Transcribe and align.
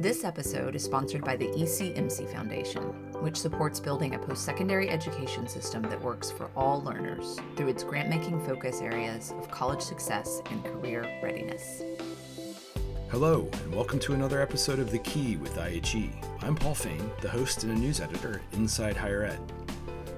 This 0.00 0.22
episode 0.22 0.76
is 0.76 0.84
sponsored 0.84 1.24
by 1.24 1.34
the 1.34 1.48
ECMC 1.48 2.32
Foundation, 2.32 2.82
which 3.20 3.36
supports 3.36 3.80
building 3.80 4.14
a 4.14 4.18
post 4.20 4.44
secondary 4.44 4.88
education 4.88 5.48
system 5.48 5.82
that 5.82 6.00
works 6.00 6.30
for 6.30 6.52
all 6.54 6.80
learners 6.84 7.36
through 7.56 7.66
its 7.66 7.82
grant 7.82 8.08
making 8.08 8.40
focus 8.46 8.80
areas 8.80 9.32
of 9.32 9.50
college 9.50 9.80
success 9.80 10.40
and 10.52 10.64
career 10.64 11.02
readiness. 11.20 11.82
Hello, 13.10 13.50
and 13.64 13.74
welcome 13.74 13.98
to 13.98 14.14
another 14.14 14.40
episode 14.40 14.78
of 14.78 14.92
The 14.92 15.00
Key 15.00 15.34
with 15.34 15.56
IHE. 15.56 16.12
I'm 16.42 16.54
Paul 16.54 16.76
Fain, 16.76 17.10
the 17.20 17.28
host 17.28 17.64
and 17.64 17.72
a 17.72 17.74
news 17.74 18.00
editor 18.00 18.34
at 18.34 18.56
Inside 18.56 18.96
Higher 18.96 19.24
Ed. 19.24 19.40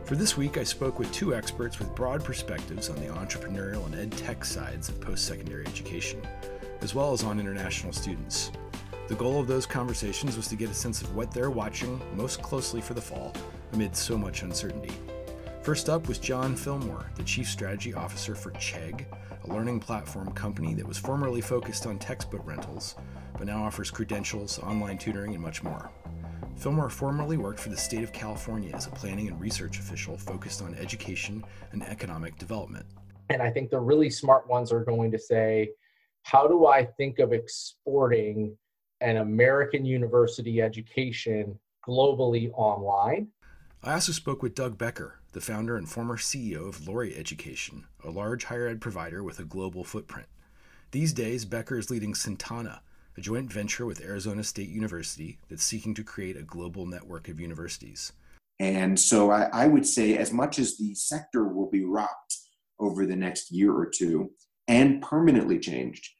For 0.05 0.15
this 0.15 0.37
week, 0.37 0.59
I 0.59 0.65
spoke 0.65 0.99
with 0.99 1.11
two 1.11 1.35
experts 1.35 1.79
with 1.79 1.95
broad 1.95 2.23
perspectives 2.23 2.91
on 2.91 2.97
the 2.97 3.07
entrepreneurial 3.07 3.87
and 3.87 3.95
ed 3.95 4.13
tech 4.13 4.45
sides 4.45 4.91
of 4.91 5.01
post 5.01 5.25
secondary 5.25 5.67
education, 5.67 6.21
as 6.83 6.95
well 6.95 7.15
as 7.15 7.25
on 7.25 7.41
international 7.41 7.95
students. 7.95 8.53
The 9.11 9.17
goal 9.17 9.41
of 9.41 9.49
those 9.49 9.67
conversations 9.67 10.37
was 10.37 10.47
to 10.47 10.55
get 10.55 10.71
a 10.71 10.75
sense 10.75 11.03
of 11.03 11.17
what 11.17 11.33
they're 11.33 11.51
watching 11.51 12.01
most 12.15 12.41
closely 12.43 12.81
for 12.81 12.95
the 12.95 13.01
fall 13.01 13.35
amid 13.73 13.97
so 13.97 14.17
much 14.17 14.43
uncertainty. 14.43 14.93
First 15.63 15.89
up 15.89 16.07
was 16.07 16.19
John 16.19 16.55
Fillmore, 16.55 17.11
the 17.17 17.25
Chief 17.25 17.49
Strategy 17.49 17.93
Officer 17.93 18.37
for 18.37 18.53
Chegg, 18.53 19.07
a 19.43 19.53
learning 19.53 19.81
platform 19.81 20.31
company 20.31 20.75
that 20.75 20.87
was 20.87 20.97
formerly 20.97 21.41
focused 21.41 21.89
on 21.89 21.99
textbook 21.99 22.43
rentals, 22.47 22.95
but 23.37 23.49
now 23.49 23.65
offers 23.65 23.91
credentials, 23.91 24.61
online 24.61 24.97
tutoring, 24.97 25.35
and 25.35 25.43
much 25.43 25.65
more. 25.65 25.91
Fillmore 26.55 26.89
formerly 26.89 27.37
worked 27.37 27.59
for 27.59 27.71
the 27.71 27.77
state 27.77 28.05
of 28.05 28.13
California 28.13 28.73
as 28.77 28.87
a 28.87 28.91
planning 28.91 29.27
and 29.27 29.41
research 29.41 29.81
official 29.81 30.17
focused 30.17 30.63
on 30.63 30.73
education 30.77 31.43
and 31.73 31.83
economic 31.83 32.39
development. 32.39 32.87
And 33.29 33.43
I 33.43 33.51
think 33.51 33.71
the 33.71 33.81
really 33.81 34.09
smart 34.09 34.49
ones 34.49 34.71
are 34.71 34.85
going 34.85 35.11
to 35.11 35.19
say, 35.19 35.71
how 36.23 36.47
do 36.47 36.69
I 36.69 36.85
think 36.85 37.19
of 37.19 37.33
exporting 37.33 38.57
an 39.01 39.19
American 39.19 39.85
university 39.85 40.61
education 40.61 41.59
globally 41.87 42.51
online. 42.55 43.29
I 43.83 43.95
also 43.95 44.13
spoke 44.13 44.43
with 44.43 44.55
Doug 44.55 44.77
Becker, 44.77 45.21
the 45.33 45.41
founder 45.41 45.77
and 45.77 45.89
former 45.89 46.17
CEO 46.17 46.69
of 46.69 46.87
Laureate 46.87 47.19
Education, 47.19 47.87
a 48.05 48.11
large 48.11 48.45
higher 48.45 48.69
ed 48.69 48.81
provider 48.81 49.23
with 49.23 49.39
a 49.39 49.45
global 49.45 49.85
footprint. 49.85 50.29
These 50.91 51.13
days, 51.13 51.45
Becker 51.45 51.79
is 51.79 51.91
leading 51.91 52.13
Cintana, 52.13 52.81
a 53.17 53.21
joint 53.21 53.53
venture 53.53 53.87
with 53.87 54.05
Arizona 54.05 54.45
State 54.45 54.69
University 54.69 55.39
that's 55.49 55.65
seeking 55.65 55.95
to 55.95 56.05
create 56.05 56.37
a 56.37 56.43
global 56.43 56.85
network 56.85 57.29
of 57.29 57.41
universities. 57.41 58.13
And 58.59 59.01
so 59.01 59.31
I, 59.31 59.49
I, 59.53 59.67
would 59.67 59.87
say, 59.87 60.19
as 60.19 60.33
much 60.33 60.59
as 60.59 60.77
the 60.77 60.95
sector 60.95 61.45
will 61.45 61.71
be 61.71 61.85
rocked 61.85 62.37
over 62.79 63.07
the 63.07 63.17
next 63.17 63.51
year 63.51 63.73
or 63.73 63.87
two 63.87 64.33
and 64.69 65.01
permanently 65.01 65.59
changed, 65.59 66.11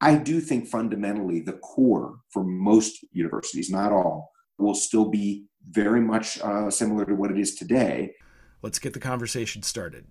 I 0.00 0.16
do 0.16 0.40
think 0.40 0.68
fundamentally 0.68 1.40
the 1.40 1.54
core 1.54 2.20
for 2.30 2.44
most 2.44 3.04
universities, 3.12 3.70
not 3.70 3.92
all, 3.92 4.30
will 4.58 4.74
still 4.74 5.08
be 5.08 5.46
very 5.70 6.00
much 6.00 6.40
uh, 6.40 6.70
similar 6.70 7.04
to 7.04 7.14
what 7.14 7.30
it 7.30 7.38
is 7.38 7.54
today. 7.54 8.14
Let's 8.62 8.78
get 8.78 8.92
the 8.92 9.00
conversation 9.00 9.62
started. 9.62 10.06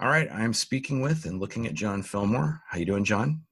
All 0.00 0.08
right, 0.08 0.28
I'm 0.30 0.52
speaking 0.52 1.00
with 1.00 1.24
and 1.24 1.40
looking 1.40 1.66
at 1.66 1.74
John 1.74 2.02
Fillmore. 2.02 2.60
How 2.68 2.78
you 2.78 2.84
doing, 2.84 3.04
John? 3.04 3.42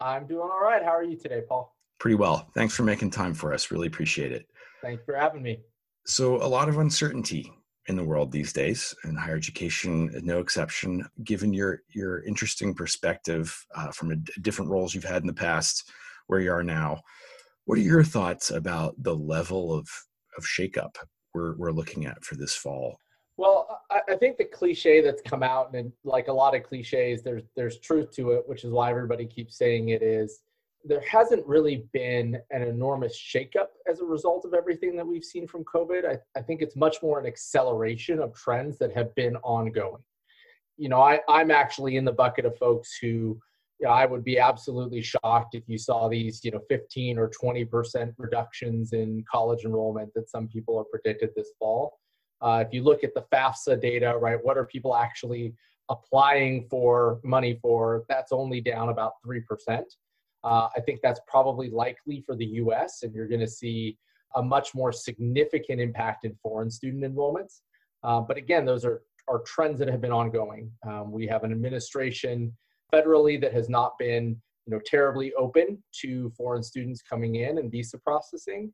I'm 0.00 0.26
doing 0.26 0.48
all 0.50 0.60
right. 0.60 0.82
How 0.82 0.90
are 0.90 1.04
you 1.04 1.16
today, 1.16 1.42
Paul? 1.48 1.76
Pretty 2.00 2.16
well. 2.16 2.48
Thanks 2.54 2.74
for 2.74 2.82
making 2.82 3.10
time 3.10 3.34
for 3.34 3.54
us. 3.54 3.70
Really 3.70 3.86
appreciate 3.86 4.32
it. 4.32 4.46
Thanks 4.82 5.04
for 5.04 5.14
having 5.14 5.42
me. 5.42 5.60
So, 6.06 6.36
a 6.42 6.48
lot 6.48 6.68
of 6.68 6.78
uncertainty 6.78 7.52
in 7.88 7.96
the 7.96 8.04
world 8.04 8.30
these 8.30 8.52
days, 8.52 8.94
and 9.04 9.18
higher 9.18 9.36
education 9.36 10.10
no 10.22 10.38
exception. 10.38 11.04
Given 11.24 11.52
your 11.52 11.82
your 11.88 12.22
interesting 12.24 12.74
perspective 12.74 13.54
uh, 13.74 13.90
from 13.90 14.12
a, 14.12 14.16
different 14.40 14.70
roles 14.70 14.94
you've 14.94 15.04
had 15.04 15.22
in 15.22 15.26
the 15.26 15.34
past, 15.34 15.90
where 16.26 16.40
you 16.40 16.52
are 16.52 16.62
now, 16.62 17.00
what 17.64 17.78
are 17.78 17.82
your 17.82 18.04
thoughts 18.04 18.50
about 18.50 18.94
the 19.02 19.14
level 19.14 19.72
of 19.72 19.88
of 20.38 20.44
shakeup 20.44 20.96
we're 21.34 21.56
we're 21.56 21.72
looking 21.72 22.06
at 22.06 22.24
for 22.24 22.36
this 22.36 22.54
fall? 22.54 22.96
Well, 23.36 23.80
I, 23.90 24.00
I 24.10 24.16
think 24.16 24.36
the 24.36 24.44
cliche 24.44 25.00
that's 25.00 25.22
come 25.22 25.42
out, 25.42 25.74
and 25.74 25.92
like 26.04 26.28
a 26.28 26.32
lot 26.32 26.54
of 26.54 26.62
cliches, 26.62 27.22
there's 27.22 27.44
there's 27.56 27.78
truth 27.80 28.12
to 28.12 28.32
it, 28.32 28.44
which 28.46 28.64
is 28.64 28.70
why 28.70 28.90
everybody 28.90 29.26
keeps 29.26 29.56
saying 29.56 29.88
it 29.88 30.02
is 30.02 30.40
there 30.84 31.02
hasn't 31.08 31.46
really 31.46 31.84
been 31.92 32.38
an 32.50 32.62
enormous 32.62 33.16
shakeup 33.16 33.68
as 33.88 34.00
a 34.00 34.04
result 34.04 34.44
of 34.44 34.54
everything 34.54 34.96
that 34.96 35.06
we've 35.06 35.24
seen 35.24 35.46
from 35.46 35.64
COVID. 35.64 36.04
I, 36.04 36.18
I 36.38 36.42
think 36.42 36.60
it's 36.60 36.76
much 36.76 37.02
more 37.02 37.20
an 37.20 37.26
acceleration 37.26 38.18
of 38.18 38.34
trends 38.34 38.78
that 38.78 38.92
have 38.92 39.14
been 39.14 39.36
ongoing. 39.36 40.02
You 40.76 40.88
know, 40.88 41.00
I, 41.00 41.20
I'm 41.28 41.50
actually 41.50 41.96
in 41.96 42.04
the 42.04 42.12
bucket 42.12 42.44
of 42.44 42.56
folks 42.58 42.96
who, 43.00 43.38
you 43.78 43.86
know, 43.86 43.90
I 43.90 44.06
would 44.06 44.24
be 44.24 44.38
absolutely 44.38 45.02
shocked 45.02 45.54
if 45.54 45.62
you 45.68 45.78
saw 45.78 46.08
these, 46.08 46.44
you 46.44 46.50
know, 46.50 46.60
15 46.68 47.18
or 47.18 47.30
20% 47.30 48.14
reductions 48.18 48.92
in 48.92 49.24
college 49.30 49.64
enrollment 49.64 50.12
that 50.14 50.28
some 50.28 50.48
people 50.48 50.78
have 50.78 50.90
predicted 50.90 51.30
this 51.36 51.50
fall. 51.58 51.98
Uh, 52.40 52.64
if 52.66 52.72
you 52.72 52.82
look 52.82 53.04
at 53.04 53.14
the 53.14 53.24
FAFSA 53.32 53.80
data, 53.80 54.16
right, 54.20 54.38
what 54.42 54.58
are 54.58 54.64
people 54.64 54.96
actually 54.96 55.54
applying 55.88 56.66
for 56.68 57.20
money 57.22 57.58
for? 57.62 58.04
That's 58.08 58.32
only 58.32 58.60
down 58.60 58.88
about 58.88 59.12
3%. 59.24 59.84
Uh, 60.44 60.68
I 60.76 60.80
think 60.80 61.00
that's 61.02 61.20
probably 61.26 61.70
likely 61.70 62.22
for 62.26 62.34
the 62.34 62.46
US, 62.46 63.02
and 63.02 63.14
you're 63.14 63.28
going 63.28 63.40
to 63.40 63.48
see 63.48 63.96
a 64.34 64.42
much 64.42 64.74
more 64.74 64.92
significant 64.92 65.80
impact 65.80 66.24
in 66.24 66.34
foreign 66.42 66.70
student 66.70 67.04
enrollments. 67.04 67.60
Uh, 68.02 68.20
but 68.20 68.36
again, 68.36 68.64
those 68.64 68.84
are, 68.84 69.02
are 69.28 69.40
trends 69.40 69.78
that 69.78 69.88
have 69.88 70.00
been 70.00 70.12
ongoing. 70.12 70.70
Um, 70.86 71.12
we 71.12 71.26
have 71.26 71.44
an 71.44 71.52
administration 71.52 72.56
federally 72.92 73.40
that 73.40 73.52
has 73.52 73.68
not 73.68 73.98
been 73.98 74.40
you 74.66 74.72
know, 74.72 74.80
terribly 74.84 75.32
open 75.34 75.82
to 76.00 76.30
foreign 76.36 76.62
students 76.62 77.02
coming 77.02 77.36
in 77.36 77.58
and 77.58 77.70
visa 77.70 77.98
processing. 77.98 78.72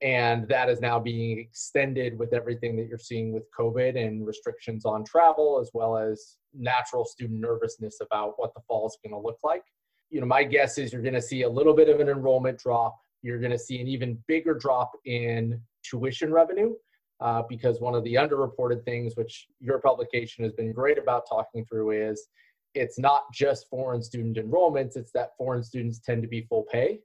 And 0.00 0.46
that 0.48 0.68
is 0.68 0.80
now 0.80 1.00
being 1.00 1.38
extended 1.38 2.16
with 2.18 2.32
everything 2.32 2.76
that 2.76 2.86
you're 2.86 2.98
seeing 2.98 3.32
with 3.32 3.44
COVID 3.58 3.96
and 3.96 4.26
restrictions 4.26 4.84
on 4.84 5.04
travel, 5.04 5.58
as 5.60 5.70
well 5.74 5.96
as 5.96 6.36
natural 6.54 7.04
student 7.04 7.40
nervousness 7.40 7.98
about 8.00 8.34
what 8.36 8.54
the 8.54 8.60
fall 8.68 8.86
is 8.86 8.96
going 9.02 9.20
to 9.20 9.26
look 9.26 9.38
like 9.42 9.64
you 10.10 10.20
know, 10.20 10.26
my 10.26 10.44
guess 10.44 10.78
is 10.78 10.92
you're 10.92 11.02
going 11.02 11.14
to 11.14 11.22
see 11.22 11.42
a 11.42 11.48
little 11.48 11.74
bit 11.74 11.88
of 11.88 12.00
an 12.00 12.08
enrollment 12.08 12.58
drop. 12.58 12.98
You're 13.22 13.38
going 13.38 13.52
to 13.52 13.58
see 13.58 13.80
an 13.80 13.88
even 13.88 14.18
bigger 14.26 14.54
drop 14.54 14.92
in 15.04 15.60
tuition 15.82 16.32
revenue 16.32 16.74
uh, 17.20 17.42
because 17.48 17.80
one 17.80 17.94
of 17.94 18.04
the 18.04 18.14
underreported 18.14 18.84
things, 18.84 19.16
which 19.16 19.48
your 19.60 19.78
publication 19.78 20.44
has 20.44 20.52
been 20.52 20.72
great 20.72 20.98
about 20.98 21.24
talking 21.28 21.64
through, 21.64 21.90
is 21.90 22.28
it's 22.74 22.98
not 22.98 23.24
just 23.32 23.68
foreign 23.68 24.02
student 24.02 24.36
enrollments; 24.36 24.96
it's 24.96 25.12
that 25.12 25.36
foreign 25.36 25.62
students 25.62 25.98
tend 25.98 26.22
to 26.22 26.28
be 26.28 26.42
full 26.42 26.64
pay. 26.70 27.00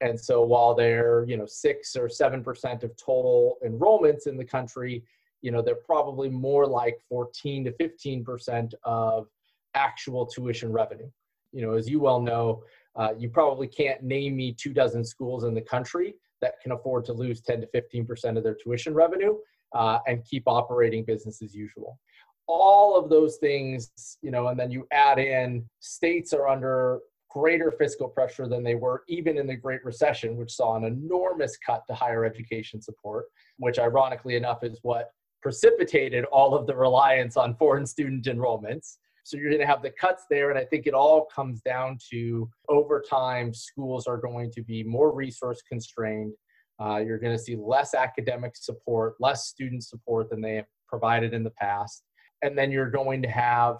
And 0.00 0.18
so 0.18 0.42
while 0.42 0.74
they're 0.74 1.24
you 1.28 1.36
know 1.36 1.46
six 1.46 1.96
or 1.96 2.08
seven 2.08 2.44
percent 2.44 2.84
of 2.84 2.96
total 2.96 3.58
enrollments 3.66 4.26
in 4.26 4.36
the 4.36 4.44
country, 4.44 5.02
you 5.42 5.50
know 5.50 5.62
they're 5.62 5.74
probably 5.74 6.28
more 6.28 6.66
like 6.66 7.00
14 7.08 7.64
to 7.64 7.72
15 7.72 8.24
percent 8.24 8.74
of 8.84 9.26
actual 9.74 10.26
tuition 10.26 10.72
revenue 10.72 11.10
you 11.52 11.62
know, 11.62 11.74
as 11.74 11.88
you 11.88 12.00
well 12.00 12.20
know, 12.20 12.62
uh, 12.96 13.10
you 13.18 13.28
probably 13.28 13.66
can't 13.66 14.02
name 14.02 14.36
me 14.36 14.52
two 14.52 14.72
dozen 14.72 15.04
schools 15.04 15.44
in 15.44 15.54
the 15.54 15.60
country 15.60 16.14
that 16.40 16.54
can 16.62 16.72
afford 16.72 17.04
to 17.04 17.12
lose 17.12 17.40
10 17.40 17.60
to 17.60 17.66
15% 17.68 18.36
of 18.36 18.42
their 18.42 18.54
tuition 18.54 18.94
revenue 18.94 19.36
uh, 19.74 19.98
and 20.06 20.24
keep 20.24 20.42
operating 20.46 21.04
business 21.04 21.42
as 21.42 21.54
usual. 21.54 21.98
All 22.46 22.98
of 22.98 23.08
those 23.08 23.36
things, 23.36 23.92
you 24.22 24.30
know, 24.30 24.48
and 24.48 24.58
then 24.58 24.70
you 24.70 24.86
add 24.92 25.18
in 25.18 25.64
states 25.78 26.32
are 26.32 26.48
under 26.48 27.00
greater 27.30 27.70
fiscal 27.70 28.08
pressure 28.08 28.48
than 28.48 28.64
they 28.64 28.74
were 28.74 29.04
even 29.08 29.38
in 29.38 29.46
the 29.46 29.54
Great 29.54 29.84
Recession, 29.84 30.36
which 30.36 30.50
saw 30.50 30.74
an 30.76 30.84
enormous 30.84 31.56
cut 31.64 31.82
to 31.86 31.94
higher 31.94 32.24
education 32.24 32.82
support, 32.82 33.26
which 33.58 33.78
ironically 33.78 34.34
enough 34.34 34.64
is 34.64 34.80
what 34.82 35.12
precipitated 35.40 36.24
all 36.26 36.54
of 36.54 36.66
the 36.66 36.74
reliance 36.74 37.36
on 37.36 37.54
foreign 37.54 37.86
student 37.86 38.24
enrollments. 38.24 38.96
So 39.24 39.36
you're 39.36 39.50
going 39.50 39.60
to 39.60 39.66
have 39.66 39.82
the 39.82 39.90
cuts 39.90 40.24
there. 40.30 40.50
And 40.50 40.58
I 40.58 40.64
think 40.64 40.86
it 40.86 40.94
all 40.94 41.26
comes 41.26 41.60
down 41.60 41.98
to 42.10 42.48
over 42.68 43.02
time, 43.08 43.52
schools 43.52 44.06
are 44.06 44.16
going 44.16 44.50
to 44.52 44.62
be 44.62 44.82
more 44.82 45.14
resource 45.14 45.62
constrained. 45.68 46.32
Uh, 46.80 46.98
you're 46.98 47.18
going 47.18 47.36
to 47.36 47.42
see 47.42 47.56
less 47.56 47.94
academic 47.94 48.56
support, 48.56 49.14
less 49.20 49.46
student 49.46 49.84
support 49.84 50.30
than 50.30 50.40
they 50.40 50.56
have 50.56 50.66
provided 50.88 51.34
in 51.34 51.44
the 51.44 51.50
past. 51.50 52.02
And 52.42 52.56
then 52.56 52.70
you're 52.70 52.90
going 52.90 53.22
to 53.22 53.28
have, 53.28 53.76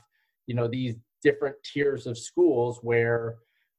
you 0.46 0.54
know, 0.54 0.69
these 0.69 0.96
different 1.22 1.56
tiers 1.64 2.06
of 2.06 2.19
schools 2.19 2.78
where, 2.82 3.37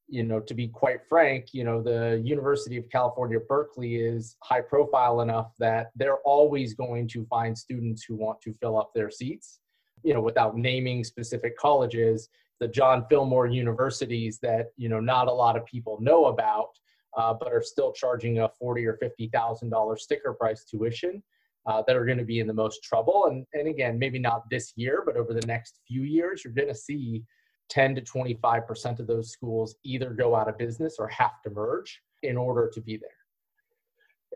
you 0.07 0.23
know, 0.23 0.39
to 0.39 0.53
be 0.53 0.67
quite 0.67 1.05
frank, 1.07 1.53
you 1.53 1.63
know, 1.63 1.81
the 1.81 2.21
University 2.23 2.77
of 2.77 2.89
California, 2.89 3.39
Berkeley 3.47 3.95
is 3.95 4.35
high 4.43 4.61
profile 4.61 5.21
enough 5.21 5.53
that 5.59 5.91
they're 5.95 6.19
always 6.25 6.73
going 6.73 7.07
to 7.09 7.25
find 7.25 7.55
students 7.57 8.03
who 8.03 8.15
want 8.15 8.41
to 8.41 8.53
fill 8.59 8.77
up 8.77 8.91
their 8.93 9.11
seats 9.11 9.59
you 10.03 10.13
know, 10.13 10.21
without 10.21 10.57
naming 10.57 11.03
specific 11.03 11.57
colleges, 11.57 12.30
the 12.59 12.68
John 12.68 13.06
Fillmore 13.09 13.48
universities 13.48 14.39
that 14.42 14.68
you 14.77 14.89
know 14.89 15.00
not 15.00 15.27
a 15.27 15.33
lot 15.33 15.57
of 15.57 15.65
people 15.65 15.98
know 16.01 16.25
about, 16.25 16.69
uh, 17.18 17.33
but 17.33 17.51
are 17.51 17.63
still 17.63 17.92
charging 17.92 18.39
a 18.39 18.50
forty 18.50 18.86
or 18.86 18.95
fifty 18.98 19.30
thousand 19.33 19.69
dollar 19.69 19.98
sticker 19.98 20.33
price 20.33 20.63
tuition. 20.65 21.21
Uh, 21.68 21.83
that 21.86 21.95
are 21.95 22.06
going 22.06 22.18
to 22.18 22.25
be 22.25 22.39
in 22.39 22.48
the 22.48 22.53
most 22.53 22.81
trouble. 22.81 23.27
And, 23.27 23.45
and 23.53 23.68
again, 23.68 24.00
maybe 24.00 24.18
not 24.18 24.50
this 24.50 24.74
year, 24.75 25.03
but 25.06 25.15
over 25.15 25.31
the 25.31 25.45
next 25.45 25.77
few 25.88 26.01
years, 26.01 26.44
you're 26.44 26.56
going 26.56 26.68
to 26.69 26.74
see 26.74 27.24
10 27.69 27.94
to 27.94 28.01
25% 28.01 29.00
of 29.00 29.06
those 29.06 29.31
schools 29.31 29.75
either 29.83 30.09
go 30.09 30.36
out 30.36 30.50
of 30.50 30.57
business 30.57 30.95
or 30.97 31.07
have 31.07 31.39
to 31.44 31.51
merge 31.51 32.01
in 32.24 32.36
order 32.36 32.69
to 32.74 32.81
be 32.81 32.97
there. 32.97 33.20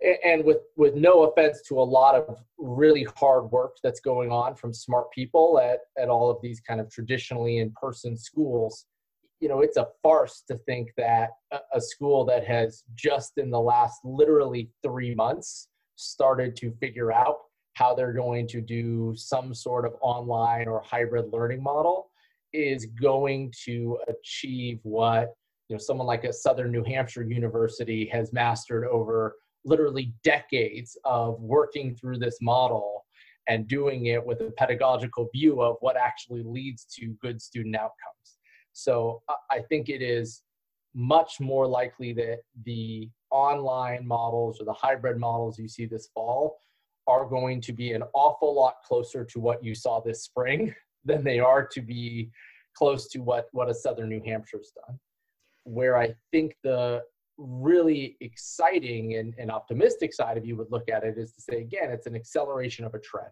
And 0.02 0.44
with 0.44 0.58
with 0.76 0.96
no 0.96 1.24
offense 1.24 1.62
to 1.62 1.80
a 1.80 1.82
lot 1.82 2.16
of 2.16 2.38
really 2.58 3.06
hard 3.18 3.46
work 3.52 3.78
that's 3.84 4.00
going 4.00 4.32
on 4.32 4.56
from 4.56 4.74
smart 4.74 5.10
people 5.12 5.60
at 5.60 5.80
at 5.98 6.10
all 6.10 6.30
of 6.30 6.38
these 6.42 6.60
kind 6.60 6.82
of 6.82 6.90
traditionally 6.90 7.60
in 7.60 7.72
person 7.72 8.18
schools 8.18 8.86
you 9.40 9.48
know 9.48 9.62
it's 9.62 9.78
a 9.78 9.88
farce 10.04 10.44
to 10.48 10.58
think 10.66 10.90
that 10.98 11.30
a, 11.74 11.80
school 11.80 12.26
that 12.26 12.46
has 12.46 12.84
just 12.96 13.34
in 13.38 13.50
the 13.50 13.60
last 13.60 14.00
literally 14.04 14.70
3 14.84 15.16
months 15.16 15.70
started 15.96 16.56
to 16.58 16.72
figure 16.80 17.12
out 17.12 17.38
how 17.74 17.94
they're 17.94 18.14
going 18.14 18.48
to 18.48 18.62
do 18.62 19.14
some 19.16 19.54
sort 19.54 19.86
of 19.86 19.94
online 20.02 20.68
or 20.68 20.82
hybrid 20.82 21.32
learning 21.32 21.62
model 21.62 22.10
is 22.54 22.86
going 22.86 23.54
to 23.66 23.98
achieve 24.08 24.80
what 24.84 25.34
you 25.70 25.76
know 25.76 25.80
someone 25.80 26.08
like 26.08 26.26
a 26.26 26.34
southern 26.34 26.72
new 26.72 26.84
hampshire 26.84 27.24
university 27.24 28.06
has 28.06 28.34
mastered 28.34 28.86
over 28.86 29.36
literally 29.66 30.14
decades 30.24 30.98
of 31.04 31.40
working 31.42 31.96
through 31.96 32.20
this 32.20 32.38
model 32.42 33.06
and 33.48 33.68
doing 33.68 34.08
it 34.08 34.26
with 34.26 34.42
a 34.42 34.52
pedagogical 34.58 35.30
view 35.34 35.62
of 35.62 35.78
what 35.82 35.98
actually 35.98 36.44
leads 36.44 36.86
to 36.86 37.16
good 37.22 37.42
student 37.42 37.76
outcomes. 37.76 38.38
So 38.74 39.22
i 39.52 39.60
think 39.70 39.90
it 39.90 40.02
is 40.02 40.44
much 40.94 41.40
more 41.40 41.68
likely 41.68 42.14
that 42.14 42.40
the 42.64 43.10
online 43.30 44.08
models 44.08 44.62
or 44.62 44.66
the 44.66 44.74
hybrid 44.74 45.18
models 45.18 45.60
you 45.60 45.68
see 45.68 45.86
this 45.86 46.10
fall 46.14 46.58
are 47.06 47.26
going 47.26 47.62
to 47.62 47.74
be 47.74 47.92
an 47.92 48.04
awful 48.14 48.56
lot 48.56 48.76
closer 48.88 49.26
to 49.26 49.40
what 49.40 49.64
you 49.64 49.76
saw 49.76 50.00
this 50.00 50.24
spring 50.24 50.74
than 51.06 51.24
they 51.24 51.40
are 51.40 51.68
to 51.68 51.82
be 51.82 52.30
close 52.76 53.08
to 53.10 53.20
what 53.20 53.48
what 53.52 53.70
a 53.70 53.74
southern 53.74 54.10
new 54.10 54.22
hampshire's 54.26 54.72
done. 54.86 54.98
Where 55.64 55.98
i 55.98 56.14
think 56.32 56.56
the 56.64 57.02
really 57.38 58.18
exciting 58.22 59.16
and, 59.16 59.34
and 59.38 59.52
optimistic 59.52 60.14
side 60.14 60.38
of 60.38 60.46
you 60.46 60.56
would 60.56 60.72
look 60.72 60.90
at 60.90 61.04
it 61.04 61.18
is 61.18 61.34
to 61.34 61.42
say 61.42 61.58
again 61.58 61.92
it's 61.92 62.08
an 62.08 62.16
acceleration 62.16 62.86
of 62.86 62.94
a 62.94 63.00
trend 63.00 63.32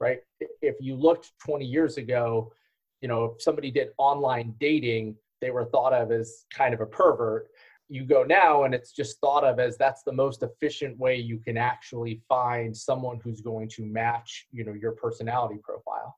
right? 0.00 0.18
If 0.60 0.76
you 0.80 0.96
looked 0.96 1.32
20 1.44 1.64
years 1.64 1.96
ago 1.96 2.52
you 3.00 3.08
know 3.08 3.24
if 3.24 3.42
somebody 3.42 3.70
did 3.70 3.88
online 3.98 4.54
dating 4.60 5.16
they 5.40 5.50
were 5.50 5.64
thought 5.64 5.92
of 5.92 6.10
as 6.10 6.46
kind 6.54 6.72
of 6.72 6.80
a 6.80 6.86
pervert. 6.86 7.48
You 7.88 8.04
go 8.04 8.22
now 8.22 8.64
and 8.64 8.74
it's 8.74 8.92
just 8.92 9.20
thought 9.20 9.44
of 9.44 9.58
as 9.58 9.76
that's 9.76 10.02
the 10.02 10.12
most 10.12 10.42
efficient 10.42 10.98
way 10.98 11.16
you 11.16 11.38
can 11.38 11.58
actually 11.58 12.22
find 12.28 12.74
someone 12.74 13.20
who's 13.22 13.42
going 13.42 13.68
to 13.70 13.84
match 13.84 14.46
you 14.52 14.64
know 14.64 14.72
your 14.72 14.92
personality 14.92 15.60
profile. 15.62 16.16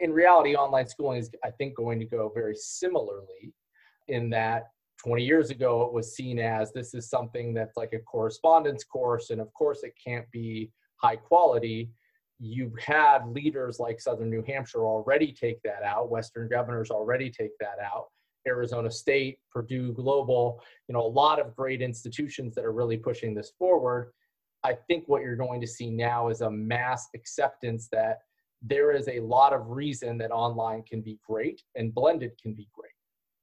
In 0.00 0.12
reality 0.12 0.56
online 0.56 0.88
schooling 0.88 1.18
is 1.18 1.30
i 1.44 1.50
think 1.50 1.76
going 1.76 2.00
to 2.00 2.06
go 2.06 2.32
very 2.34 2.56
similarly 2.56 3.54
in 4.08 4.30
that 4.30 4.70
20 4.98 5.24
years 5.24 5.50
ago 5.50 5.82
it 5.82 5.92
was 5.92 6.14
seen 6.14 6.38
as 6.38 6.72
this 6.72 6.94
is 6.94 7.08
something 7.08 7.54
that's 7.54 7.76
like 7.76 7.92
a 7.92 7.98
correspondence 8.00 8.84
course 8.84 9.30
and 9.30 9.40
of 9.40 9.52
course 9.54 9.82
it 9.82 9.94
can't 10.02 10.28
be 10.30 10.70
high 10.96 11.16
quality 11.16 11.90
you've 12.40 12.78
had 12.78 13.26
leaders 13.28 13.78
like 13.78 14.00
southern 14.00 14.30
new 14.30 14.42
hampshire 14.46 14.84
already 14.84 15.32
take 15.32 15.60
that 15.62 15.82
out 15.82 16.10
western 16.10 16.48
governors 16.48 16.90
already 16.90 17.30
take 17.30 17.56
that 17.60 17.78
out 17.82 18.06
Arizona 18.46 18.90
State, 18.90 19.38
Purdue 19.52 19.92
Global, 19.92 20.62
you 20.88 20.94
know, 20.94 21.02
a 21.02 21.06
lot 21.06 21.38
of 21.38 21.54
great 21.54 21.82
institutions 21.82 22.54
that 22.54 22.64
are 22.64 22.72
really 22.72 22.96
pushing 22.96 23.34
this 23.34 23.52
forward. 23.58 24.12
I 24.64 24.74
think 24.88 25.04
what 25.06 25.22
you're 25.22 25.36
going 25.36 25.60
to 25.60 25.66
see 25.66 25.90
now 25.90 26.28
is 26.28 26.40
a 26.40 26.50
mass 26.50 27.08
acceptance 27.14 27.88
that 27.92 28.20
there 28.62 28.90
is 28.90 29.06
a 29.08 29.20
lot 29.20 29.52
of 29.52 29.68
reason 29.68 30.18
that 30.18 30.32
online 30.32 30.82
can 30.82 31.00
be 31.00 31.18
great 31.24 31.62
and 31.76 31.94
blended 31.94 32.32
can 32.42 32.54
be 32.54 32.68
great. 32.72 32.87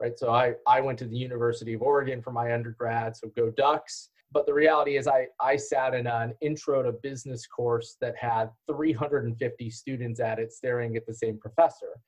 Right. 0.01 0.17
So 0.19 0.31
I, 0.31 0.53
I 0.67 0.81
went 0.81 0.99
to 0.99 1.05
the 1.05 1.15
University 1.15 1.73
of 1.73 1.81
Oregon 1.81 2.21
for 2.21 2.31
my 2.31 2.53
undergrad, 2.53 3.15
so 3.15 3.29
go 3.35 3.49
Ducks. 3.49 4.09
But 4.31 4.45
the 4.45 4.53
reality 4.53 4.97
is 4.97 5.07
I, 5.07 5.27
I 5.39 5.55
sat 5.55 5.93
in 5.93 6.07
an 6.07 6.33
intro 6.41 6.83
to 6.83 6.91
business 6.91 7.47
course 7.47 7.95
that 8.01 8.15
had 8.17 8.49
350 8.69 9.69
students 9.69 10.19
at 10.19 10.39
it 10.39 10.51
staring 10.51 10.97
at 10.97 11.05
the 11.05 11.13
same 11.13 11.37
professor 11.37 12.01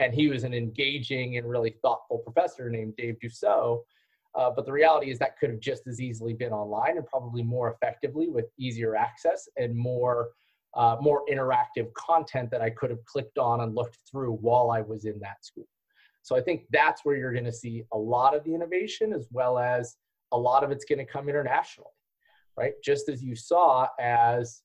and 0.00 0.14
he 0.14 0.28
was 0.28 0.44
an 0.44 0.54
engaging 0.54 1.36
and 1.36 1.48
really 1.48 1.76
thoughtful 1.82 2.18
professor 2.18 2.68
named 2.70 2.94
Dave 2.96 3.16
Dussault. 3.22 3.82
Uh, 4.34 4.50
but 4.50 4.64
the 4.64 4.72
reality 4.72 5.10
is 5.10 5.18
that 5.18 5.38
could 5.38 5.50
have 5.50 5.60
just 5.60 5.86
as 5.86 6.00
easily 6.00 6.32
been 6.32 6.52
online 6.52 6.96
and 6.96 7.06
probably 7.06 7.42
more 7.42 7.72
effectively 7.72 8.28
with 8.28 8.46
easier 8.58 8.96
access 8.96 9.48
and 9.56 9.76
more 9.76 10.30
uh, 10.76 10.96
more 11.00 11.24
interactive 11.28 11.92
content 11.94 12.48
that 12.48 12.62
I 12.62 12.70
could 12.70 12.90
have 12.90 13.04
clicked 13.04 13.38
on 13.38 13.62
and 13.62 13.74
looked 13.74 13.98
through 14.08 14.34
while 14.34 14.70
I 14.70 14.82
was 14.82 15.04
in 15.04 15.18
that 15.18 15.44
school. 15.44 15.66
So 16.22 16.36
I 16.36 16.40
think 16.40 16.64
that's 16.70 17.04
where 17.04 17.16
you're 17.16 17.32
going 17.32 17.44
to 17.44 17.52
see 17.52 17.84
a 17.92 17.98
lot 17.98 18.36
of 18.36 18.44
the 18.44 18.54
innovation, 18.54 19.12
as 19.12 19.28
well 19.30 19.58
as 19.58 19.96
a 20.32 20.38
lot 20.38 20.62
of 20.62 20.70
it's 20.70 20.84
going 20.84 20.98
to 20.98 21.04
come 21.04 21.28
internationally, 21.28 21.90
right? 22.56 22.74
Just 22.84 23.08
as 23.08 23.22
you 23.22 23.34
saw 23.34 23.88
as 23.98 24.62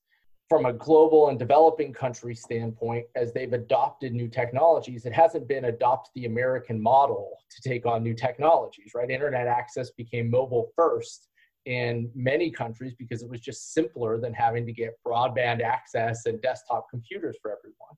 from 0.48 0.66
a 0.66 0.72
global 0.72 1.28
and 1.28 1.38
developing 1.38 1.92
country 1.92 2.34
standpoint, 2.34 3.04
as 3.16 3.32
they've 3.32 3.52
adopted 3.52 4.12
new 4.12 4.28
technologies, 4.28 5.04
it 5.04 5.12
hasn't 5.12 5.48
been 5.48 5.64
adopt 5.64 6.10
the 6.14 6.26
American 6.26 6.80
model 6.80 7.36
to 7.50 7.68
take 7.68 7.84
on 7.84 8.02
new 8.02 8.14
technologies, 8.14 8.92
right? 8.94 9.10
Internet 9.10 9.48
access 9.48 9.90
became 9.90 10.30
mobile 10.30 10.70
first 10.76 11.28
in 11.64 12.08
many 12.14 12.48
countries 12.50 12.94
because 12.96 13.22
it 13.22 13.28
was 13.28 13.40
just 13.40 13.74
simpler 13.74 14.20
than 14.20 14.32
having 14.32 14.64
to 14.66 14.72
get 14.72 14.94
broadband 15.04 15.62
access 15.62 16.26
and 16.26 16.40
desktop 16.40 16.88
computers 16.90 17.36
for 17.42 17.50
everyone. 17.50 17.96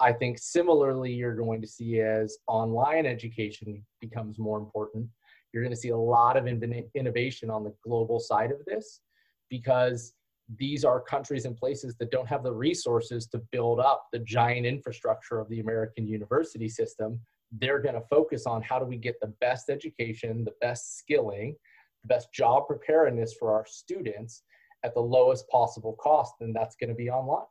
I 0.00 0.12
think 0.12 0.38
similarly, 0.38 1.12
you're 1.12 1.36
going 1.36 1.60
to 1.60 1.68
see 1.68 2.00
as 2.00 2.36
online 2.48 3.06
education 3.06 3.84
becomes 4.00 4.38
more 4.38 4.58
important, 4.58 5.08
you're 5.52 5.62
going 5.62 5.74
to 5.74 5.80
see 5.80 5.90
a 5.90 5.96
lot 5.96 6.36
of 6.36 6.48
innovation 6.48 7.48
on 7.48 7.62
the 7.62 7.72
global 7.84 8.18
side 8.18 8.50
of 8.50 8.64
this 8.66 9.00
because 9.50 10.14
these 10.58 10.84
are 10.84 11.00
countries 11.00 11.44
and 11.44 11.56
places 11.56 11.94
that 11.98 12.10
don't 12.10 12.28
have 12.28 12.42
the 12.42 12.52
resources 12.52 13.26
to 13.28 13.38
build 13.52 13.80
up 13.80 14.06
the 14.12 14.18
giant 14.18 14.66
infrastructure 14.66 15.38
of 15.38 15.48
the 15.48 15.60
American 15.60 16.06
university 16.06 16.68
system. 16.68 17.20
They're 17.52 17.78
going 17.78 17.94
to 17.94 18.02
focus 18.10 18.46
on 18.46 18.62
how 18.62 18.78
do 18.78 18.84
we 18.84 18.96
get 18.96 19.20
the 19.20 19.32
best 19.40 19.70
education, 19.70 20.44
the 20.44 20.54
best 20.60 20.98
skilling, 20.98 21.54
the 22.02 22.08
best 22.08 22.32
job 22.32 22.66
preparedness 22.66 23.32
for 23.32 23.52
our 23.54 23.64
students 23.66 24.42
at 24.84 24.92
the 24.92 25.00
lowest 25.00 25.48
possible 25.48 25.94
cost, 25.94 26.34
and 26.40 26.54
that's 26.54 26.76
going 26.76 26.90
to 26.90 26.96
be 26.96 27.08
online. 27.08 27.46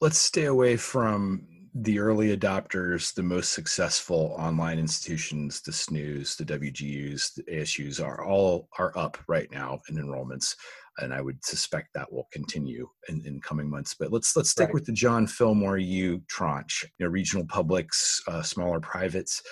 Let's 0.00 0.18
stay 0.18 0.44
away 0.44 0.76
from 0.76 1.46
the 1.74 1.98
early 1.98 2.36
adopters, 2.36 3.14
the 3.14 3.22
most 3.22 3.52
successful 3.52 4.34
online 4.38 4.78
institutions, 4.78 5.60
the 5.60 5.72
SNHUs, 5.72 6.36
the 6.36 6.44
WGUs, 6.44 7.34
the 7.34 7.42
ASUs 7.44 8.04
are 8.04 8.24
all 8.24 8.68
are 8.78 8.96
up 8.96 9.18
right 9.28 9.50
now 9.50 9.80
in 9.88 9.96
enrollments 9.96 10.54
and 10.98 11.14
I 11.14 11.20
would 11.20 11.44
suspect 11.44 11.88
that 11.94 12.12
will 12.12 12.28
continue 12.32 12.88
in, 13.08 13.24
in 13.24 13.40
coming 13.40 13.68
months. 13.70 13.94
But 13.98 14.12
let's 14.12 14.36
let's 14.36 14.50
stick 14.50 14.68
right. 14.68 14.74
with 14.74 14.86
the 14.86 14.92
John 14.92 15.26
Fillmore 15.26 15.78
U 15.78 16.22
tranche, 16.28 16.84
you 16.98 17.06
know, 17.06 17.10
regional 17.10 17.46
publics, 17.46 18.20
uh, 18.26 18.42
smaller 18.42 18.80
privates. 18.80 19.42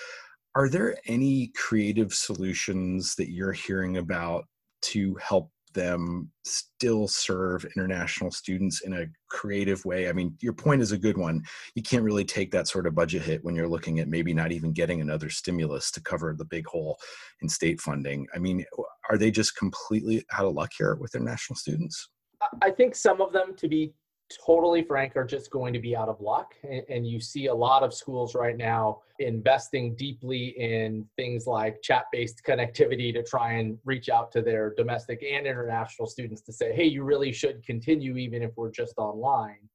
Are 0.55 0.69
there 0.69 0.97
any 1.07 1.51
creative 1.55 2.13
solutions 2.13 3.15
that 3.15 3.31
you're 3.31 3.53
hearing 3.53 3.97
about 3.97 4.45
to 4.83 5.15
help 5.15 5.51
them 5.73 6.31
still 6.43 7.07
serve 7.07 7.65
international 7.75 8.31
students 8.31 8.81
in 8.81 8.93
a 8.93 9.05
creative 9.29 9.83
way? 9.85 10.09
I 10.09 10.13
mean, 10.13 10.35
your 10.39 10.53
point 10.53 10.81
is 10.81 10.91
a 10.91 10.97
good 10.97 11.17
one. 11.17 11.43
You 11.75 11.83
can't 11.83 12.03
really 12.03 12.25
take 12.25 12.51
that 12.51 12.67
sort 12.67 12.87
of 12.87 12.95
budget 12.95 13.21
hit 13.21 13.43
when 13.43 13.55
you're 13.55 13.67
looking 13.67 13.99
at 13.99 14.07
maybe 14.07 14.33
not 14.33 14.51
even 14.51 14.73
getting 14.73 15.01
another 15.01 15.29
stimulus 15.29 15.91
to 15.91 16.01
cover 16.01 16.35
the 16.37 16.45
big 16.45 16.65
hole 16.67 16.97
in 17.41 17.49
state 17.49 17.79
funding. 17.81 18.27
I 18.33 18.39
mean, 18.39 18.65
are 19.09 19.17
they 19.17 19.31
just 19.31 19.55
completely 19.55 20.25
out 20.33 20.45
of 20.45 20.53
luck 20.53 20.71
here 20.77 20.95
with 20.95 21.11
their 21.11 21.23
national 21.23 21.57
students? 21.57 22.09
I 22.61 22.71
think 22.71 22.95
some 22.95 23.21
of 23.21 23.33
them, 23.33 23.55
to 23.57 23.67
be 23.67 23.93
totally 24.45 24.83
frank, 24.83 25.15
are 25.15 25.25
just 25.25 25.51
going 25.51 25.73
to 25.73 25.79
be 25.79 25.95
out 25.95 26.09
of 26.09 26.19
luck. 26.19 26.53
And, 26.89 27.07
you 27.07 27.19
see 27.19 27.47
a 27.47 27.53
lot 27.53 27.83
of 27.83 27.93
schools 27.93 28.35
right 28.35 28.57
now 28.57 28.99
investing 29.19 29.95
deeply 29.95 30.47
in 30.57 31.05
things 31.15 31.47
like 31.47 31.81
chat 31.81 32.05
based 32.11 32.41
connectivity 32.45 33.13
to 33.13 33.23
try 33.23 33.53
and 33.53 33.77
reach 33.85 34.09
out 34.09 34.31
to 34.33 34.41
their 34.41 34.73
domestic 34.75 35.23
and 35.23 35.47
international 35.47 36.07
students 36.07 36.41
to 36.41 36.53
say, 36.53 36.73
hey, 36.73 36.85
you 36.85 37.03
really 37.03 37.31
should 37.31 37.65
continue 37.65 38.17
even 38.17 38.41
if 38.41 38.51
we're 38.57 38.71
just 38.71 38.97
online. 38.97 39.69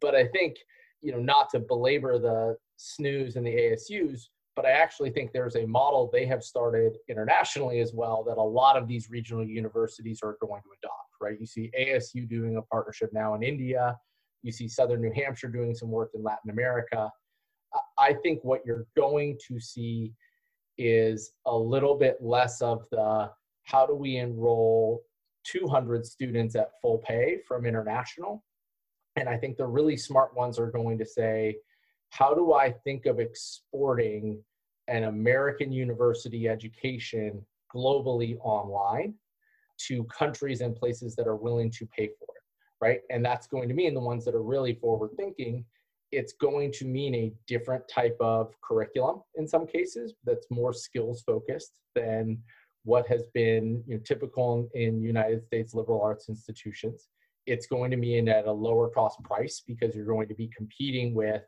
But 0.00 0.14
I 0.14 0.26
think, 0.28 0.56
you 1.02 1.12
know, 1.12 1.20
not 1.20 1.50
to 1.50 1.60
belabor 1.60 2.18
the 2.18 2.56
SNHUs 2.78 3.36
and 3.36 3.46
the 3.46 3.54
ASUs, 3.54 4.28
but 4.60 4.68
I 4.68 4.72
actually 4.72 5.08
think 5.08 5.32
there's 5.32 5.56
a 5.56 5.64
model 5.66 6.10
they 6.12 6.26
have 6.26 6.44
started 6.44 6.98
internationally 7.08 7.80
as 7.80 7.94
well 7.94 8.22
that 8.24 8.36
a 8.36 8.42
lot 8.42 8.76
of 8.76 8.86
these 8.86 9.08
regional 9.08 9.42
universities 9.42 10.20
are 10.22 10.36
going 10.38 10.60
to 10.60 10.68
adopt, 10.82 11.08
right? 11.18 11.40
You 11.40 11.46
see 11.46 11.70
ASU 11.80 12.28
doing 12.28 12.58
a 12.58 12.62
partnership 12.62 13.08
now 13.14 13.34
in 13.34 13.42
India, 13.42 13.96
you 14.42 14.52
see 14.52 14.68
Southern 14.68 15.00
New 15.00 15.12
Hampshire 15.14 15.48
doing 15.48 15.74
some 15.74 15.90
work 15.90 16.10
in 16.14 16.22
Latin 16.22 16.50
America. 16.50 17.10
I 17.98 18.12
think 18.22 18.40
what 18.42 18.60
you're 18.66 18.86
going 18.98 19.38
to 19.48 19.58
see 19.58 20.12
is 20.76 21.32
a 21.46 21.56
little 21.56 21.94
bit 21.96 22.18
less 22.20 22.60
of 22.60 22.84
the 22.90 23.30
how 23.64 23.86
do 23.86 23.94
we 23.94 24.16
enroll 24.16 25.00
200 25.44 26.04
students 26.04 26.54
at 26.54 26.72
full 26.82 26.98
pay 26.98 27.38
from 27.48 27.64
international. 27.64 28.44
And 29.16 29.26
I 29.26 29.38
think 29.38 29.56
the 29.56 29.66
really 29.66 29.96
smart 29.96 30.36
ones 30.36 30.58
are 30.58 30.70
going 30.70 30.98
to 30.98 31.06
say, 31.06 31.56
how 32.10 32.34
do 32.34 32.52
I 32.52 32.72
think 32.84 33.06
of 33.06 33.20
exporting 33.20 34.42
an 34.90 35.04
American 35.04 35.72
university 35.72 36.48
education 36.48 37.44
globally 37.74 38.36
online 38.42 39.14
to 39.86 40.04
countries 40.04 40.60
and 40.60 40.76
places 40.76 41.14
that 41.16 41.26
are 41.26 41.36
willing 41.36 41.70
to 41.70 41.86
pay 41.86 42.08
for 42.18 42.26
it, 42.36 42.42
right? 42.80 43.00
And 43.08 43.24
that's 43.24 43.46
going 43.46 43.68
to 43.68 43.74
mean 43.74 43.94
the 43.94 44.00
ones 44.00 44.24
that 44.24 44.34
are 44.34 44.42
really 44.42 44.74
forward 44.74 45.12
thinking, 45.16 45.64
it's 46.12 46.32
going 46.32 46.72
to 46.72 46.84
mean 46.84 47.14
a 47.14 47.32
different 47.46 47.86
type 47.88 48.16
of 48.20 48.52
curriculum 48.62 49.22
in 49.36 49.46
some 49.46 49.66
cases 49.66 50.14
that's 50.24 50.46
more 50.50 50.72
skills 50.72 51.22
focused 51.22 51.78
than 51.94 52.38
what 52.84 53.06
has 53.06 53.26
been 53.32 53.84
you 53.86 53.94
know, 53.94 54.02
typical 54.04 54.68
in 54.74 55.00
United 55.00 55.44
States 55.44 55.72
liberal 55.72 56.02
arts 56.02 56.28
institutions. 56.28 57.08
It's 57.46 57.66
going 57.66 57.90
to 57.92 57.96
mean 57.96 58.28
at 58.28 58.46
a 58.46 58.52
lower 58.52 58.88
cost 58.88 59.22
price 59.22 59.62
because 59.66 59.94
you're 59.94 60.04
going 60.04 60.28
to 60.28 60.34
be 60.34 60.50
competing 60.56 61.14
with 61.14 61.42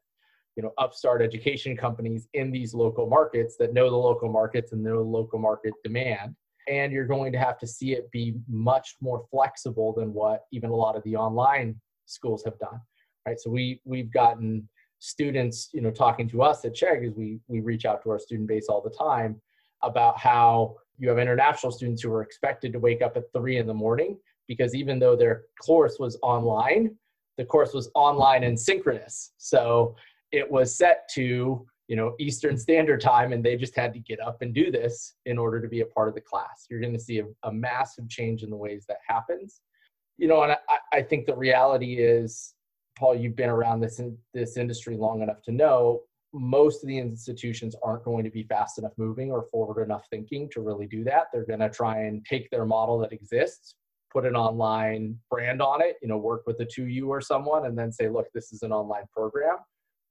you 0.56 0.62
know 0.62 0.72
upstart 0.78 1.22
education 1.22 1.76
companies 1.76 2.28
in 2.34 2.50
these 2.50 2.74
local 2.74 3.08
markets 3.08 3.56
that 3.58 3.72
know 3.72 3.90
the 3.90 3.96
local 3.96 4.30
markets 4.30 4.72
and 4.72 4.82
know 4.82 4.96
the 4.96 5.08
local 5.08 5.38
market 5.38 5.72
demand. 5.82 6.34
And 6.68 6.92
you're 6.92 7.06
going 7.06 7.32
to 7.32 7.38
have 7.38 7.58
to 7.58 7.66
see 7.66 7.92
it 7.92 8.08
be 8.12 8.34
much 8.48 8.94
more 9.00 9.24
flexible 9.32 9.92
than 9.92 10.12
what 10.12 10.42
even 10.52 10.70
a 10.70 10.76
lot 10.76 10.94
of 10.94 11.02
the 11.02 11.16
online 11.16 11.80
schools 12.06 12.44
have 12.44 12.56
done 12.58 12.80
right? 13.26 13.38
So 13.38 13.50
we 13.50 13.80
we've 13.84 14.12
gotten 14.12 14.68
students 14.98 15.68
you 15.72 15.80
know 15.80 15.90
talking 15.90 16.28
to 16.28 16.42
us 16.42 16.64
at 16.64 16.74
chegg 16.74 17.06
as 17.06 17.14
we 17.14 17.40
we 17.48 17.60
reach 17.60 17.84
out 17.84 18.02
to 18.02 18.10
our 18.10 18.18
student 18.18 18.48
base 18.48 18.66
all 18.68 18.80
the 18.80 18.96
time 18.96 19.40
about 19.82 20.18
how 20.18 20.76
you 20.98 21.08
have 21.08 21.18
international 21.18 21.72
students 21.72 22.02
who 22.02 22.12
are 22.12 22.22
expected 22.22 22.72
to 22.72 22.78
wake 22.78 23.02
up 23.02 23.16
at 23.16 23.24
three 23.34 23.56
in 23.56 23.66
the 23.66 23.74
morning 23.74 24.16
because 24.46 24.74
even 24.74 25.00
though 25.00 25.16
their 25.16 25.42
course 25.60 25.96
was 25.98 26.16
online 26.22 26.96
the 27.38 27.44
course 27.44 27.72
was 27.72 27.90
online 27.94 28.44
and 28.44 28.58
synchronous. 28.58 29.32
So 29.38 29.96
it 30.32 30.50
was 30.50 30.76
set 30.76 31.08
to 31.14 31.66
you 31.88 31.96
know 31.96 32.14
eastern 32.18 32.56
standard 32.56 33.00
time 33.00 33.32
and 33.32 33.44
they 33.44 33.56
just 33.56 33.76
had 33.76 33.92
to 33.92 33.98
get 33.98 34.20
up 34.20 34.42
and 34.42 34.54
do 34.54 34.70
this 34.70 35.14
in 35.26 35.38
order 35.38 35.60
to 35.60 35.68
be 35.68 35.80
a 35.80 35.86
part 35.86 36.08
of 36.08 36.14
the 36.14 36.20
class. 36.20 36.66
You're 36.70 36.80
going 36.80 36.94
to 36.94 37.00
see 37.00 37.18
a, 37.20 37.24
a 37.42 37.52
massive 37.52 38.08
change 38.08 38.42
in 38.42 38.50
the 38.50 38.56
ways 38.56 38.84
that 38.88 38.98
happens. 39.06 39.60
You 40.18 40.28
know 40.28 40.42
and 40.42 40.52
I, 40.52 40.78
I 40.92 41.02
think 41.02 41.26
the 41.26 41.36
reality 41.36 41.96
is 41.96 42.54
paul 42.98 43.14
you've 43.14 43.36
been 43.36 43.48
around 43.48 43.80
this 43.80 43.98
in, 43.98 44.16
this 44.34 44.56
industry 44.56 44.96
long 44.96 45.22
enough 45.22 45.42
to 45.42 45.52
know 45.52 46.02
most 46.34 46.82
of 46.82 46.88
the 46.88 46.98
institutions 46.98 47.74
aren't 47.82 48.04
going 48.04 48.24
to 48.24 48.30
be 48.30 48.42
fast 48.42 48.78
enough 48.78 48.92
moving 48.96 49.30
or 49.30 49.46
forward 49.50 49.82
enough 49.82 50.06
thinking 50.10 50.48
to 50.50 50.62
really 50.62 50.86
do 50.86 51.04
that. 51.04 51.26
They're 51.30 51.44
going 51.44 51.60
to 51.60 51.68
try 51.68 52.04
and 52.04 52.24
take 52.24 52.48
their 52.50 52.64
model 52.64 52.98
that 53.00 53.12
exists 53.12 53.74
put 54.12 54.26
an 54.26 54.36
online 54.36 55.18
brand 55.30 55.62
on 55.62 55.80
it 55.80 55.96
you 56.02 56.08
know 56.08 56.18
work 56.18 56.42
with 56.46 56.60
a 56.60 56.66
2u 56.66 57.06
or 57.08 57.20
someone 57.20 57.66
and 57.66 57.78
then 57.78 57.90
say 57.90 58.08
look 58.08 58.26
this 58.34 58.52
is 58.52 58.62
an 58.62 58.72
online 58.72 59.04
program 59.12 59.56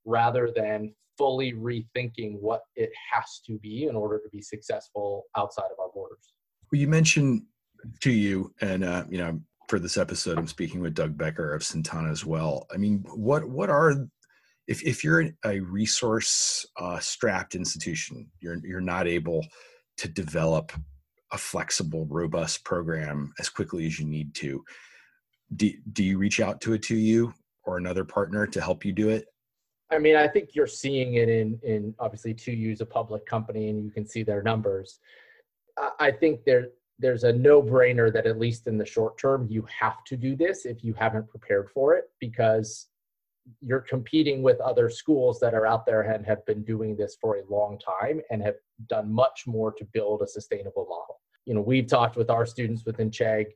rather 0.05 0.51
than 0.55 0.93
fully 1.17 1.53
rethinking 1.53 2.39
what 2.39 2.61
it 2.75 2.89
has 3.11 3.41
to 3.45 3.57
be 3.59 3.85
in 3.85 3.95
order 3.95 4.17
to 4.19 4.29
be 4.29 4.41
successful 4.41 5.25
outside 5.37 5.69
of 5.71 5.79
our 5.79 5.89
borders. 5.93 6.33
Well, 6.71 6.79
you 6.79 6.87
mentioned 6.87 7.43
2U, 8.03 8.49
and 8.61 8.83
uh, 8.83 9.05
you 9.09 9.17
know, 9.17 9.39
for 9.67 9.79
this 9.79 9.97
episode, 9.97 10.37
I'm 10.37 10.47
speaking 10.47 10.81
with 10.81 10.95
Doug 10.95 11.17
Becker 11.17 11.53
of 11.53 11.61
Cintana 11.61 12.11
as 12.11 12.25
well. 12.25 12.65
I 12.73 12.77
mean, 12.77 13.03
what 13.13 13.45
what 13.45 13.69
are 13.69 14.07
if 14.67 14.83
if 14.83 15.03
you're 15.03 15.29
a 15.45 15.59
resource 15.59 16.65
uh, 16.79 16.99
strapped 16.99 17.55
institution, 17.55 18.29
you're 18.39 18.57
you're 18.63 18.81
not 18.81 19.07
able 19.07 19.45
to 19.97 20.07
develop 20.07 20.71
a 21.31 21.37
flexible, 21.37 22.05
robust 22.09 22.63
program 22.65 23.33
as 23.39 23.49
quickly 23.49 23.85
as 23.85 23.99
you 23.99 24.05
need 24.05 24.33
to. 24.35 24.63
Do, 25.55 25.71
do 25.93 26.03
you 26.03 26.17
reach 26.17 26.39
out 26.39 26.61
to 26.61 26.73
a 26.73 26.79
2U 26.79 27.33
or 27.63 27.77
another 27.77 28.03
partner 28.03 28.47
to 28.47 28.61
help 28.61 28.83
you 28.83 28.91
do 28.91 29.09
it? 29.09 29.25
I 29.91 29.97
mean, 29.97 30.15
I 30.15 30.27
think 30.27 30.55
you're 30.55 30.67
seeing 30.67 31.15
it 31.15 31.29
in 31.29 31.59
in 31.63 31.93
obviously 31.99 32.33
2U 32.33 32.79
a 32.81 32.85
public 32.85 33.25
company, 33.25 33.69
and 33.69 33.83
you 33.83 33.91
can 33.91 34.05
see 34.05 34.23
their 34.23 34.41
numbers. 34.41 34.99
I 35.99 36.11
think 36.11 36.43
there 36.45 36.69
there's 36.99 37.23
a 37.23 37.33
no 37.33 37.61
brainer 37.61 38.13
that 38.13 38.27
at 38.27 38.39
least 38.39 38.67
in 38.67 38.77
the 38.77 38.85
short 38.85 39.17
term 39.17 39.47
you 39.49 39.65
have 39.79 40.03
to 40.05 40.15
do 40.15 40.35
this 40.35 40.65
if 40.65 40.83
you 40.83 40.93
haven't 40.93 41.27
prepared 41.27 41.69
for 41.71 41.95
it 41.95 42.11
because 42.19 42.87
you're 43.59 43.81
competing 43.81 44.43
with 44.43 44.61
other 44.61 44.87
schools 44.87 45.39
that 45.39 45.55
are 45.55 45.65
out 45.65 45.83
there 45.85 46.01
and 46.01 46.25
have 46.25 46.45
been 46.45 46.63
doing 46.63 46.95
this 46.95 47.17
for 47.19 47.37
a 47.37 47.43
long 47.49 47.79
time 47.79 48.21
and 48.29 48.43
have 48.43 48.53
done 48.87 49.11
much 49.11 49.45
more 49.47 49.71
to 49.71 49.83
build 49.93 50.21
a 50.21 50.27
sustainable 50.27 50.85
model. 50.87 51.19
You 51.47 51.55
know, 51.55 51.61
we've 51.61 51.87
talked 51.87 52.17
with 52.17 52.29
our 52.29 52.45
students 52.45 52.85
within 52.85 53.09
Chegg 53.09 53.47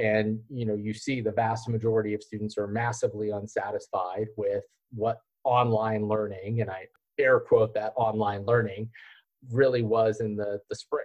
and 0.00 0.40
you 0.48 0.64
know 0.66 0.74
you 0.74 0.92
see 0.92 1.20
the 1.20 1.30
vast 1.30 1.68
majority 1.68 2.14
of 2.14 2.22
students 2.22 2.58
are 2.58 2.66
massively 2.66 3.30
unsatisfied 3.30 4.26
with 4.36 4.64
what 4.92 5.18
online 5.44 6.06
learning, 6.06 6.60
and 6.60 6.70
I 6.70 6.86
air 7.18 7.40
quote 7.40 7.74
that 7.74 7.92
online 7.96 8.44
learning, 8.44 8.90
really 9.50 9.82
was 9.82 10.20
in 10.20 10.36
the, 10.36 10.60
the 10.68 10.74
spring. 10.74 11.04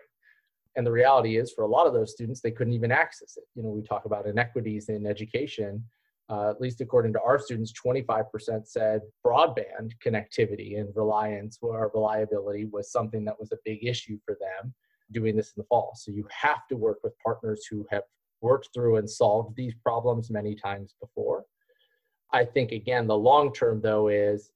And 0.75 0.85
the 0.85 0.91
reality 0.91 1.37
is, 1.37 1.51
for 1.51 1.63
a 1.63 1.67
lot 1.67 1.87
of 1.87 1.93
those 1.93 2.11
students, 2.11 2.41
they 2.41 2.51
couldn't 2.51 2.73
even 2.73 2.91
access 2.91 3.37
it. 3.37 3.43
You 3.55 3.63
know, 3.63 3.69
we 3.69 3.81
talk 3.81 4.05
about 4.05 4.27
inequities 4.27 4.89
in 4.89 5.05
education. 5.05 5.83
Uh, 6.29 6.51
at 6.51 6.61
least 6.61 6.79
according 6.79 7.11
to 7.11 7.21
our 7.21 7.39
students, 7.39 7.73
25% 7.73 8.67
said 8.67 9.01
broadband 9.25 9.91
connectivity 10.05 10.79
and 10.79 10.95
reliance 10.95 11.57
or 11.61 11.91
reliability 11.95 12.65
was 12.65 12.91
something 12.91 13.25
that 13.25 13.39
was 13.39 13.51
a 13.51 13.57
big 13.65 13.83
issue 13.83 14.19
for 14.23 14.37
them 14.39 14.73
doing 15.11 15.35
this 15.35 15.53
in 15.57 15.61
the 15.61 15.65
fall. 15.67 15.93
So 15.95 16.11
you 16.11 16.27
have 16.29 16.67
to 16.69 16.77
work 16.77 16.99
with 17.03 17.13
partners 17.25 17.65
who 17.69 17.85
have 17.89 18.03
worked 18.41 18.69
through 18.73 18.97
and 18.97 19.09
solved 19.09 19.55
these 19.55 19.73
problems 19.83 20.29
many 20.29 20.53
times 20.53 20.93
before. 21.01 21.45
I 22.31 22.45
think 22.45 22.71
again, 22.71 23.07
the 23.07 23.17
long 23.17 23.53
term 23.53 23.81
though 23.81 24.07
is, 24.07 24.51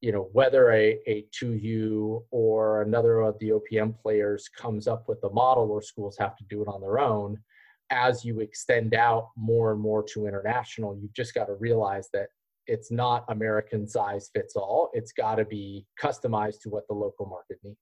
you 0.00 0.12
know, 0.12 0.30
whether 0.32 0.72
a, 0.72 0.98
a 1.06 1.26
2U 1.38 2.24
or 2.30 2.82
another 2.82 3.20
of 3.20 3.38
the 3.38 3.50
OPM 3.50 3.98
players 4.00 4.48
comes 4.48 4.88
up 4.88 5.08
with 5.08 5.20
the 5.20 5.30
model 5.30 5.70
or 5.70 5.82
schools 5.82 6.16
have 6.18 6.36
to 6.36 6.44
do 6.48 6.62
it 6.62 6.68
on 6.68 6.80
their 6.80 6.98
own, 6.98 7.38
as 7.90 8.24
you 8.24 8.40
extend 8.40 8.94
out 8.94 9.28
more 9.36 9.72
and 9.72 9.80
more 9.80 10.02
to 10.02 10.26
international, 10.26 10.96
you've 10.96 11.12
just 11.12 11.34
got 11.34 11.46
to 11.46 11.54
realize 11.54 12.08
that 12.12 12.28
it's 12.66 12.90
not 12.90 13.24
American 13.28 13.86
size 13.86 14.30
fits 14.32 14.54
all. 14.54 14.90
It's 14.92 15.12
got 15.12 15.36
to 15.36 15.44
be 15.44 15.86
customized 16.00 16.60
to 16.62 16.70
what 16.70 16.86
the 16.88 16.94
local 16.94 17.26
market 17.26 17.58
needs. 17.64 17.76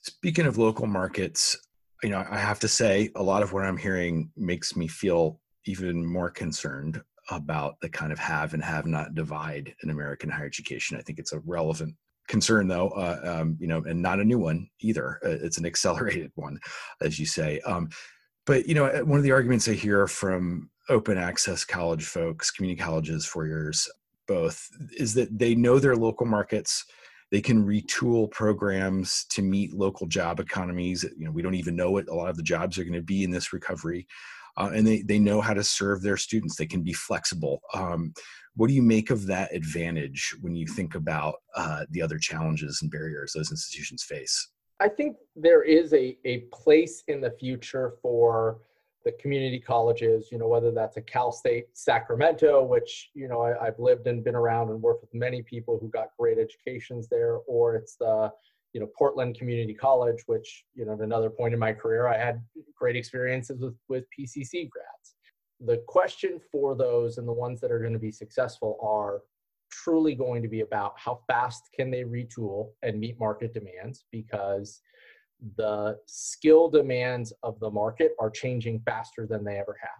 Speaking 0.00 0.46
of 0.46 0.58
local 0.58 0.86
markets, 0.86 1.56
you 2.02 2.10
know, 2.10 2.24
I 2.30 2.38
have 2.38 2.60
to 2.60 2.68
say 2.68 3.10
a 3.16 3.22
lot 3.22 3.42
of 3.42 3.52
what 3.52 3.64
I'm 3.64 3.76
hearing 3.76 4.30
makes 4.36 4.76
me 4.76 4.86
feel 4.86 5.40
even 5.64 6.04
more 6.04 6.28
concerned 6.28 7.00
about 7.30 7.80
the 7.80 7.88
kind 7.88 8.12
of 8.12 8.18
have 8.18 8.54
and 8.54 8.62
have 8.62 8.86
not 8.86 9.14
divide 9.14 9.74
in 9.82 9.90
American 9.90 10.30
higher 10.30 10.46
education. 10.46 10.96
I 10.96 11.02
think 11.02 11.18
it's 11.18 11.32
a 11.32 11.40
relevant 11.40 11.94
concern 12.28 12.68
though 12.68 12.88
uh, 12.90 13.20
um, 13.40 13.56
you 13.58 13.66
know 13.66 13.82
and 13.84 14.00
not 14.00 14.20
a 14.20 14.24
new 14.24 14.38
one 14.38 14.68
either. 14.80 15.18
Uh, 15.24 15.38
it's 15.42 15.58
an 15.58 15.66
accelerated 15.72 16.32
one 16.34 16.58
as 17.00 17.18
you 17.18 17.26
say. 17.26 17.60
Um, 17.60 17.88
but 18.46 18.66
you 18.66 18.74
know 18.74 18.86
uh, 18.86 19.00
one 19.00 19.18
of 19.18 19.24
the 19.24 19.32
arguments 19.32 19.68
i 19.68 19.72
hear 19.72 20.06
from 20.06 20.68
open 20.88 21.16
access 21.16 21.64
college 21.64 22.04
folks 22.04 22.50
community 22.50 22.80
colleges 22.80 23.24
four 23.24 23.46
years 23.46 23.88
both 24.26 24.68
is 24.96 25.14
that 25.14 25.36
they 25.38 25.54
know 25.54 25.78
their 25.78 25.96
local 25.96 26.26
markets. 26.26 26.84
They 27.30 27.40
can 27.40 27.66
retool 27.66 28.30
programs 28.30 29.24
to 29.30 29.42
meet 29.42 29.72
local 29.72 30.06
job 30.06 30.38
economies. 30.38 31.04
You 31.16 31.26
know 31.26 31.30
we 31.30 31.42
don't 31.42 31.54
even 31.54 31.76
know 31.76 31.90
what 31.90 32.08
a 32.08 32.14
lot 32.14 32.30
of 32.30 32.36
the 32.36 32.42
jobs 32.42 32.78
are 32.78 32.84
going 32.84 32.94
to 32.94 33.02
be 33.02 33.24
in 33.24 33.30
this 33.30 33.52
recovery 33.52 34.06
uh, 34.56 34.70
and 34.74 34.86
they, 34.86 35.02
they 35.02 35.18
know 35.18 35.40
how 35.40 35.54
to 35.54 35.64
serve 35.64 36.02
their 36.02 36.16
students. 36.16 36.56
They 36.56 36.66
can 36.66 36.82
be 36.82 36.92
flexible. 36.92 37.62
Um, 37.74 38.12
what 38.54 38.68
do 38.68 38.74
you 38.74 38.82
make 38.82 39.10
of 39.10 39.26
that 39.26 39.54
advantage 39.54 40.34
when 40.40 40.54
you 40.54 40.66
think 40.66 40.94
about 40.94 41.36
uh, 41.56 41.84
the 41.90 42.02
other 42.02 42.18
challenges 42.18 42.80
and 42.82 42.90
barriers 42.90 43.32
those 43.32 43.50
institutions 43.50 44.02
face? 44.02 44.50
I 44.80 44.88
think 44.88 45.16
there 45.36 45.62
is 45.62 45.92
a, 45.92 46.18
a 46.24 46.40
place 46.52 47.04
in 47.08 47.20
the 47.20 47.30
future 47.30 47.94
for 48.02 48.58
the 49.04 49.12
community 49.12 49.58
colleges, 49.58 50.28
you 50.30 50.38
know, 50.38 50.48
whether 50.48 50.70
that's 50.70 50.96
a 50.96 51.02
Cal 51.02 51.32
State 51.32 51.66
Sacramento, 51.72 52.62
which, 52.62 53.10
you 53.14 53.28
know, 53.28 53.42
I, 53.42 53.64
have 53.64 53.78
lived 53.78 54.06
and 54.06 54.22
been 54.22 54.34
around 54.34 54.70
and 54.70 54.80
worked 54.80 55.02
with 55.02 55.14
many 55.14 55.42
people 55.42 55.78
who 55.80 55.88
got 55.88 56.08
great 56.18 56.38
educations 56.38 57.08
there, 57.08 57.38
or 57.46 57.74
it's 57.74 57.96
the 57.96 58.30
you 58.72 58.80
know 58.80 58.88
Portland 58.96 59.36
Community 59.36 59.74
College, 59.74 60.22
which 60.26 60.64
you 60.74 60.84
know 60.84 60.94
at 60.94 61.00
another 61.00 61.30
point 61.30 61.54
in 61.54 61.60
my 61.60 61.72
career 61.72 62.08
I 62.08 62.18
had 62.18 62.42
great 62.74 62.96
experiences 62.96 63.60
with 63.60 63.76
with 63.88 64.04
PCC 64.18 64.68
grads. 64.70 65.14
The 65.60 65.82
question 65.86 66.40
for 66.50 66.74
those 66.74 67.18
and 67.18 67.28
the 67.28 67.32
ones 67.32 67.60
that 67.60 67.70
are 67.70 67.78
going 67.78 67.92
to 67.92 67.98
be 67.98 68.10
successful 68.10 68.78
are 68.82 69.22
truly 69.70 70.14
going 70.14 70.42
to 70.42 70.48
be 70.48 70.60
about 70.60 70.94
how 70.96 71.20
fast 71.26 71.70
can 71.74 71.90
they 71.90 72.02
retool 72.04 72.70
and 72.82 72.98
meet 72.98 73.18
market 73.18 73.54
demands 73.54 74.04
because 74.10 74.80
the 75.56 75.96
skill 76.06 76.68
demands 76.68 77.32
of 77.42 77.58
the 77.60 77.70
market 77.70 78.12
are 78.20 78.30
changing 78.30 78.80
faster 78.80 79.26
than 79.26 79.44
they 79.44 79.58
ever 79.58 79.76
have. 79.80 79.90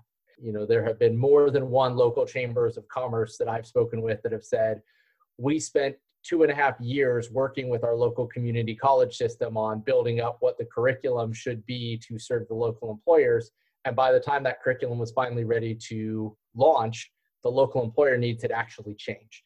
You 0.40 0.52
know, 0.52 0.66
there 0.66 0.84
have 0.84 0.98
been 0.98 1.16
more 1.16 1.50
than 1.50 1.70
one 1.70 1.96
local 1.96 2.26
chambers 2.26 2.76
of 2.76 2.86
commerce 2.88 3.36
that 3.38 3.48
I've 3.48 3.66
spoken 3.66 4.02
with 4.02 4.22
that 4.22 4.32
have 4.32 4.44
said, 4.44 4.82
we 5.38 5.58
spent 5.58 5.96
two 6.22 6.42
and 6.42 6.52
a 6.52 6.54
half 6.54 6.78
years 6.80 7.30
working 7.30 7.68
with 7.68 7.84
our 7.84 7.96
local 7.96 8.26
community 8.26 8.74
college 8.74 9.16
system 9.16 9.56
on 9.56 9.80
building 9.80 10.20
up 10.20 10.36
what 10.40 10.56
the 10.58 10.64
curriculum 10.64 11.32
should 11.32 11.64
be 11.66 12.00
to 12.08 12.18
serve 12.18 12.46
the 12.48 12.54
local 12.54 12.90
employers. 12.90 13.50
And 13.84 13.96
by 13.96 14.12
the 14.12 14.20
time 14.20 14.42
that 14.44 14.62
curriculum 14.62 14.98
was 14.98 15.10
finally 15.10 15.44
ready 15.44 15.74
to 15.88 16.36
launch, 16.54 17.10
the 17.42 17.50
local 17.50 17.82
employer 17.82 18.16
needs 18.16 18.42
had 18.42 18.52
actually 18.52 18.94
changed. 18.94 19.42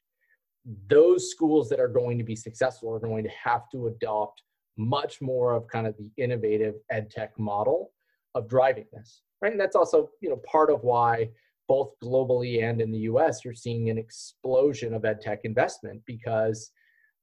Those 0.88 1.30
schools 1.30 1.68
that 1.70 1.80
are 1.80 1.88
going 1.88 2.18
to 2.18 2.24
be 2.24 2.36
successful 2.36 2.92
are 2.92 2.98
going 2.98 3.24
to 3.24 3.30
have 3.30 3.70
to 3.70 3.86
adopt 3.86 4.42
much 4.76 5.22
more 5.22 5.54
of 5.54 5.66
kind 5.68 5.86
of 5.86 5.96
the 5.96 6.10
innovative 6.22 6.74
ed 6.90 7.10
tech 7.10 7.38
model 7.38 7.92
of 8.34 8.48
driving 8.48 8.84
this. 8.92 9.22
right? 9.40 9.52
And 9.52 9.60
that's 9.60 9.76
also, 9.76 10.10
you 10.20 10.28
know, 10.28 10.36
part 10.46 10.70
of 10.70 10.82
why 10.82 11.30
both 11.68 11.92
globally 12.02 12.62
and 12.62 12.80
in 12.80 12.90
the 12.90 13.00
US, 13.00 13.44
you're 13.44 13.54
seeing 13.54 13.90
an 13.90 13.98
explosion 13.98 14.94
of 14.94 15.04
ed 15.04 15.20
tech 15.20 15.40
investment 15.44 16.02
because 16.06 16.70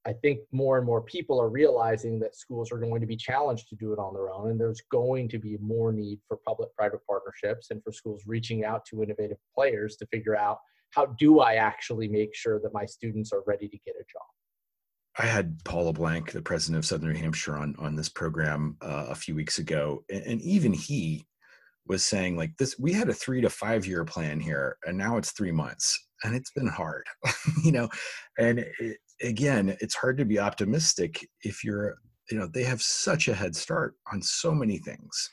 I 0.06 0.12
think 0.12 0.40
more 0.52 0.76
and 0.76 0.86
more 0.86 1.00
people 1.00 1.40
are 1.40 1.48
realizing 1.48 2.18
that 2.20 2.36
schools 2.36 2.70
are 2.70 2.78
going 2.78 3.00
to 3.00 3.06
be 3.06 3.16
challenged 3.16 3.68
to 3.70 3.76
do 3.76 3.92
it 3.92 3.98
on 3.98 4.12
their 4.12 4.30
own, 4.30 4.50
and 4.50 4.60
there's 4.60 4.82
going 4.90 5.28
to 5.30 5.38
be 5.38 5.56
more 5.60 5.92
need 5.92 6.20
for 6.28 6.38
public 6.46 6.74
private 6.76 7.00
partnerships 7.08 7.70
and 7.70 7.82
for 7.82 7.90
schools 7.90 8.22
reaching 8.26 8.64
out 8.64 8.84
to 8.86 9.02
innovative 9.02 9.38
players 9.54 9.96
to 9.96 10.06
figure 10.06 10.36
out 10.36 10.58
how 10.90 11.06
do 11.06 11.40
I 11.40 11.54
actually 11.54 12.06
make 12.06 12.34
sure 12.34 12.60
that 12.60 12.74
my 12.74 12.84
students 12.84 13.32
are 13.32 13.42
ready 13.46 13.66
to 13.66 13.78
get 13.78 13.94
a 13.96 14.04
job. 14.04 14.26
I 15.18 15.26
had 15.26 15.62
Paul 15.64 15.84
LeBlanc, 15.84 16.32
the 16.32 16.42
president 16.42 16.78
of 16.78 16.86
Southern 16.86 17.12
New 17.12 17.18
Hampshire, 17.18 17.56
on 17.56 17.74
on 17.78 17.96
this 17.96 18.08
program 18.08 18.76
uh, 18.82 19.06
a 19.08 19.14
few 19.14 19.34
weeks 19.34 19.58
ago, 19.58 20.04
and, 20.10 20.22
and 20.24 20.42
even 20.42 20.72
he 20.72 21.24
was 21.86 22.04
saying 22.04 22.36
like 22.36 22.56
this: 22.58 22.78
we 22.78 22.92
had 22.92 23.08
a 23.08 23.14
three 23.14 23.40
to 23.40 23.50
five 23.50 23.86
year 23.86 24.04
plan 24.04 24.40
here, 24.40 24.76
and 24.86 24.96
now 24.96 25.16
it's 25.16 25.32
three 25.32 25.52
months, 25.52 25.98
and 26.24 26.34
it's 26.34 26.50
been 26.52 26.68
hard, 26.68 27.06
you 27.64 27.72
know. 27.72 27.88
And 28.38 28.60
it, 28.78 28.98
again, 29.22 29.76
it's 29.80 29.94
hard 29.94 30.18
to 30.18 30.24
be 30.24 30.38
optimistic 30.38 31.26
if 31.42 31.64
you're, 31.64 31.96
you 32.30 32.38
know, 32.38 32.46
they 32.46 32.64
have 32.64 32.82
such 32.82 33.28
a 33.28 33.34
head 33.34 33.54
start 33.54 33.94
on 34.12 34.22
so 34.22 34.52
many 34.52 34.78
things 34.78 35.30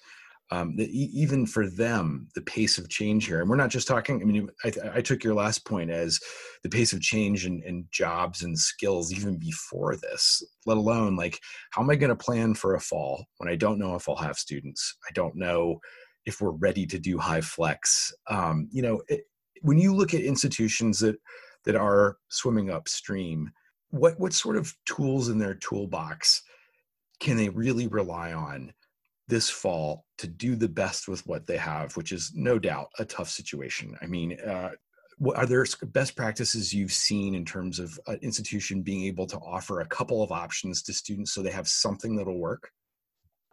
um, 0.52 0.76
that 0.76 0.90
even 0.90 1.46
for 1.46 1.70
them, 1.70 2.28
the 2.36 2.42
pace 2.42 2.78
of 2.78 2.90
change 2.90 3.26
here, 3.26 3.40
and 3.40 3.50
we're 3.50 3.56
not 3.56 3.70
just 3.70 3.88
talking, 3.88 4.22
I 4.22 4.26
mean, 4.26 4.50
I, 4.66 4.72
I 4.96 5.02
took 5.02 5.24
your 5.24 5.34
last 5.34 5.66
point 5.66 5.90
as 5.90 6.20
the 6.64 6.70
pace 6.70 6.92
of 6.92 7.00
change 7.00 7.46
in 7.46 7.86
jobs 7.92 8.44
and 8.44 8.58
skills 8.58 9.14
even 9.14 9.38
before 9.38 9.96
this, 9.96 10.44
let 10.66 10.76
alone 10.76 11.16
like, 11.16 11.40
how 11.72 11.82
am 11.82 11.90
I 11.90 11.96
going 11.96 12.10
to 12.10 12.16
plan 12.16 12.54
for 12.54 12.76
a 12.76 12.82
fall 12.82 13.26
when 13.38 13.50
I 13.50 13.56
don't 13.56 13.80
know 13.80 13.96
if 13.96 14.10
I'll 14.10 14.18
have 14.18 14.38
students? 14.38 14.94
I 15.08 15.12
don't 15.14 15.36
know 15.38 15.80
if 16.26 16.42
we're 16.42 16.52
ready 16.52 16.86
to 16.88 17.00
do 17.00 17.18
HyFlex. 17.18 18.12
Um, 18.30 18.68
you 18.72 18.82
know, 18.82 19.02
it, 19.08 19.22
when 19.62 19.78
you 19.78 19.94
look 19.94 20.14
at 20.14 20.22
institutions 20.22 21.00
that, 21.00 21.18
that 21.66 21.76
are 21.76 22.18
swimming 22.30 22.72
upstream, 22.72 23.52
what, 23.90 24.20
what 24.20 24.34
sort 24.34 24.58
of 24.58 24.74
tools 24.86 25.30
in 25.30 25.38
their 25.38 25.56
toolbox 25.56 26.44
can 27.20 27.38
they 27.38 27.50
really 27.50 27.88
rely 27.88 28.34
on 28.34 28.74
this 29.28 29.50
fall 29.50 30.06
to 30.18 30.28
do 30.28 30.56
the 30.56 30.68
best 30.68 31.08
with 31.08 31.26
what 31.26 31.48
they 31.48 31.58
have, 31.58 31.96
which 31.96 32.12
is 32.12 32.32
no 32.36 32.60
doubt 32.60 32.90
a 33.00 33.06
tough 33.06 33.30
situation. 33.30 33.96
I 34.02 34.08
mean, 34.08 34.38
uh, 34.42 34.72
are 35.36 35.46
there 35.46 35.66
best 35.94 36.16
practices 36.16 36.74
you've 36.74 36.92
seen 36.92 37.36
in 37.36 37.46
terms 37.46 37.80
of 37.80 37.98
an 38.08 38.20
institution 38.22 38.82
being 38.82 39.06
able 39.06 39.28
to 39.28 39.38
offer 39.38 39.80
a 39.80 39.88
couple 39.88 40.24
of 40.24 40.32
options 40.32 40.82
to 40.84 40.94
students 40.94 41.32
so 41.32 41.42
they 41.42 41.52
have 41.52 41.68
something 41.68 42.16
that'll 42.16 42.40
work? 42.40 42.72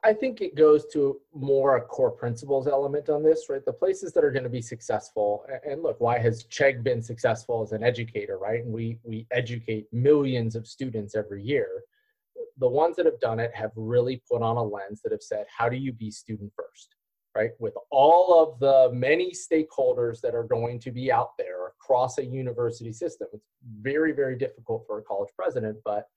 I 0.05 0.13
think 0.13 0.41
it 0.41 0.55
goes 0.55 0.87
to 0.93 1.21
more 1.35 1.77
a 1.77 1.81
core 1.81 2.13
principles 2.13 2.69
element 2.69 3.09
on 3.09 3.23
this, 3.23 3.47
right? 3.49 3.65
The 3.65 3.73
places 3.73 4.13
that 4.13 4.25
are 4.25 4.31
going 4.31 4.45
to 4.45 4.49
be 4.49 4.63
successful, 4.63 5.45
and 5.69 5.83
look, 5.83 6.01
why 6.01 6.19
has 6.19 6.45
Chegg 6.45 6.85
been 6.85 7.03
successful 7.03 7.63
as 7.63 7.73
an 7.73 7.83
educator, 7.83 8.39
right? 8.39 8.65
And 8.65 8.73
we 8.73 8.99
we 9.03 9.27
educate 9.33 9.87
millions 9.93 10.55
of 10.55 10.67
students 10.67 11.17
every 11.17 11.43
year 11.43 11.83
the 12.59 12.69
ones 12.69 12.97
that 12.97 13.07
have 13.07 13.21
done 13.21 13.39
it 13.39 13.55
have 13.55 13.71
really 13.77 14.23
put 14.31 14.43
on 14.43 14.57
a 14.57 14.63
lens 14.63 15.01
that 15.03 15.13
have 15.13 15.23
said, 15.23 15.47
how 15.57 15.69
do 15.69 15.77
you 15.77 15.93
be 15.93 16.11
student 16.11 16.53
first, 16.57 16.95
right? 17.37 17.51
With 17.59 17.75
all 17.91 18.43
of 18.43 18.59
the 18.59 18.93
many 18.95 19.33
stakeholders 19.33 20.21
that 20.21 20.35
are 20.35 20.45
going 20.45 20.81
to 20.81 20.91
be 20.91 21.13
out 21.13 21.37
there 21.39 21.69
across 21.69 22.19
a 22.19 22.25
university 22.25 22.93
system, 22.93 23.29
it's 23.33 23.47
very, 23.81 24.13
very 24.13 24.37
difficult 24.37 24.85
for 24.87 24.99
a 24.99 25.03
college 25.03 25.31
president, 25.37 25.79
but 25.85 26.09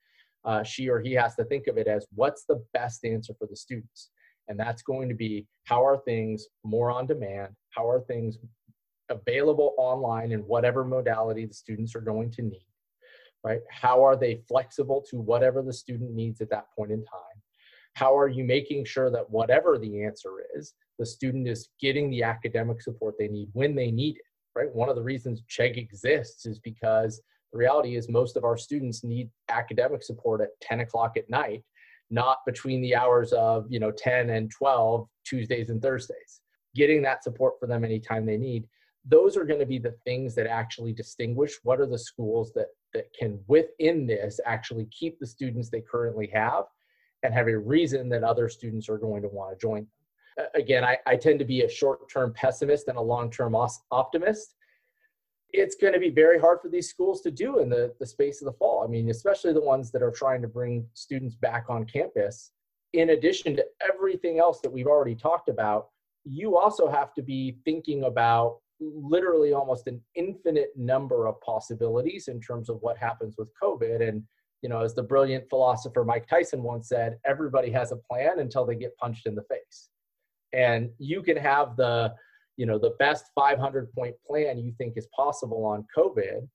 uh, 0.46 0.64
she 0.64 0.90
or 0.90 1.00
he 1.00 1.14
has 1.14 1.36
to 1.36 1.44
think 1.46 1.68
of 1.68 1.78
it 1.78 1.88
as 1.88 2.06
what's 2.14 2.46
the 2.46 2.64
best 2.74 3.06
answer 3.06 3.34
for 3.38 3.48
the 3.48 3.56
students. 3.56 4.10
And 4.48 4.60
that's 4.60 4.82
going 4.82 5.08
to 5.10 5.16
be 5.16 5.46
how 5.66 5.86
are 5.86 5.98
things 5.98 6.48
more 6.64 6.92
on 6.92 7.08
demand? 7.08 7.50
How 7.70 7.90
are 7.90 8.02
things 8.02 8.38
available 9.10 9.76
online 9.78 10.32
in 10.32 10.40
whatever 10.42 10.84
modality 10.84 11.46
the 11.46 11.54
students 11.54 11.96
are 11.96 12.02
going 12.02 12.32
to 12.32 12.42
need? 12.42 12.66
right? 13.44 13.60
How 13.70 14.04
are 14.04 14.16
they 14.16 14.42
flexible 14.48 15.04
to 15.10 15.20
whatever 15.20 15.62
the 15.62 15.74
student 15.74 16.14
needs 16.14 16.42
at 16.42 16.50
that 16.52 16.66
point 16.76 16.92
in 16.92 17.04
time? 17.04 17.42
How 17.94 18.18
are 18.18 18.28
you 18.28 18.44
making 18.44 18.86
sure 18.86 19.12
that 19.12 19.30
whatever 19.30 19.78
the 19.78 20.04
answer 20.04 20.30
is, 20.56 20.74
the 21.00 21.06
student 21.06 21.48
is 21.48 21.70
getting 21.80 22.10
the 22.10 22.24
academic 22.24 22.82
support 22.82 23.16
they 23.18 23.28
need 23.28 23.50
when 23.54 23.76
they 23.76 23.92
need 23.92 24.18
it, 24.18 24.60
right? 24.60 24.74
One 24.74 24.90
of 24.90 24.96
the 24.96 25.04
reasons 25.04 25.44
Chegg 25.50 25.78
exists 25.78 26.46
is 26.46 26.60
because 26.60 27.22
the 27.52 27.58
reality 27.58 27.96
is 27.96 28.10
most 28.10 28.38
of 28.38 28.44
our 28.44 28.58
students 28.58 29.04
need 29.04 29.30
academic 29.50 30.04
support 30.04 30.42
at 30.42 30.50
10 30.62 30.82
o'clock 30.82 31.18
at 31.18 31.30
night, 31.30 31.64
not 32.10 32.38
between 32.46 32.82
the 32.82 32.96
hours 32.96 33.34
of, 33.34 33.66
you 33.70 33.80
know, 33.80 33.92
10 33.92 34.30
and 34.30 34.52
12, 34.52 35.08
Tuesdays 35.26 35.70
and 35.70 35.82
Thursdays. 35.82 36.42
Getting 36.76 37.02
that 37.02 37.24
support 37.24 37.56
for 37.60 37.68
them 37.68 37.84
anytime 37.84 38.26
they 38.26 38.38
need 38.38 38.68
those 39.06 39.36
are 39.36 39.46
going 39.46 39.60
to 39.60 39.66
be 39.66 39.80
the 39.80 39.96
things 40.06 40.36
that 40.36 40.48
actually 40.48 40.94
distinguish 40.94 41.54
what 41.64 41.80
are 41.80 41.88
the 41.88 41.98
schools 41.98 42.52
that 42.54 42.68
that 42.94 43.08
can 43.18 43.40
within 43.48 44.06
this 44.06 44.40
actually 44.46 44.86
keep 44.86 45.20
the 45.20 45.26
students 45.26 45.70
they 45.70 45.82
currently 45.82 46.30
have 46.32 46.66
and 47.24 47.34
have 47.34 47.48
a 47.48 47.58
reason 47.58 48.10
that 48.10 48.24
other 48.24 48.50
students 48.50 48.90
are 48.90 48.98
going 48.98 49.22
to 49.22 49.28
want 49.28 49.52
to 49.52 49.62
join 49.62 49.88
them 50.38 50.48
again 50.56 50.84
i, 50.84 50.98
I 51.08 51.16
tend 51.16 51.40
to 51.40 51.46
be 51.46 51.62
a 51.62 51.70
short-term 51.70 52.34
pessimist 52.34 52.88
and 52.88 52.98
a 52.98 53.02
long-term 53.02 53.56
optimist 53.92 54.56
it's 55.54 55.76
going 55.76 55.94
to 55.94 56.00
be 56.00 56.10
very 56.10 56.40
hard 56.40 56.60
for 56.62 56.70
these 56.70 56.90
schools 56.90 57.22
to 57.22 57.32
do 57.32 57.60
in 57.60 57.70
the, 57.70 57.94
the 58.00 58.06
space 58.06 58.42
of 58.42 58.46
the 58.46 58.54
fall 58.54 58.84
i 58.84 58.88
mean 58.88 59.10
especially 59.10 59.54
the 59.54 59.62
ones 59.62 59.92
that 59.92 60.02
are 60.02 60.12
trying 60.12 60.42
to 60.42 60.48
bring 60.48 60.86
students 60.94 61.36
back 61.36 61.66
on 61.70 61.86
campus 61.86 62.52
in 62.94 63.12
addition 63.12 63.56
to 63.56 63.66
everything 63.82 64.40
else 64.40 64.60
that 64.62 64.72
we've 64.72 64.88
already 64.88 65.16
talked 65.16 65.50
about 65.50 65.88
you 66.24 66.58
also 66.58 66.90
have 66.90 67.14
to 67.14 67.22
be 67.22 67.58
thinking 67.66 68.04
about 68.04 68.58
literally 68.82 69.54
almost 69.54 69.88
an 69.88 70.02
infinite 70.16 70.72
number 70.76 71.28
of 71.28 71.40
possibilities 71.42 72.28
in 72.28 72.42
terms 72.42 72.70
of 72.70 72.82
what 72.82 72.98
happens 72.98 73.36
with 73.38 73.50
COVID. 73.62 74.08
And, 74.08 74.24
you 74.62 74.70
know, 74.70 74.82
as 74.82 74.94
the 74.94 75.04
brilliant 75.04 75.50
philosopher 75.50 76.04
Mike 76.04 76.28
Tyson 76.28 76.64
once 76.64 76.90
said, 76.90 77.18
everybody 77.26 77.72
has 77.72 77.92
a 77.92 77.98
plan 77.98 78.40
until 78.40 78.66
they 78.66 78.76
get 78.76 78.98
punched 78.98 79.28
in 79.28 79.36
the 79.36 79.44
face. 79.44 79.90
And 80.54 80.90
you 80.98 81.22
can 81.22 81.38
have 81.38 81.76
the, 81.78 82.14
you 82.58 82.66
know, 82.66 82.78
the 82.78 82.96
best 83.00 83.26
500 83.36 83.92
point 83.94 84.16
plan 84.28 84.60
you 84.60 84.74
think 84.78 84.94
is 84.98 85.08
possible 85.16 85.66
on 85.66 85.86
COVID, 85.96 86.48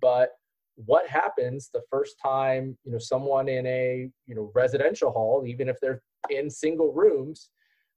but 0.00 0.30
what 0.76 1.06
happens 1.08 1.70
the 1.72 1.82
first 1.90 2.16
time, 2.22 2.76
you 2.84 2.92
know, 2.92 2.98
someone 2.98 3.48
in 3.48 3.66
a, 3.66 4.08
you 4.26 4.34
know, 4.34 4.50
residential 4.54 5.10
hall, 5.10 5.44
even 5.46 5.68
if 5.68 5.76
they're 5.80 6.02
in 6.30 6.48
single 6.48 6.92
rooms, 6.92 7.50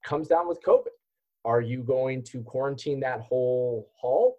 comes 0.04 0.28
down 0.28 0.48
with 0.48 0.62
COVID? 0.66 0.88
Are 1.44 1.60
you 1.60 1.82
going 1.82 2.22
to 2.24 2.42
quarantine 2.42 3.00
that 3.00 3.20
whole 3.20 3.90
hall? 3.98 4.38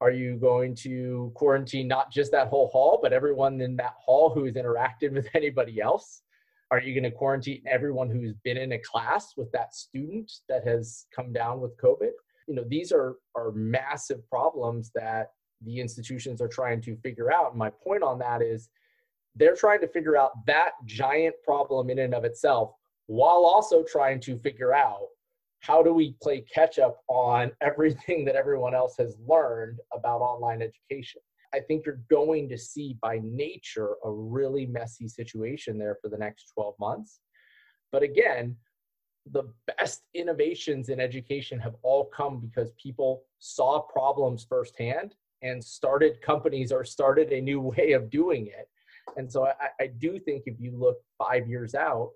Are 0.00 0.10
you 0.10 0.36
going 0.36 0.74
to 0.76 1.30
quarantine 1.34 1.86
not 1.86 2.10
just 2.10 2.32
that 2.32 2.48
whole 2.48 2.68
hall, 2.68 2.98
but 3.00 3.12
everyone 3.12 3.60
in 3.60 3.76
that 3.76 3.94
hall 4.04 4.30
who 4.30 4.44
has 4.44 4.54
interacted 4.54 5.12
with 5.12 5.28
anybody 5.34 5.80
else? 5.80 6.22
Are 6.70 6.80
you 6.80 6.94
going 6.94 7.10
to 7.10 7.16
quarantine 7.16 7.62
everyone 7.66 8.10
who's 8.10 8.34
been 8.44 8.56
in 8.56 8.72
a 8.72 8.78
class 8.78 9.34
with 9.36 9.52
that 9.52 9.74
student 9.74 10.32
that 10.48 10.66
has 10.66 11.06
come 11.14 11.32
down 11.32 11.60
with 11.60 11.76
COVID? 11.76 12.12
You 12.46 12.54
know, 12.54 12.64
these 12.66 12.92
are, 12.92 13.16
are 13.34 13.52
massive 13.52 14.28
problems 14.28 14.90
that 14.94 15.28
the 15.64 15.80
institutions 15.80 16.40
are 16.40 16.48
trying 16.48 16.80
to 16.82 16.96
figure 16.96 17.32
out. 17.32 17.50
And 17.50 17.58
my 17.58 17.70
point 17.70 18.02
on 18.02 18.18
that 18.18 18.42
is 18.42 18.68
they're 19.34 19.56
trying 19.56 19.80
to 19.80 19.88
figure 19.88 20.16
out 20.16 20.32
that 20.46 20.72
giant 20.84 21.34
problem 21.44 21.90
in 21.90 22.00
and 22.00 22.14
of 22.14 22.24
itself 22.24 22.72
while 23.06 23.44
also 23.44 23.82
trying 23.82 24.20
to 24.20 24.38
figure 24.38 24.74
out 24.74 25.06
how 25.60 25.82
do 25.82 25.92
we 25.94 26.16
play 26.20 26.44
catch 26.52 26.78
up 26.78 26.98
on 27.08 27.52
everything 27.60 28.24
that 28.24 28.36
everyone 28.36 28.74
else 28.74 28.94
has 28.98 29.16
learned 29.26 29.78
about 29.94 30.20
online 30.20 30.62
education? 30.62 31.20
I 31.54 31.60
think 31.60 31.84
you're 31.84 32.00
going 32.10 32.48
to 32.48 32.58
see 32.58 32.96
by 33.02 33.20
nature 33.22 33.90
a 34.04 34.10
really 34.10 34.66
messy 34.66 35.06
situation 35.06 35.78
there 35.78 35.98
for 36.00 36.08
the 36.08 36.16
next 36.16 36.50
12 36.54 36.74
months. 36.80 37.20
But 37.90 38.02
again, 38.02 38.56
the 39.30 39.44
best 39.78 40.02
innovations 40.14 40.88
in 40.88 41.00
education 41.00 41.58
have 41.60 41.76
all 41.82 42.06
come 42.06 42.40
because 42.40 42.72
people 42.82 43.22
saw 43.38 43.80
problems 43.80 44.44
firsthand 44.48 45.14
and 45.42 45.62
started 45.62 46.20
companies 46.22 46.72
or 46.72 46.84
started 46.84 47.32
a 47.32 47.40
new 47.40 47.60
way 47.76 47.92
of 47.92 48.10
doing 48.10 48.46
it. 48.46 48.68
And 49.16 49.30
so 49.30 49.46
I, 49.46 49.68
I 49.80 49.86
do 49.86 50.18
think 50.18 50.44
if 50.46 50.60
you 50.60 50.72
look 50.76 50.98
five 51.18 51.48
years 51.48 51.74
out, 51.74 52.10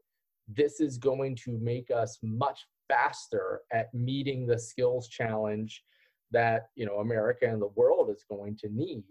this 0.49 0.81
is 0.81 0.99
going 0.99 1.37
to 1.45 1.59
make 1.59 1.91
us 1.91 2.19
much 2.23 2.67
faster 2.89 3.63
at 3.73 3.93
meeting 3.93 4.47
the 4.47 4.59
skills 4.59 5.09
challenge 5.09 5.83
that 6.31 6.69
you 6.77 6.87
know 6.87 6.97
America 6.97 7.47
and 7.47 7.61
the 7.61 7.71
world 7.75 8.11
is 8.11 8.25
going 8.29 8.57
to 8.57 8.69
need 8.69 9.05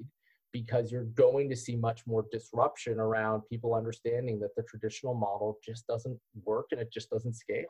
because 0.52 0.90
you're 0.90 1.04
going 1.04 1.50
to 1.50 1.56
see 1.56 1.76
much 1.76 2.08
more 2.08 2.26
disruption 2.32 3.00
around 3.00 3.42
people 3.50 3.74
understanding 3.74 4.40
that 4.40 4.56
the 4.56 4.64
traditional 4.64 5.14
model 5.14 5.60
just 5.64 5.86
doesn't 5.88 6.18
work 6.46 6.68
and 6.72 6.80
it 6.80 6.92
just 6.94 7.10
doesn't 7.10 7.34
scale. 7.34 7.66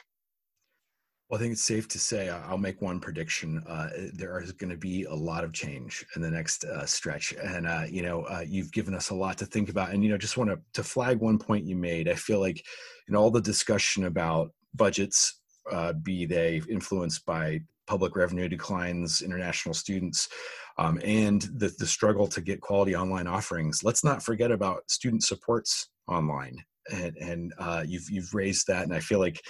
Well, 1.29 1.39
I 1.39 1.41
think 1.41 1.53
it's 1.53 1.63
safe 1.63 1.87
to 1.87 1.99
say 1.99 2.29
I'll 2.29 2.57
make 2.57 2.83
one 2.83 2.99
prediction. 2.99 3.63
Uh, 3.67 3.89
there 4.13 4.39
is 4.39 4.51
going 4.51 4.69
to 4.69 4.77
be 4.77 5.05
a 5.05 5.13
lot 5.13 5.43
of 5.43 5.53
change 5.53 6.05
in 6.15 6.21
the 6.21 6.29
next 6.29 6.65
uh, 6.65 6.85
stretch, 6.85 7.33
and 7.33 7.65
uh, 7.65 7.85
you 7.89 8.03
know 8.03 8.23
uh, 8.25 8.43
you've 8.47 8.71
given 8.71 8.93
us 8.93 9.09
a 9.09 9.15
lot 9.15 9.35
to 9.39 9.45
think 9.47 9.69
about. 9.69 9.89
And 9.89 10.03
you 10.03 10.09
know, 10.09 10.17
just 10.17 10.37
want 10.37 10.51
to 10.51 10.59
to 10.73 10.83
flag 10.83 11.17
one 11.19 11.39
point 11.39 11.65
you 11.65 11.75
made. 11.75 12.07
I 12.07 12.13
feel 12.13 12.39
like 12.39 12.63
in 13.07 13.15
all 13.15 13.31
the 13.31 13.41
discussion 13.41 14.05
about 14.05 14.51
budgets 14.75 15.41
uh, 15.71 15.93
be 15.93 16.27
they 16.27 16.61
influenced 16.69 17.25
by 17.25 17.61
public 17.87 18.15
revenue 18.15 18.47
declines, 18.47 19.23
international 19.23 19.73
students, 19.73 20.29
um, 20.77 20.99
and 21.03 21.43
the, 21.57 21.73
the 21.79 21.87
struggle 21.87 22.27
to 22.27 22.41
get 22.41 22.61
quality 22.61 22.95
online 22.95 23.27
offerings. 23.27 23.83
Let's 23.83 24.03
not 24.03 24.23
forget 24.23 24.51
about 24.51 24.89
student 24.89 25.23
supports 25.23 25.89
online. 26.07 26.55
And, 26.91 27.15
and 27.17 27.53
uh, 27.57 27.83
you've, 27.87 28.09
you've 28.09 28.33
raised 28.33 28.67
that, 28.67 28.83
and 28.83 28.93
I 28.93 28.99
feel 28.99 29.19
like 29.19 29.41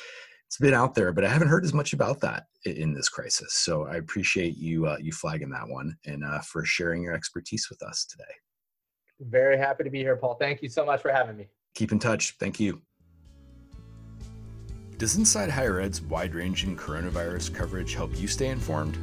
it's 0.55 0.61
been 0.61 0.73
out 0.73 0.95
there, 0.95 1.11
but 1.11 1.25
I 1.25 1.27
haven't 1.27 1.49
heard 1.49 1.65
as 1.65 1.73
much 1.73 1.91
about 1.91 2.21
that 2.21 2.45
in 2.63 2.93
this 2.93 3.09
crisis. 3.09 3.55
So 3.55 3.87
I 3.87 3.97
appreciate 3.97 4.55
you 4.55 4.87
uh, 4.87 4.95
you 5.01 5.11
flagging 5.11 5.49
that 5.49 5.67
one 5.67 5.97
and 6.05 6.23
uh, 6.23 6.39
for 6.39 6.63
sharing 6.63 7.03
your 7.03 7.13
expertise 7.13 7.67
with 7.69 7.83
us 7.83 8.05
today. 8.05 8.23
Very 9.19 9.57
happy 9.57 9.83
to 9.83 9.89
be 9.89 9.99
here, 9.99 10.15
Paul. 10.15 10.35
Thank 10.35 10.61
you 10.61 10.69
so 10.69 10.85
much 10.85 11.01
for 11.01 11.11
having 11.11 11.35
me. 11.35 11.49
Keep 11.73 11.91
in 11.91 11.99
touch. 11.99 12.35
Thank 12.39 12.61
you. 12.61 12.81
Does 14.97 15.17
Inside 15.17 15.49
Higher 15.49 15.81
Ed's 15.81 16.01
wide 16.01 16.33
ranging 16.33 16.77
coronavirus 16.77 17.53
coverage 17.53 17.93
help 17.93 18.17
you 18.17 18.29
stay 18.29 18.47
informed? 18.47 18.97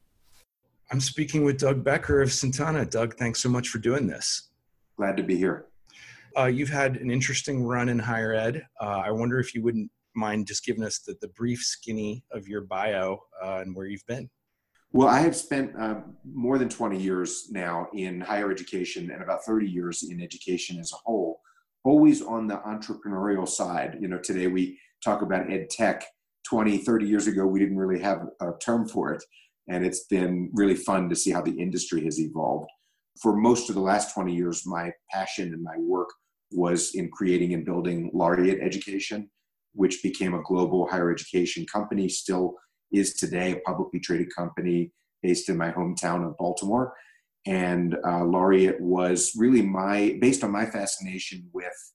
I'm 0.91 1.01
speaking 1.01 1.45
with 1.45 1.59
Doug 1.59 1.83
Becker 1.83 2.23
of 2.23 2.29
Cintana. 2.29 2.89
Doug, 2.89 3.17
thanks 3.17 3.43
so 3.43 3.49
much 3.49 3.69
for 3.69 3.79
doing 3.79 4.07
this. 4.07 4.51
Glad 4.97 5.17
to 5.17 5.23
be 5.23 5.37
here. 5.37 5.67
Uh, 6.37 6.47
you've 6.47 6.69
had 6.69 6.97
an 6.97 7.11
interesting 7.11 7.65
run 7.65 7.89
in 7.89 7.99
higher 7.99 8.33
ed. 8.33 8.67
Uh, 8.81 9.03
I 9.05 9.11
wonder 9.11 9.39
if 9.39 9.55
you 9.55 9.63
wouldn't 9.63 9.91
mind 10.15 10.47
just 10.47 10.65
giving 10.65 10.85
us 10.85 10.99
the, 10.99 11.17
the 11.21 11.29
brief 11.29 11.61
skinny 11.61 12.25
of 12.31 12.49
your 12.49 12.63
bio 12.63 13.21
uh, 13.43 13.59
and 13.59 13.75
where 13.75 13.87
you've 13.87 14.07
been. 14.07 14.29
Well, 14.95 15.09
I 15.09 15.21
have 15.21 15.37
spent 15.37 15.73
uh, 15.79 15.97
more 16.25 16.57
than 16.57 16.71
20 16.71 16.99
years 16.99 17.49
now 17.51 17.89
in 17.93 18.21
higher 18.21 18.51
education 18.51 19.11
and 19.11 19.23
about 19.23 19.45
30 19.45 19.67
years 19.67 20.05
in 20.09 20.23
education 20.23 20.79
as 20.79 20.93
a 20.93 20.97
whole, 21.05 21.41
always 21.85 22.23
on 22.23 22.47
the 22.47 22.63
entrepreneurial 22.67 23.47
side. 23.47 23.99
You 24.01 24.09
know, 24.09 24.19
today 24.19 24.47
we 24.47 24.79
talk 25.03 25.21
about 25.21 25.51
ed 25.51 25.69
tech. 25.69 26.05
20, 26.49 26.79
30 26.79 27.07
years 27.07 27.27
ago, 27.27 27.47
we 27.47 27.59
didn't 27.59 27.79
really 27.79 28.01
have 28.01 28.23
a 28.41 28.53
term 28.63 28.87
for 28.87 29.13
it. 29.13 29.23
And 29.69 29.85
it's 29.85 30.05
been 30.05 30.51
really 30.55 30.75
fun 30.75 31.09
to 31.09 31.17
see 31.17 31.31
how 31.31 31.43
the 31.43 31.59
industry 31.59 32.05
has 32.05 32.21
evolved 32.21 32.69
for 33.21 33.37
most 33.37 33.69
of 33.69 33.75
the 33.75 33.81
last 33.81 34.15
20 34.15 34.35
years, 34.35 34.67
my 34.67 34.93
passion 35.11 35.53
and 35.53 35.63
my 35.63 35.77
work 35.79 36.09
was 36.51 36.95
in 36.95 37.11
creating 37.11 37.55
and 37.55 37.65
building 37.65 38.11
Laureate 38.13 38.61
Education, 38.61 39.31
which 39.73 40.03
became 40.03 40.35
a 40.35 40.43
global 40.43 40.89
higher 40.89 41.11
education 41.11 41.65
company, 41.73 42.09
still 42.09 42.55
is 42.95 43.15
today 43.15 43.53
a 43.53 43.61
publicly 43.61 44.01
traded 44.01 44.35
company 44.35 44.93
based 45.23 45.49
in 45.49 45.57
my 45.57 45.71
hometown 45.73 46.27
of 46.27 46.37
Baltimore. 46.37 46.95
And 47.47 47.97
uh, 48.07 48.25
Laureate 48.25 48.81
was 48.81 49.33
really 49.37 49.63
my, 49.63 50.17
based 50.21 50.45
on 50.45 50.51
my 50.51 50.67
fascination 50.67 51.49
with 51.53 51.93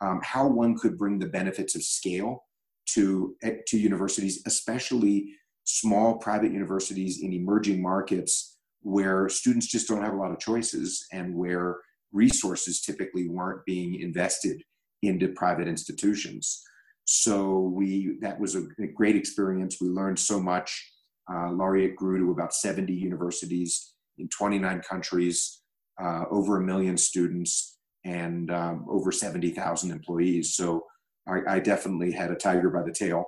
um, 0.00 0.20
how 0.22 0.46
one 0.46 0.76
could 0.76 0.98
bring 0.98 1.18
the 1.18 1.26
benefits 1.26 1.74
of 1.74 1.82
scale 1.82 2.44
to, 2.90 3.34
eh, 3.42 3.56
to 3.68 3.78
universities, 3.78 4.42
especially 4.46 5.34
small 5.64 6.18
private 6.18 6.52
universities 6.52 7.22
in 7.22 7.32
emerging 7.32 7.80
markets 7.80 8.58
where 8.82 9.28
students 9.28 9.68
just 9.68 9.88
don't 9.88 10.02
have 10.02 10.14
a 10.14 10.16
lot 10.16 10.32
of 10.32 10.38
choices 10.38 11.06
and 11.12 11.34
where 11.34 11.76
resources 12.12 12.80
typically 12.80 13.28
weren't 13.28 13.64
being 13.64 14.00
invested 14.00 14.62
into 15.02 15.28
private 15.28 15.68
institutions. 15.68 16.62
So 17.04 17.72
we 17.74 18.18
that 18.20 18.38
was 18.38 18.54
a, 18.54 18.62
a 18.80 18.86
great 18.94 19.16
experience. 19.16 19.78
We 19.80 19.88
learned 19.88 20.18
so 20.18 20.40
much. 20.40 20.90
Uh, 21.32 21.50
Laureate 21.52 21.96
grew 21.96 22.18
to 22.18 22.32
about 22.32 22.54
70 22.54 22.92
universities 22.92 23.94
in 24.18 24.28
29 24.28 24.82
countries, 24.88 25.62
uh, 26.02 26.24
over 26.30 26.58
a 26.58 26.60
million 26.60 26.96
students, 26.96 27.78
and 28.04 28.50
um, 28.50 28.86
over 28.90 29.12
70,000 29.12 29.90
employees. 29.90 30.54
So 30.54 30.84
I, 31.28 31.56
I, 31.56 31.58
definitely 31.60 32.10
had 32.10 32.32
a 32.32 32.34
tiger 32.34 32.70
by 32.70 32.82
the 32.82 32.92
tail. 32.92 33.24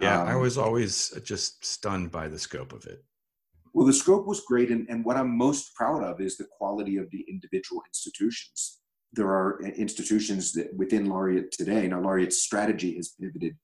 Yeah, 0.00 0.20
um, 0.20 0.28
I 0.28 0.36
was 0.36 0.58
always 0.58 1.10
just 1.24 1.64
stunned 1.64 2.10
by 2.10 2.28
the 2.28 2.38
scope 2.38 2.72
of 2.72 2.84
it. 2.86 3.04
Well, 3.72 3.86
the 3.86 3.92
scope 3.92 4.26
was 4.26 4.40
great, 4.40 4.70
and, 4.70 4.86
and 4.88 5.04
what 5.04 5.16
I'm 5.16 5.36
most 5.36 5.74
proud 5.74 6.02
of 6.02 6.20
is 6.20 6.36
the 6.36 6.46
quality 6.58 6.96
of 6.96 7.10
the 7.10 7.24
individual 7.28 7.82
institutions. 7.86 8.80
There 9.12 9.28
are 9.28 9.60
institutions 9.62 10.52
that 10.52 10.74
within 10.74 11.06
Laureate 11.06 11.52
today. 11.52 11.86
Now, 11.88 12.00
Laureate's 12.00 12.42
strategy 12.42 12.96
has 12.96 13.14
pivoted 13.20 13.56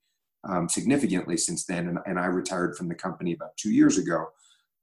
um, 0.48 0.68
significantly 0.68 1.36
since 1.36 1.64
then, 1.66 1.88
and, 1.88 1.98
and, 2.06 2.18
I 2.18 2.26
retired 2.26 2.76
from 2.76 2.88
the 2.88 2.94
company 2.94 3.32
about 3.32 3.56
two 3.56 3.70
years 3.70 3.96
ago. 3.96 4.26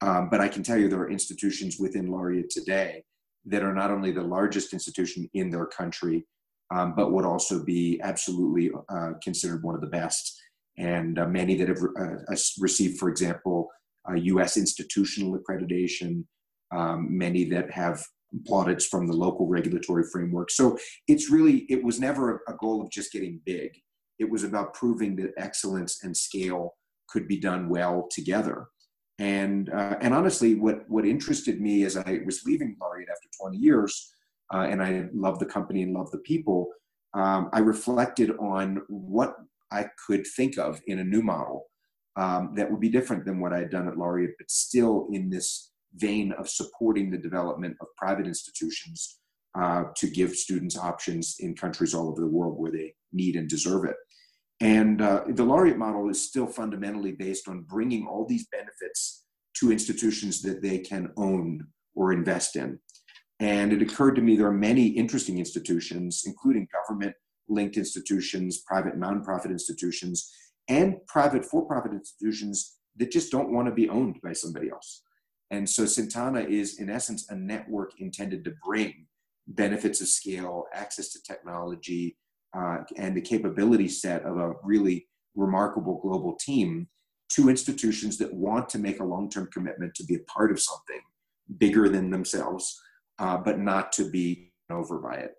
Um, 0.02 0.30
but 0.30 0.40
I 0.40 0.48
can 0.48 0.64
tell 0.64 0.78
you 0.78 0.88
there 0.88 1.02
are 1.02 1.12
institutions 1.12 1.78
within 1.80 2.08
Laureate 2.08 2.50
today 2.50 3.04
that 3.46 3.64
are 3.64 3.74
not 3.74 3.92
only 3.92 4.12
the 4.12 4.22
largest 4.22 4.72
institution 4.72 5.30
in 5.34 5.50
their 5.50 5.66
country, 5.66 6.26
um, 6.72 6.94
but 6.96 7.12
would 7.12 7.26
also 7.26 7.64
be 7.64 8.00
absolutely 8.02 8.72
uh, 8.90 9.12
considered 9.22 9.64
one 9.64 9.76
of 9.76 9.82
the 9.82 9.88
best. 9.88 10.40
And 10.78 11.20
uh, 11.20 11.28
many 11.28 11.56
that 11.58 11.68
have 11.68 11.82
uh, 12.00 12.36
received, 12.60 13.00
for 13.00 13.10
example, 13.10 13.70
uh, 14.10 14.14
US 14.14 14.56
institutional 14.56 15.38
accreditation, 15.38 16.24
um, 16.72 17.18
many 17.18 17.44
that 17.46 17.72
have 17.72 18.04
plaudits 18.46 18.86
from 18.86 19.08
the 19.08 19.14
local 19.14 19.48
regulatory 19.48 20.04
framework. 20.12 20.52
So 20.52 20.78
it's 21.08 21.30
really, 21.30 21.66
it 21.70 21.84
was 21.84 22.00
never 22.00 22.42
a 22.48 22.54
goal 22.54 22.82
of 22.82 22.92
just 22.92 23.12
getting 23.12 23.42
big. 23.46 23.72
It 24.20 24.30
was 24.30 24.44
about 24.44 24.74
proving 24.74 25.16
that 25.18 25.32
excellence 25.38 26.04
and 26.04 26.16
scale 26.16 26.76
could 27.10 27.28
be 27.28 27.40
done 27.40 27.70
well 27.70 28.08
together. 28.12 28.68
And, 29.18 29.70
uh, 29.70 29.98
and 30.02 30.14
honestly, 30.14 30.56
what, 30.56 30.90
what 30.90 31.06
interested 31.06 31.60
me 31.60 31.84
as 31.84 31.98
I 31.98 32.20
was 32.26 32.44
leaving 32.46 32.78
Laureate 32.80 33.10
after 33.10 33.28
20 33.42 33.58
years, 33.58 34.14
uh, 34.54 34.68
and 34.70 34.82
I 34.82 35.10
love 35.14 35.40
the 35.40 35.46
company 35.46 35.84
and 35.84 35.94
love 35.94 36.12
the 36.12 36.20
people, 36.20 36.70
um, 37.14 37.50
I 37.52 37.60
reflected 37.60 38.32
on 38.40 38.82
what 38.88 39.36
I 39.72 39.88
could 40.06 40.26
think 40.36 40.58
of 40.58 40.82
in 40.88 41.00
a 41.00 41.04
new 41.04 41.22
model 41.22 41.66
um, 42.16 42.54
that 42.56 42.70
would 42.70 42.80
be 42.80 42.90
different 42.90 43.26
than 43.26 43.40
what 43.40 43.54
I 43.54 43.60
had 43.60 43.70
done 43.70 43.88
at 43.88 43.98
Laureate, 43.98 44.36
but 44.38 44.50
still 44.50 45.08
in 45.12 45.30
this 45.30 45.72
vein 45.96 46.32
of 46.34 46.50
supporting 46.50 47.10
the 47.10 47.18
development 47.18 47.76
of 47.82 47.88
private 47.98 48.28
institutions 48.28 49.20
uh, 49.58 49.86
to 49.96 50.10
give 50.10 50.36
students 50.36 50.78
options 50.78 51.38
in 51.40 51.56
countries 51.56 51.94
all 51.94 52.10
over 52.10 52.22
the 52.22 52.28
world 52.28 52.58
where 52.58 52.72
they 52.72 52.94
need 53.12 53.36
and 53.36 53.50
deserve 53.50 53.86
it. 53.86 53.96
And 54.62 55.02
uh, 55.02 55.24
the 55.30 55.44
Laureate 55.44 55.78
model 55.78 56.10
is 56.10 56.28
still 56.28 56.48
fundamentally 56.48 57.14
based 57.14 57.48
on 57.48 57.62
bringing 57.62 58.06
all 58.06 58.26
these 58.28 58.48
benefits 58.52 59.26
to 59.56 59.72
institutions 59.72 60.42
that 60.42 60.62
they 60.62 60.80
can 60.80 61.12
own 61.18 61.66
or 61.96 62.14
invest 62.14 62.56
in. 62.56 62.80
And 63.40 63.72
it 63.72 63.82
occurred 63.82 64.16
to 64.16 64.22
me 64.22 64.36
there 64.36 64.48
are 64.48 64.54
many 64.54 64.88
interesting 64.88 65.40
institutions, 65.40 66.24
including 66.26 66.68
government 66.74 67.16
linked 67.48 67.78
institutions, 67.78 68.60
private 68.68 69.00
nonprofit 69.00 69.50
institutions, 69.50 70.32
and 70.68 70.96
private 71.08 71.46
for-profit 71.46 71.94
institutions 71.94 72.78
that 72.98 73.12
just 73.12 73.32
don't 73.32 73.52
want 73.52 73.68
to 73.68 73.74
be 73.74 73.90
owned 73.90 74.18
by 74.22 74.34
somebody 74.34 74.70
else. 74.70 75.04
And 75.52 75.68
so 75.68 75.84
Cintana 75.84 76.48
is, 76.48 76.80
in 76.80 76.90
essence, 76.90 77.30
a 77.30 77.36
network 77.36 78.00
intended 78.00 78.44
to 78.46 78.54
bring 78.64 79.08
benefits 79.48 80.02
of 80.02 80.08
scale, 80.08 80.66
access 80.74 81.12
to 81.14 81.24
technology, 81.24 82.18
uh, 82.56 82.80
and 82.98 83.16
the 83.16 83.22
capability 83.22 83.88
set 83.88 84.24
of 84.24 84.38
a 84.38 84.54
really 84.64 85.08
remarkable 85.36 86.00
global 86.02 86.36
team 86.36 86.88
to 87.30 87.50
institutions 87.50 88.18
that 88.18 88.34
want 88.34 88.70
to 88.70 88.80
make 88.80 89.00
a 89.00 89.04
long-term 89.04 89.50
commitment 89.52 89.94
to 89.96 90.04
be 90.04 90.16
a 90.16 90.32
part 90.32 90.52
of 90.52 90.60
something 90.60 91.02
bigger 91.58 91.90
than 91.90 92.10
themselves, 92.10 92.80
uh, 93.20 93.38
but 93.38 93.60
not 93.60 93.92
to 93.92 94.10
be 94.10 94.52
over 94.70 95.00
by 95.00 95.16
it. 95.16 95.34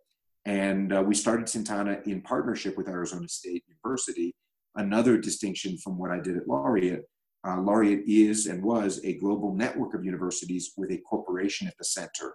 And 0.44 0.92
uh, 0.92 1.02
we 1.02 1.14
started 1.14 1.46
Cintana 1.46 2.04
in 2.06 2.22
partnership 2.22 2.76
with 2.76 2.88
Arizona 2.88 3.28
State 3.28 3.64
University 3.68 4.34
another 4.76 5.18
distinction 5.18 5.76
from 5.78 5.98
what 5.98 6.10
I 6.10 6.20
did 6.20 6.36
at 6.36 6.48
Laureate. 6.48 7.04
Uh, 7.46 7.61
Laureate 7.61 8.05
is 8.07 8.46
and 8.46 8.62
was 8.62 9.00
a 9.05 9.18
global 9.18 9.55
network 9.55 9.94
of 9.94 10.05
universities 10.05 10.72
with 10.76 10.90
a 10.90 10.98
corporation 10.98 11.66
at 11.66 11.76
the 11.79 11.85
center. 11.85 12.35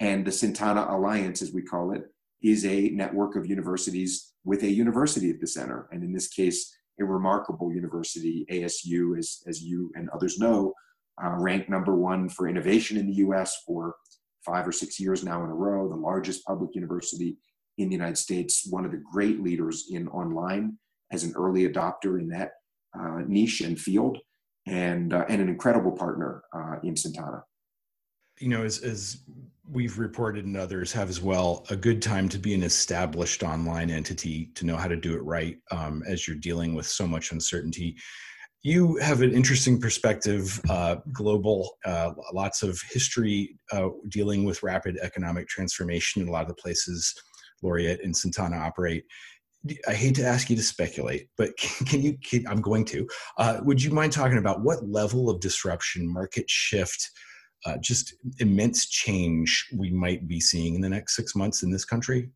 And 0.00 0.24
the 0.24 0.30
Cintana 0.30 0.90
Alliance, 0.90 1.42
as 1.42 1.52
we 1.52 1.62
call 1.62 1.92
it, 1.92 2.04
is 2.42 2.64
a 2.64 2.90
network 2.90 3.34
of 3.34 3.46
universities 3.46 4.34
with 4.44 4.62
a 4.62 4.70
university 4.70 5.30
at 5.30 5.40
the 5.40 5.46
center. 5.46 5.88
And 5.90 6.04
in 6.04 6.12
this 6.12 6.28
case, 6.28 6.72
a 7.00 7.04
remarkable 7.04 7.72
university, 7.72 8.46
ASU, 8.50 9.18
as, 9.18 9.42
as 9.46 9.62
you 9.62 9.90
and 9.94 10.08
others 10.10 10.38
know, 10.38 10.72
uh, 11.22 11.34
ranked 11.38 11.68
number 11.68 11.96
one 11.96 12.28
for 12.28 12.48
innovation 12.48 12.96
in 12.96 13.06
the 13.08 13.14
US 13.14 13.62
for 13.66 13.96
five 14.44 14.66
or 14.66 14.72
six 14.72 15.00
years 15.00 15.24
now 15.24 15.42
in 15.44 15.50
a 15.50 15.54
row, 15.54 15.88
the 15.88 15.96
largest 15.96 16.44
public 16.44 16.74
university 16.74 17.36
in 17.78 17.88
the 17.88 17.94
United 17.94 18.18
States, 18.18 18.66
one 18.70 18.84
of 18.84 18.92
the 18.92 19.02
great 19.12 19.42
leaders 19.42 19.86
in 19.90 20.08
online 20.08 20.78
as 21.12 21.24
an 21.24 21.32
early 21.36 21.68
adopter 21.68 22.20
in 22.20 22.28
that 22.28 22.52
uh, 22.98 23.20
niche 23.26 23.60
and 23.60 23.78
field, 23.78 24.18
and 24.68 25.12
uh, 25.12 25.24
and 25.28 25.40
an 25.40 25.48
incredible 25.48 25.92
partner 25.92 26.42
uh, 26.52 26.76
in 26.82 26.94
Cintana. 26.94 27.42
you 28.40 28.48
know, 28.48 28.64
as, 28.64 28.78
as 28.78 29.22
we've 29.70 29.98
reported 29.98 30.44
and 30.44 30.56
others 30.56 30.92
have 30.92 31.08
as 31.08 31.20
well, 31.20 31.66
a 31.70 31.76
good 31.76 32.00
time 32.00 32.28
to 32.30 32.38
be 32.38 32.54
an 32.54 32.62
established 32.62 33.42
online 33.42 33.90
entity 33.90 34.50
to 34.54 34.64
know 34.64 34.76
how 34.76 34.88
to 34.88 34.96
do 34.96 35.14
it 35.14 35.22
right 35.22 35.58
um, 35.70 36.02
as 36.08 36.26
you're 36.26 36.36
dealing 36.36 36.74
with 36.74 36.86
so 36.86 37.06
much 37.06 37.32
uncertainty. 37.32 37.96
You 38.62 38.96
have 38.96 39.22
an 39.22 39.32
interesting 39.32 39.80
perspective, 39.80 40.60
uh, 40.68 40.96
global, 41.12 41.76
uh, 41.84 42.12
lots 42.32 42.62
of 42.62 42.80
history 42.90 43.58
uh, 43.72 43.88
dealing 44.08 44.44
with 44.44 44.62
rapid 44.62 44.98
economic 45.02 45.48
transformation 45.48 46.22
in 46.22 46.28
a 46.28 46.30
lot 46.30 46.42
of 46.42 46.48
the 46.48 46.54
places 46.54 47.14
Laureate 47.62 48.00
and 48.02 48.14
Cintana 48.14 48.58
operate. 48.60 49.04
I 49.88 49.92
hate 49.92 50.14
to 50.16 50.24
ask 50.24 50.48
you 50.50 50.56
to 50.56 50.62
speculate, 50.62 51.28
but 51.36 51.56
can 51.86 52.02
you? 52.02 52.16
Can, 52.18 52.46
I'm 52.46 52.60
going 52.60 52.84
to. 52.86 53.08
Uh, 53.38 53.60
would 53.62 53.82
you 53.82 53.90
mind 53.90 54.12
talking 54.12 54.38
about 54.38 54.62
what 54.62 54.88
level 54.88 55.28
of 55.28 55.40
disruption, 55.40 56.10
market 56.10 56.48
shift, 56.48 57.10
uh, 57.66 57.76
just 57.78 58.14
immense 58.38 58.88
change 58.88 59.66
we 59.74 59.90
might 59.90 60.28
be 60.28 60.40
seeing 60.40 60.74
in 60.74 60.80
the 60.80 60.88
next 60.88 61.16
six 61.16 61.34
months 61.34 61.62
in 61.62 61.70
this 61.70 61.84
country? 61.84 62.30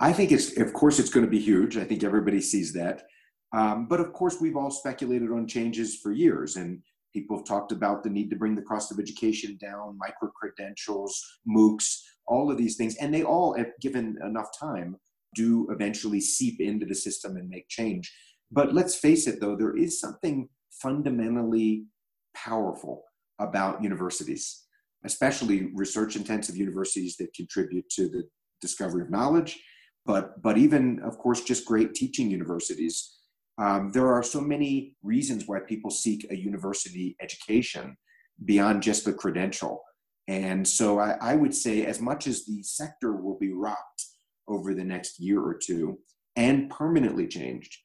I 0.00 0.12
think 0.12 0.30
it's, 0.30 0.56
of 0.58 0.72
course, 0.72 0.98
it's 0.98 1.10
going 1.10 1.26
to 1.26 1.30
be 1.30 1.40
huge. 1.40 1.76
I 1.76 1.84
think 1.84 2.04
everybody 2.04 2.40
sees 2.40 2.72
that. 2.74 3.02
Um, 3.52 3.86
but 3.88 4.00
of 4.00 4.12
course, 4.12 4.40
we've 4.40 4.56
all 4.56 4.70
speculated 4.70 5.30
on 5.30 5.46
changes 5.46 5.96
for 5.96 6.12
years, 6.12 6.56
and 6.56 6.82
people 7.12 7.36
have 7.36 7.46
talked 7.46 7.72
about 7.72 8.02
the 8.02 8.10
need 8.10 8.30
to 8.30 8.36
bring 8.36 8.54
the 8.54 8.62
cost 8.62 8.92
of 8.92 8.98
education 8.98 9.58
down, 9.60 9.96
micro 9.98 10.30
credentials, 10.38 11.20
MOOCs, 11.48 12.00
all 12.26 12.50
of 12.50 12.58
these 12.58 12.76
things, 12.76 12.94
and 12.96 13.12
they 13.12 13.22
all, 13.22 13.56
given 13.80 14.18
enough 14.24 14.48
time, 14.58 14.96
do 15.34 15.68
eventually 15.70 16.20
seep 16.20 16.60
into 16.60 16.86
the 16.86 16.94
system 16.94 17.36
and 17.36 17.48
make 17.48 17.68
change. 17.68 18.12
But 18.50 18.74
let's 18.74 18.96
face 18.96 19.26
it, 19.26 19.40
though, 19.40 19.56
there 19.56 19.76
is 19.76 20.00
something 20.00 20.48
fundamentally 20.70 21.84
powerful 22.34 23.04
about 23.38 23.82
universities, 23.82 24.64
especially 25.04 25.70
research 25.74 26.16
intensive 26.16 26.56
universities 26.56 27.16
that 27.16 27.34
contribute 27.34 27.88
to 27.90 28.08
the 28.08 28.24
discovery 28.60 29.02
of 29.02 29.10
knowledge, 29.10 29.58
but, 30.06 30.40
but 30.42 30.56
even, 30.56 31.00
of 31.00 31.18
course, 31.18 31.42
just 31.42 31.66
great 31.66 31.94
teaching 31.94 32.30
universities. 32.30 33.18
Um, 33.58 33.90
there 33.92 34.08
are 34.08 34.22
so 34.22 34.40
many 34.40 34.96
reasons 35.02 35.44
why 35.46 35.58
people 35.60 35.90
seek 35.90 36.26
a 36.30 36.36
university 36.36 37.16
education 37.20 37.96
beyond 38.44 38.82
just 38.82 39.04
the 39.04 39.12
credential. 39.12 39.82
And 40.28 40.66
so 40.66 40.98
I, 40.98 41.16
I 41.20 41.36
would 41.36 41.54
say, 41.54 41.84
as 41.84 42.00
much 42.00 42.26
as 42.26 42.44
the 42.44 42.62
sector 42.62 43.16
will 43.16 43.38
be 43.38 43.52
rocked 43.52 44.04
over 44.48 44.74
the 44.74 44.84
next 44.84 45.20
year 45.20 45.40
or 45.40 45.54
two 45.54 45.98
and 46.36 46.70
permanently 46.70 47.26
changed, 47.26 47.76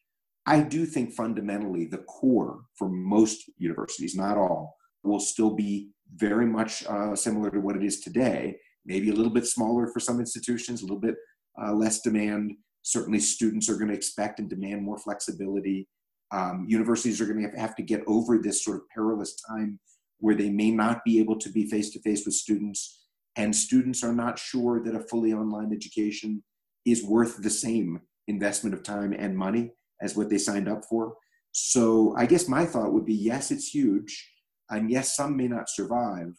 I 0.46 0.62
do 0.62 0.86
think 0.86 1.14
fundamentally 1.14 1.86
the 1.86 2.00
core 2.00 2.62
for 2.78 2.90
most 2.90 3.50
universities, 3.58 4.16
not 4.16 4.38
all, 4.38 4.76
will 5.04 5.20
still 5.20 5.56
be 5.56 5.90
very 6.16 6.46
much 6.46 6.86
uh, 6.86 7.16
similar 7.16 7.50
to 7.52 7.60
what 7.60 7.76
it 7.76 7.84
is 7.84 8.02
today. 8.02 8.58
Maybe 8.86 9.10
a 9.10 9.14
little 9.14 9.32
bit 9.32 9.48
smaller 9.48 9.88
for 9.88 10.00
some 10.00 10.20
institutions, 10.20 10.82
a 10.82 10.86
little 10.86 11.00
bit 11.00 11.16
uh, 11.62 11.74
less 11.74 12.02
demand. 12.02 12.54
Certainly, 12.82 13.20
students 13.20 13.70
are 13.70 13.76
going 13.76 13.88
to 13.88 13.96
expect 13.96 14.40
and 14.40 14.50
demand 14.50 14.84
more 14.84 14.98
flexibility. 14.98 15.88
Um, 16.32 16.66
universities 16.68 17.22
are 17.22 17.26
going 17.26 17.50
to 17.50 17.60
have 17.60 17.76
to 17.76 17.84
get 17.84 18.04
over 18.08 18.38
this 18.38 18.64
sort 18.64 18.78
of 18.78 18.90
perilous 18.94 19.36
time 19.48 19.80
where 20.20 20.36
they 20.36 20.50
may 20.50 20.72
not 20.72 21.04
be 21.06 21.20
able 21.20 21.38
to 21.38 21.50
be 21.50 21.70
face 21.70 21.90
to 21.92 22.02
face 22.02 22.26
with 22.26 22.36
students, 22.36 23.06
and 23.36 23.56
students 23.56 24.04
are 24.04 24.14
not 24.14 24.38
sure 24.38 24.84
that 24.84 24.96
a 24.96 25.08
fully 25.08 25.34
online 25.34 25.72
education 25.74 26.44
is 26.86 27.04
worth 27.04 27.42
the 27.42 27.50
same 27.50 28.02
investment 28.28 28.74
of 28.74 28.84
time 28.84 29.14
and 29.14 29.38
money 29.38 29.72
as 30.02 30.16
what 30.16 30.30
they 30.30 30.38
signed 30.38 30.68
up 30.68 30.84
for. 30.90 31.16
So, 31.52 32.16
I 32.18 32.26
guess 32.26 32.48
my 32.48 32.66
thought 32.66 32.94
would 32.94 33.06
be 33.06 33.14
yes, 33.14 33.52
it's 33.52 33.68
huge 33.68 34.30
and 34.70 34.90
yes, 34.90 35.16
some 35.16 35.38
may 35.38 35.48
not 35.48 35.70
survive, 35.70 36.34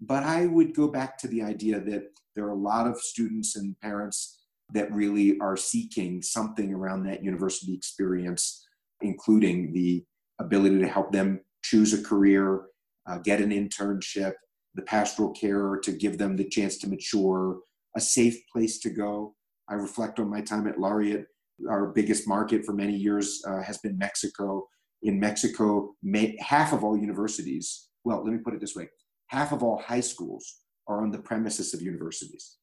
but 0.00 0.22
I 0.22 0.46
would 0.46 0.74
go 0.74 0.88
back 0.88 1.18
to 1.18 1.28
the 1.28 1.42
idea 1.42 1.80
that 1.80 2.04
there 2.34 2.44
are 2.44 2.50
a 2.50 2.54
lot 2.54 2.86
of 2.86 3.00
students 3.00 3.56
and 3.56 3.78
parents 3.80 4.38
that 4.74 4.92
really 4.92 5.38
are 5.40 5.56
seeking 5.56 6.22
something 6.22 6.72
around 6.72 7.04
that 7.04 7.24
university 7.24 7.74
experience, 7.74 8.66
including 9.00 9.72
the 9.72 10.04
ability 10.38 10.78
to 10.78 10.86
help 10.86 11.10
them 11.12 11.40
choose 11.62 11.94
a 11.94 12.02
career, 12.02 12.66
uh, 13.08 13.18
get 13.18 13.40
an 13.40 13.50
internship, 13.50 14.34
the 14.74 14.82
pastoral 14.82 15.32
care 15.32 15.78
to 15.82 15.92
give 15.92 16.18
them 16.18 16.36
the 16.36 16.48
chance 16.48 16.76
to 16.78 16.88
mature, 16.88 17.58
a 17.96 18.00
safe 18.00 18.38
place 18.52 18.78
to 18.80 18.90
go. 18.90 19.34
I 19.68 19.74
reflect 19.74 20.18
on 20.18 20.30
my 20.30 20.40
time 20.40 20.66
at 20.66 20.78
Laureate. 20.78 21.26
Our 21.68 21.86
biggest 21.86 22.28
market 22.28 22.64
for 22.64 22.72
many 22.72 22.96
years 22.96 23.42
uh, 23.46 23.62
has 23.62 23.78
been 23.78 23.98
Mexico 23.98 24.66
in 25.02 25.20
Mexico, 25.20 25.94
half 26.40 26.72
of 26.72 26.82
all 26.82 26.96
universities, 26.96 27.88
well, 28.04 28.24
let 28.24 28.32
me 28.32 28.38
put 28.38 28.54
it 28.54 28.60
this 28.60 28.74
way 28.74 28.88
half 29.28 29.52
of 29.52 29.62
all 29.62 29.78
high 29.78 30.00
schools 30.00 30.60
are 30.86 31.02
on 31.02 31.10
the 31.10 31.18
premises 31.18 31.74
of 31.74 31.82
universities. 31.82 32.56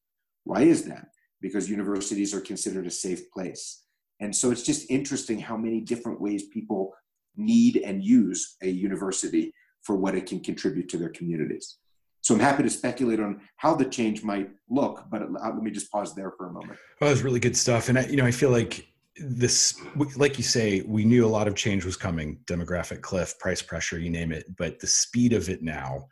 Why 0.44 0.62
is 0.62 0.84
that? 0.86 1.06
Because 1.40 1.70
universities 1.70 2.34
are 2.34 2.40
considered 2.40 2.86
a 2.86 2.90
safe 2.90 3.30
place. 3.30 3.84
And 4.18 4.34
so 4.34 4.50
it's 4.50 4.64
just 4.64 4.90
interesting 4.90 5.38
how 5.38 5.56
many 5.56 5.80
different 5.80 6.20
ways 6.20 6.48
people 6.48 6.92
need 7.36 7.76
and 7.76 8.02
use 8.02 8.56
a 8.62 8.68
university 8.68 9.52
for 9.82 9.94
what 9.94 10.16
it 10.16 10.26
can 10.26 10.40
contribute 10.40 10.88
to 10.88 10.96
their 10.96 11.10
communities. 11.10 11.78
So 12.26 12.34
I'm 12.34 12.40
happy 12.40 12.64
to 12.64 12.70
speculate 12.70 13.20
on 13.20 13.40
how 13.54 13.76
the 13.76 13.84
change 13.84 14.24
might 14.24 14.50
look, 14.68 15.04
but 15.08 15.22
uh, 15.22 15.26
let 15.30 15.62
me 15.62 15.70
just 15.70 15.92
pause 15.92 16.12
there 16.12 16.32
for 16.32 16.48
a 16.48 16.52
moment. 16.52 16.76
Well, 17.00 17.06
that 17.06 17.10
was 17.10 17.22
really 17.22 17.38
good 17.38 17.56
stuff. 17.56 17.88
And 17.88 17.96
I, 17.96 18.06
you 18.06 18.16
know, 18.16 18.26
I 18.26 18.32
feel 18.32 18.50
like 18.50 18.84
this 19.16 19.80
like 20.16 20.36
you 20.36 20.42
say 20.42 20.80
we 20.88 21.04
knew 21.04 21.24
a 21.24 21.28
lot 21.28 21.46
of 21.46 21.54
change 21.54 21.84
was 21.84 21.96
coming 21.96 22.40
demographic 22.46 23.00
cliff 23.00 23.38
price 23.38 23.62
pressure 23.62 23.98
you 23.98 24.10
name 24.10 24.30
it 24.30 24.44
but 24.58 24.78
the 24.78 24.86
speed 24.86 25.32
of 25.32 25.48
it 25.48 25.62
now 25.62 26.06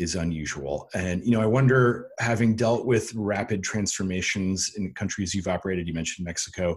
is 0.00 0.16
unusual 0.16 0.88
and 0.92 1.22
you 1.24 1.30
know 1.30 1.40
i 1.40 1.46
wonder 1.46 2.08
having 2.18 2.56
dealt 2.56 2.84
with 2.84 3.14
rapid 3.14 3.62
transformations 3.62 4.72
in 4.76 4.92
countries 4.94 5.32
you've 5.36 5.46
operated 5.46 5.86
you 5.86 5.94
mentioned 5.94 6.24
mexico 6.24 6.76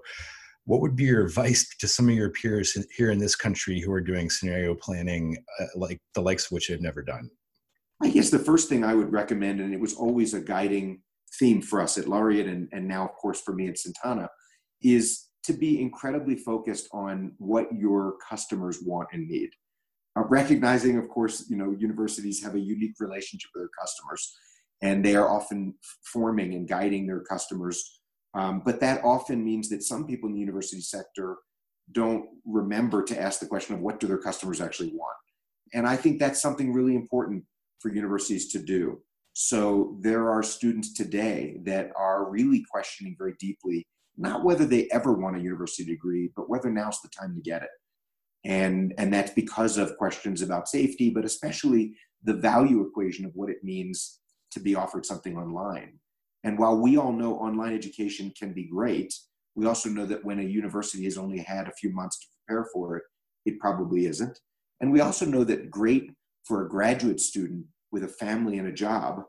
what 0.65 0.82
would 0.82 0.95
be 0.95 1.06
your 1.06 1.25
advice 1.25 1.67
to 1.80 1.88
some 1.88 2.08
of 2.08 2.13
your 2.13 2.30
peers 2.30 2.77
here 2.95 3.10
in 3.10 3.17
this 3.17 3.36
country 3.36 3.80
who 3.80 3.91
are 3.91 4.01
doing 4.01 4.30
scenario 4.30 4.75
planning 4.75 5.36
uh, 5.60 5.65
like 5.75 5.97
the 6.13 6.21
likes 6.21 6.45
of 6.45 6.51
which 6.51 6.67
they've 6.67 6.80
never 6.80 7.01
done 7.01 7.27
i 8.04 8.10
guess 8.10 8.30
the 8.30 8.40
first 8.40 8.70
thing 8.70 8.84
i 8.84 8.94
would 8.94 9.12
recommend 9.12 9.60
and 9.60 9.74
it 9.74 9.80
was 9.80 9.94
always 9.94 10.34
a 10.34 10.42
guiding 10.42 11.02
theme 11.40 11.62
for 11.62 11.82
us 11.82 11.98
at 11.98 12.08
laureate 12.08 12.48
and, 12.48 12.68
and 12.72 12.88
now 12.88 13.06
of 13.06 13.14
course 13.14 13.42
for 13.42 13.54
me 13.54 13.68
at 13.68 13.76
cintana 13.76 14.28
is 14.82 15.30
to 15.44 15.54
be 15.54 15.82
incredibly 15.82 16.36
focused 16.36 16.88
on 16.92 17.34
what 17.38 17.68
your 17.74 18.16
customers 18.28 18.80
want 18.84 19.10
and 19.12 19.28
need. 19.28 19.50
Uh, 20.18 20.24
recognizing, 20.28 20.98
of 20.98 21.08
course, 21.08 21.46
you 21.50 21.56
know, 21.56 21.76
universities 21.80 22.44
have 22.44 22.56
a 22.56 22.60
unique 22.60 22.96
relationship 23.00 23.50
with 23.56 23.64
their 23.64 23.70
customers, 23.80 24.36
and 24.82 25.04
they 25.04 25.16
are 25.16 25.30
often 25.30 25.74
forming 26.12 26.54
and 26.54 26.68
guiding 26.68 27.08
their 27.08 27.22
customers. 27.22 28.02
Um, 28.34 28.62
but 28.64 28.80
that 28.82 29.04
often 29.04 29.44
means 29.44 29.70
that 29.70 29.84
some 29.84 30.06
people 30.06 30.28
in 30.28 30.36
the 30.36 30.40
university 30.40 30.82
sector 30.82 31.38
don't 31.92 32.26
remember 32.46 33.04
to 33.04 33.20
ask 33.20 33.40
the 33.40 33.46
question 33.46 33.76
of 33.76 33.82
what 33.82 34.00
do 34.00 34.08
their 34.08 34.18
customers 34.18 34.62
actually 34.62 34.90
want. 34.90 35.18
And 35.74 35.88
I 35.88 35.96
think 35.96 36.20
that's 36.20 36.42
something 36.42 36.74
really 36.74 36.96
important 36.96 37.46
for 37.82 37.94
universities 37.94 38.52
to 38.52 38.60
do. 38.60 39.02
So 39.34 39.98
there 40.02 40.30
are 40.30 40.44
students 40.44 40.94
today 40.94 41.58
that 41.63 41.91
are 41.96 42.30
really 42.30 42.63
questioning 42.72 43.15
very 43.17 43.34
deeply 43.39 43.86
not 44.17 44.44
whether 44.44 44.65
they 44.65 44.88
ever 44.91 45.13
want 45.13 45.38
a 45.38 45.41
university 45.41 45.86
degree, 45.86 46.32
but 46.36 46.50
whether 46.50 46.70
now's 46.70 47.02
the 47.02 47.10
time 47.10 47.34
to 47.36 47.41
get 47.41 47.63
it. 47.63 47.70
And, 48.44 48.94
and 48.98 49.13
that's 49.13 49.32
because 49.32 49.78
of 49.78 49.98
questions 49.98 50.41
about 50.41 50.67
safety, 50.67 51.10
but 51.10 51.26
especially 51.26 51.96
the 52.24 52.34
value 52.34 52.86
equation 52.86 53.26
of 53.26 53.32
what 53.36 53.50
it 53.50 53.63
means 53.63 54.20
to 54.52 54.60
be 54.60 54.76
offered 54.76 55.06
something 55.06 55.38
online. 55.38 56.00
And 56.44 56.58
while 56.58 56.78
we 56.78 56.98
all 56.98 57.13
know 57.13 57.36
online 57.36 57.74
education 57.74 58.34
can 58.38 58.54
be 58.54 58.67
great, 58.67 59.13
we 59.56 59.65
also 59.65 59.89
know 59.89 60.06
that 60.06 60.24
when 60.26 60.39
a 60.39 60.44
university 60.44 61.04
has 61.06 61.17
only 61.17 61.39
had 61.39 61.67
a 61.67 61.74
few 61.74 61.91
months 61.91 62.20
to 62.20 62.28
prepare 62.46 62.67
for 62.74 62.98
it, 62.98 63.04
it 63.46 63.60
probably 63.60 64.06
isn't. 64.08 64.39
And 64.82 64.91
we 64.91 65.02
also 65.02 65.26
know 65.26 65.44
that 65.44 65.70
great 65.70 66.12
for 66.45 66.65
a 66.65 66.69
graduate 66.69 67.19
student 67.19 67.65
with 67.91 68.04
a 68.04 68.08
family 68.08 68.58
and 68.58 68.67
a 68.67 68.73
job 68.73 69.23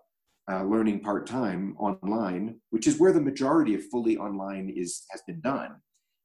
uh, 0.51 0.65
learning 0.65 1.01
part 1.01 1.27
time 1.27 1.77
online, 1.79 2.61
which 2.71 2.87
is 2.87 2.99
where 2.99 3.13
the 3.13 3.21
majority 3.21 3.75
of 3.75 3.85
fully 3.91 4.17
online 4.17 4.73
is 4.75 5.05
has 5.11 5.23
been 5.27 5.41
done, 5.41 5.77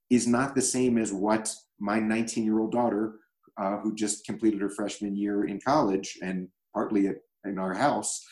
is 0.10 0.28
not 0.28 0.56
the 0.56 0.62
same 0.62 0.98
as 0.98 1.14
what 1.14 1.54
my 1.80 2.00
19 2.00 2.44
year 2.44 2.60
old 2.60 2.72
daughter, 2.72 3.20
uh, 3.58 3.78
who 3.78 3.94
just 3.94 4.26
completed 4.26 4.62
her 4.62 4.70
freshman 4.70 5.16
year 5.16 5.46
in 5.46 5.60
college 5.66 6.18
and 6.22 6.48
partly 6.74 7.08
at, 7.08 7.18
in 7.46 7.58
our 7.58 7.74
house, 7.74 8.24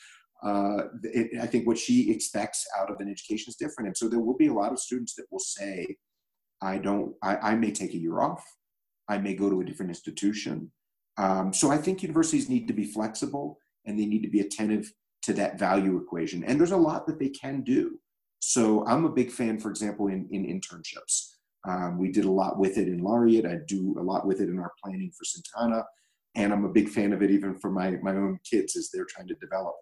uh, 0.43 0.83
it, 1.03 1.39
I 1.41 1.47
think 1.47 1.65
what 1.65 1.77
she 1.77 2.11
expects 2.11 2.65
out 2.77 2.91
of 2.91 2.99
an 2.99 3.09
education 3.09 3.49
is 3.49 3.55
different. 3.55 3.87
And 3.87 3.97
so 3.97 4.07
there 4.07 4.19
will 4.19 4.37
be 4.37 4.47
a 4.47 4.53
lot 4.53 4.71
of 4.71 4.79
students 4.79 5.15
that 5.15 5.25
will 5.31 5.39
say, 5.39 5.95
I 6.61 6.77
don't, 6.77 7.13
I, 7.23 7.37
I 7.37 7.55
may 7.55 7.71
take 7.71 7.93
a 7.93 7.97
year 7.97 8.21
off. 8.21 8.43
I 9.07 9.17
may 9.17 9.35
go 9.35 9.49
to 9.49 9.61
a 9.61 9.65
different 9.65 9.91
institution. 9.91 10.71
Um, 11.17 11.53
so 11.53 11.71
I 11.71 11.77
think 11.77 12.03
universities 12.03 12.49
need 12.49 12.67
to 12.67 12.73
be 12.73 12.85
flexible 12.85 13.59
and 13.85 13.97
they 13.97 14.05
need 14.05 14.23
to 14.23 14.29
be 14.29 14.41
attentive 14.41 14.91
to 15.23 15.33
that 15.33 15.57
value 15.57 15.97
equation. 15.97 16.43
And 16.43 16.59
there's 16.59 16.71
a 16.71 16.77
lot 16.77 17.07
that 17.07 17.19
they 17.19 17.29
can 17.29 17.61
do. 17.61 17.99
So 18.39 18.85
I'm 18.85 19.05
a 19.05 19.09
big 19.09 19.31
fan, 19.31 19.59
for 19.59 19.69
example, 19.69 20.07
in, 20.07 20.27
in 20.31 20.45
internships. 20.45 21.31
Um, 21.67 21.97
we 21.97 22.11
did 22.11 22.25
a 22.25 22.31
lot 22.31 22.59
with 22.59 22.77
it 22.77 22.87
in 22.87 22.99
Laureate. 22.99 23.45
I 23.45 23.57
do 23.67 23.95
a 23.97 24.03
lot 24.03 24.27
with 24.27 24.39
it 24.39 24.49
in 24.49 24.59
our 24.59 24.71
planning 24.83 25.11
for 25.17 25.25
Cintana. 25.25 25.83
And 26.35 26.53
I'm 26.53 26.65
a 26.65 26.69
big 26.69 26.89
fan 26.89 27.13
of 27.13 27.23
it 27.23 27.31
even 27.31 27.55
for 27.55 27.71
my, 27.71 27.91
my 28.03 28.11
own 28.11 28.39
kids 28.49 28.75
as 28.75 28.91
they're 28.91 29.05
trying 29.05 29.27
to 29.29 29.35
develop. 29.35 29.75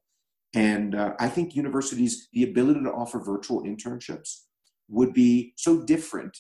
And 0.54 0.96
uh, 0.96 1.14
I 1.20 1.28
think 1.28 1.56
universities, 1.56 2.30
the 2.32 2.44
ability 2.44 2.84
to 2.84 2.92
offer 2.92 3.20
virtual 3.20 3.64
internships 3.64 4.44
would 4.88 5.14
be 5.14 5.54
so 5.58 5.82
different, 5.82 6.38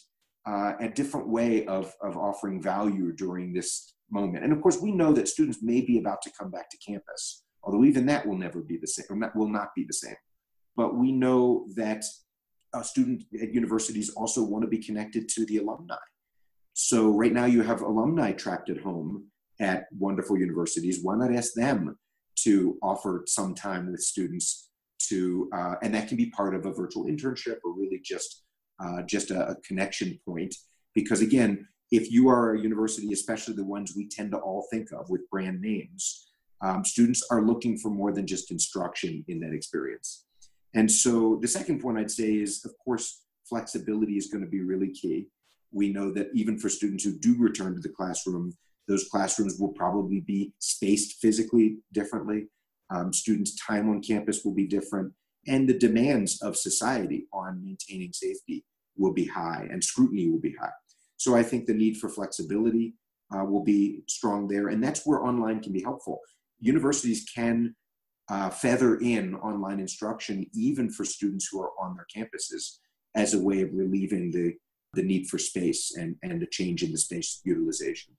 uh, 0.47 0.73
a 0.79 0.88
different 0.88 1.27
way 1.27 1.65
of, 1.65 1.93
of 2.01 2.15
offering 2.15 2.62
value 2.62 3.12
during 3.12 3.53
this 3.53 3.95
moment. 4.13 4.43
And 4.43 4.54
of 4.54 4.62
course, 4.62 4.80
we 4.80 4.91
know 4.91 5.12
that 5.13 5.28
students 5.28 5.62
may 5.62 5.82
be 5.82 5.97
about 5.97 6.21
to 6.21 6.32
come 6.38 6.52
back 6.52 6.69
to 6.69 6.78
campus, 6.78 7.43
although 7.63 7.84
even 7.84 8.06
that 8.06 8.26
will 8.26 8.38
never 8.38 8.62
be 8.62 8.78
the 8.78 8.88
same, 8.88 9.06
or 9.10 9.32
will 9.36 9.49
not 9.49 9.69
be 9.76 9.84
the 9.84 9.93
same. 9.93 10.15
But 10.76 10.95
we 10.95 11.12
know 11.12 11.67
that 11.76 12.06
uh, 12.73 12.84
students 12.84 13.26
at 13.41 13.54
universities 13.54 14.10
also 14.12 14.43
want 14.43 14.63
to 14.63 14.69
be 14.69 14.78
connected 14.78 15.28
to 15.30 15.45
the 15.45 15.58
alumni. 15.58 15.95
So 16.73 17.10
right 17.10 17.34
now 17.34 17.45
you 17.45 17.62
have 17.62 17.82
alumni 17.82 18.32
trapped 18.32 18.69
at 18.69 18.80
home 18.80 19.28
at 19.60 19.86
wonderful 19.97 20.38
universities. 20.38 20.99
Why 21.04 21.15
not 21.15 21.34
ask 21.34 21.54
them 21.54 21.97
to 22.43 22.78
offer 22.82 23.23
some 23.28 23.54
time 23.54 23.91
with 23.91 24.02
students 24.02 24.69
to, 25.10 25.49
uh, 25.54 25.76
and 25.84 25.93
that 25.93 26.08
can 26.08 26.17
be 26.17 26.32
part 26.32 26.56
of 26.56 26.65
a 26.65 26.73
virtual 26.73 27.06
internship 27.06 27.58
or 27.63 27.73
really 27.73 28.02
just 28.04 28.43
uh, 28.84 29.04
just 29.04 29.30
a, 29.32 29.49
a, 29.49 29.56
connection 29.62 30.19
point. 30.28 30.56
Because 30.95 31.21
again, 31.21 31.67
if 31.93 32.12
you 32.12 32.27
are 32.27 32.56
a 32.56 32.60
university, 32.60 33.13
especially 33.13 33.53
the 33.53 33.63
ones 33.63 33.93
we 33.95 34.10
tend 34.10 34.32
to 34.32 34.39
all 34.39 34.65
think 34.71 34.91
of 34.91 35.08
with 35.12 35.29
brand 35.29 35.62
names, 35.62 36.32
um, 36.63 36.84
students 36.84 37.23
are 37.29 37.43
looking 37.43 37.77
for 37.77 37.89
more 37.91 38.12
than 38.12 38.25
just 38.25 38.49
instruction 38.49 39.23
in 39.27 39.39
that 39.41 39.53
experience. 39.53 40.25
And 40.73 40.91
so 40.91 41.38
the 41.39 41.47
second 41.47 41.82
point 41.84 41.99
I'd 41.99 42.10
say 42.10 42.34
is, 42.34 42.65
of 42.65 42.71
course, 42.84 43.21
flexibility 43.47 44.17
is 44.17 44.25
going 44.32 44.43
to 44.43 44.49
be 44.49 44.62
really 44.62 44.89
key. 44.89 45.27
We 45.71 45.93
know 45.93 46.12
that 46.13 46.29
even 46.34 46.58
for 46.58 46.67
students 46.67 47.03
who 47.03 47.19
do 47.19 47.36
return 47.38 47.75
to 47.75 47.79
the 47.79 47.89
classroom, 47.89 48.53
those 48.88 49.08
classrooms 49.10 49.60
will 49.60 49.73
probably 49.73 50.21
be 50.21 50.51
spaced 50.58 51.21
physically 51.21 51.77
differently. 51.91 52.47
Um, 52.89 53.13
students' 53.13 53.56
time 53.56 53.88
on 53.88 54.01
campus 54.01 54.43
will 54.43 54.56
be 54.56 54.65
different, 54.65 55.13
and 55.47 55.69
the 55.69 55.77
demands 55.77 56.41
of 56.41 56.58
society 56.58 57.27
on 57.32 57.63
maintaining 57.63 58.13
safety 58.13 58.65
will 58.97 59.13
be 59.13 59.25
high, 59.25 59.67
and 59.71 59.84
scrutiny 59.84 60.27
will 60.29 60.39
be 60.39 60.56
high. 60.60 60.73
So 61.23 61.38
I 61.38 61.43
think 61.43 61.65
the 61.65 61.73
need 61.73 61.95
for 61.95 62.09
flexibility 62.09 62.95
uh, 63.33 63.45
will 63.45 63.63
be 63.63 64.03
strong 64.09 64.45
there, 64.45 64.67
and 64.67 64.83
that's 64.83 65.05
where 65.05 65.23
online 65.23 65.62
can 65.62 65.71
be 65.71 65.81
helpful. 65.81 66.19
Universities 66.59 67.25
can 67.33 67.73
uh, 68.29 68.49
feather 68.49 68.97
in 68.97 69.33
online 69.36 69.79
instruction 69.79 70.45
even 70.53 70.89
for 70.89 71.05
students 71.05 71.47
who 71.49 71.62
are 71.62 71.71
on 71.79 71.95
their 71.95 72.07
campuses 72.13 72.79
as 73.15 73.33
a 73.33 73.39
way 73.39 73.62
of 73.62 73.69
relieving 73.73 74.31
the, 74.31 74.53
the 74.95 75.03
need 75.03 75.27
for 75.27 75.38
space 75.38 75.95
and, 75.95 76.17
and 76.23 76.41
the 76.41 76.47
change 76.47 76.83
in 76.83 76.91
the 76.91 76.97
space 76.97 77.41
utilization 77.43 78.13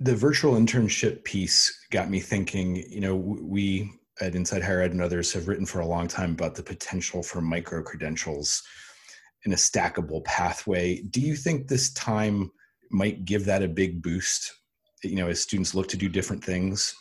the 0.00 0.14
virtual 0.14 0.54
internship 0.54 1.22
piece 1.22 1.86
got 1.92 2.10
me 2.10 2.18
thinking 2.18 2.74
you 2.90 3.00
know 3.00 3.14
we 3.14 3.88
at 4.20 4.34
inside 4.34 4.60
higher 4.60 4.80
ed 4.80 4.90
and 4.90 5.00
others 5.00 5.32
have 5.32 5.46
written 5.46 5.64
for 5.64 5.80
a 5.80 5.86
long 5.86 6.08
time 6.08 6.32
about 6.32 6.56
the 6.56 6.62
potential 6.62 7.22
for 7.22 7.40
micro 7.40 7.80
credentials 7.80 8.60
in 9.44 9.52
a 9.52 9.56
stackable 9.56 10.24
pathway 10.24 11.00
do 11.10 11.20
you 11.20 11.36
think 11.36 11.68
this 11.68 11.92
time 11.92 12.50
might 12.90 13.24
give 13.24 13.44
that 13.44 13.62
a 13.62 13.68
big 13.68 14.02
boost 14.02 14.52
you 15.02 15.16
know 15.16 15.28
as 15.28 15.40
students 15.40 15.74
look 15.74 15.88
to 15.88 15.96
do 15.96 16.08
different 16.08 16.42
things 16.42 16.94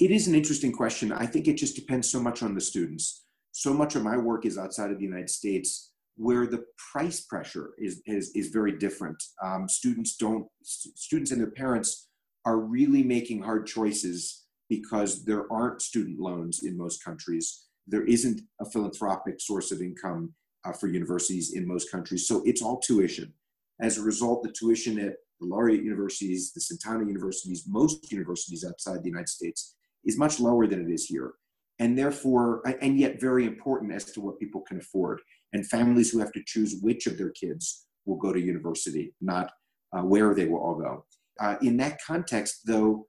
it 0.00 0.10
is 0.10 0.28
an 0.28 0.34
interesting 0.34 0.72
question 0.72 1.12
i 1.12 1.26
think 1.26 1.48
it 1.48 1.56
just 1.56 1.76
depends 1.76 2.10
so 2.10 2.20
much 2.20 2.42
on 2.42 2.54
the 2.54 2.60
students 2.60 3.24
so 3.52 3.72
much 3.72 3.96
of 3.96 4.02
my 4.02 4.16
work 4.16 4.44
is 4.44 4.58
outside 4.58 4.90
of 4.90 4.98
the 4.98 5.04
united 5.04 5.30
states 5.30 5.92
where 6.16 6.46
the 6.46 6.64
price 6.92 7.20
pressure 7.20 7.72
is, 7.78 8.02
is, 8.06 8.30
is 8.34 8.48
very 8.48 8.72
different. 8.72 9.22
Um, 9.42 9.68
students 9.68 10.16
don't, 10.16 10.46
st- 10.62 10.98
students 10.98 11.30
and 11.30 11.40
their 11.40 11.50
parents 11.50 12.08
are 12.44 12.58
really 12.58 13.02
making 13.02 13.42
hard 13.42 13.66
choices 13.66 14.44
because 14.68 15.24
there 15.24 15.50
aren't 15.52 15.82
student 15.82 16.18
loans 16.18 16.62
in 16.64 16.76
most 16.76 17.04
countries. 17.04 17.66
There 17.86 18.04
isn't 18.04 18.40
a 18.60 18.64
philanthropic 18.64 19.40
source 19.40 19.70
of 19.70 19.80
income 19.80 20.34
uh, 20.66 20.72
for 20.72 20.88
universities 20.88 21.54
in 21.54 21.66
most 21.66 21.90
countries. 21.90 22.26
So 22.26 22.42
it's 22.44 22.62
all 22.62 22.80
tuition. 22.80 23.32
As 23.80 23.98
a 23.98 24.02
result, 24.02 24.42
the 24.42 24.52
tuition 24.52 24.98
at 24.98 25.14
the 25.40 25.46
laureate 25.46 25.84
universities, 25.84 26.52
the 26.52 26.60
Cintana 26.60 27.06
universities, 27.06 27.64
most 27.68 28.10
universities 28.10 28.64
outside 28.66 29.02
the 29.02 29.08
United 29.08 29.28
States 29.28 29.76
is 30.04 30.18
much 30.18 30.40
lower 30.40 30.66
than 30.66 30.80
it 30.80 30.92
is 30.92 31.06
here. 31.06 31.34
And 31.78 31.98
therefore, 31.98 32.62
and 32.80 32.98
yet 32.98 33.20
very 33.20 33.44
important 33.44 33.92
as 33.92 34.06
to 34.12 34.20
what 34.20 34.38
people 34.38 34.62
can 34.62 34.78
afford 34.78 35.20
and 35.52 35.66
families 35.66 36.10
who 36.10 36.18
have 36.20 36.32
to 36.32 36.42
choose 36.46 36.76
which 36.80 37.06
of 37.06 37.18
their 37.18 37.30
kids 37.30 37.86
will 38.06 38.16
go 38.16 38.32
to 38.32 38.40
university, 38.40 39.14
not 39.20 39.50
uh, 39.92 40.02
where 40.02 40.34
they 40.34 40.46
will 40.46 40.58
all 40.58 40.76
go. 40.76 41.04
Uh, 41.38 41.56
in 41.60 41.76
that 41.76 41.98
context, 42.06 42.60
though, 42.66 43.06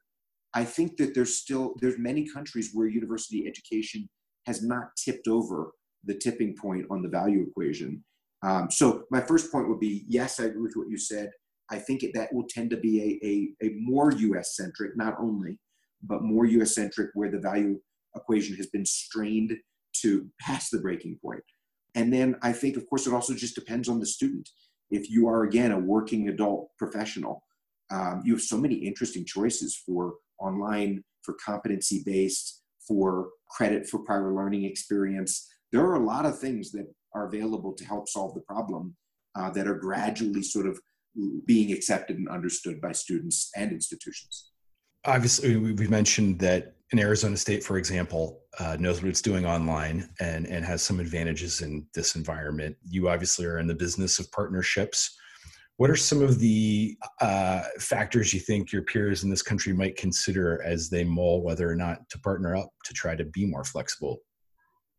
I 0.54 0.65
think 0.65 0.98
that 0.98 1.13
there's 1.13 1.38
still 1.38 1.76
there's 1.82 1.98
many 1.98 2.28
countries 2.28 2.72
where 2.74 2.88
university 2.88 3.48
education 3.48 4.10
has 4.48 4.63
not 4.63 4.96
tipped 4.98 5.28
over 5.28 5.72
the 6.08 6.17
tipping 6.17 6.56
point 6.56 6.86
on 6.89 7.02
the 7.02 7.10
value 7.10 7.46
equation. 7.48 8.04
Um, 8.43 8.70
so 8.72 9.04
my 9.12 9.22
first 9.22 9.52
point 9.52 9.70
would 9.70 9.80
be 9.80 10.06
yes, 10.08 10.39
I 10.39 10.46
agree 10.46 10.63
with 10.63 10.76
what 10.76 10.89
you 10.89 10.98
said. 10.98 11.32
I 11.70 11.78
think 11.78 12.04
that 12.13 12.34
will 12.34 12.46
tend 12.50 12.70
to 12.72 12.78
be 12.78 13.02
a, 13.02 13.28
a, 13.28 13.67
a 13.67 13.76
more 13.80 14.12
U.S. 14.12 14.56
centric, 14.56 14.96
not 14.96 15.15
only, 15.20 15.60
but 16.02 16.24
more 16.24 16.46
U.S. 16.46 16.74
centric, 16.74 17.10
where 17.13 17.30
the 17.30 17.39
value 17.39 17.80
equation 18.15 18.56
has 18.56 18.67
been 18.67 18.86
strained 18.86 19.54
to 20.02 20.28
pass 20.39 20.70
the 20.70 20.80
breaking 20.80 21.20
point. 21.22 21.43
And 21.96 22.13
then 22.13 22.36
I 22.41 22.54
think, 22.54 22.78
of 22.78 22.88
course, 22.89 23.08
it 23.08 23.13
also 23.13 23.34
just 23.34 23.56
depends 23.56 23.89
on 23.89 24.00
the 24.00 24.06
student. 24.06 24.50
If 24.91 25.10
you 25.10 25.28
are, 25.28 25.43
again, 25.43 25.72
a 25.72 25.80
working 25.80 26.30
adult 26.30 26.70
professional, 26.78 27.43
um, 27.91 28.22
you 28.24 28.34
have 28.34 28.41
so 28.41 28.58
many 28.58 28.76
interesting 28.76 29.26
choices 29.26 29.76
for 29.86 30.15
online, 30.39 31.04
for 31.24 31.36
competency 31.43 32.04
based, 32.06 32.62
for 32.88 33.30
credit 33.50 33.88
for 33.88 34.00
prior 34.00 34.34
learning 34.34 34.63
experience. 34.63 35.48
There 35.78 35.86
are 35.86 35.96
a 35.96 36.00
lot 36.00 36.26
of 36.26 36.40
things 36.40 36.72
that 36.72 36.88
are 37.13 37.28
available 37.28 37.72
to 37.74 37.86
help 37.86 38.10
solve 38.10 38.34
the 38.34 38.42
problem 38.42 38.96
uh, 39.36 39.52
that 39.52 39.68
are 39.68 39.76
gradually 39.76 40.42
sort 40.42 40.66
of 40.66 40.80
being 41.46 41.72
accepted 41.72 42.18
and 42.18 42.28
understood 42.28 42.82
by 42.82 42.94
students 42.94 43.52
and 43.56 43.72
institutions. 43.72 44.50
Obviously, 45.06 45.56
we 45.56 45.88
mentioned 45.88 46.40
that 46.40 46.74
in 46.92 46.98
Arizona 46.98 47.38
State, 47.38 47.63
for 47.63 47.78
example, 47.78 48.42
uh, 48.60 48.76
knows 48.80 49.04
what 49.04 49.10
it's 49.10 49.22
doing 49.22 49.46
online 49.46 50.10
and, 50.20 50.48
and 50.48 50.66
has 50.66 50.82
some 50.82 51.00
advantages 51.00 51.62
in 51.62 51.86
this 51.94 52.16
environment. 52.16 52.76
You 52.84 53.10
obviously 53.10 53.46
are 53.46 53.60
in 53.60 53.68
the 53.68 53.76
business 53.76 54.18
of 54.18 54.32
partnerships. 54.32 55.16
What 55.76 55.92
are 55.92 55.96
some 55.96 56.24
of 56.24 56.40
the 56.40 56.98
uh, 57.22 57.62
factors 57.80 58.34
you 58.34 58.40
think 58.40 58.72
your 58.72 58.82
peers 58.82 59.24
in 59.24 59.30
this 59.30 59.44
country 59.44 59.74
might 59.74 59.96
consider 59.96 60.60
as 60.63 60.90
they 60.90 61.04
mull 61.04 61.44
whether 61.44 61.70
or 61.70 61.76
not 61.76 62.10
to 62.10 62.20
partner 62.20 62.56
up 62.56 62.70
to 62.86 62.96
try 62.96 63.16
to 63.16 63.26
be 63.26 63.46
more 63.46 63.63
flexible? 63.63 64.18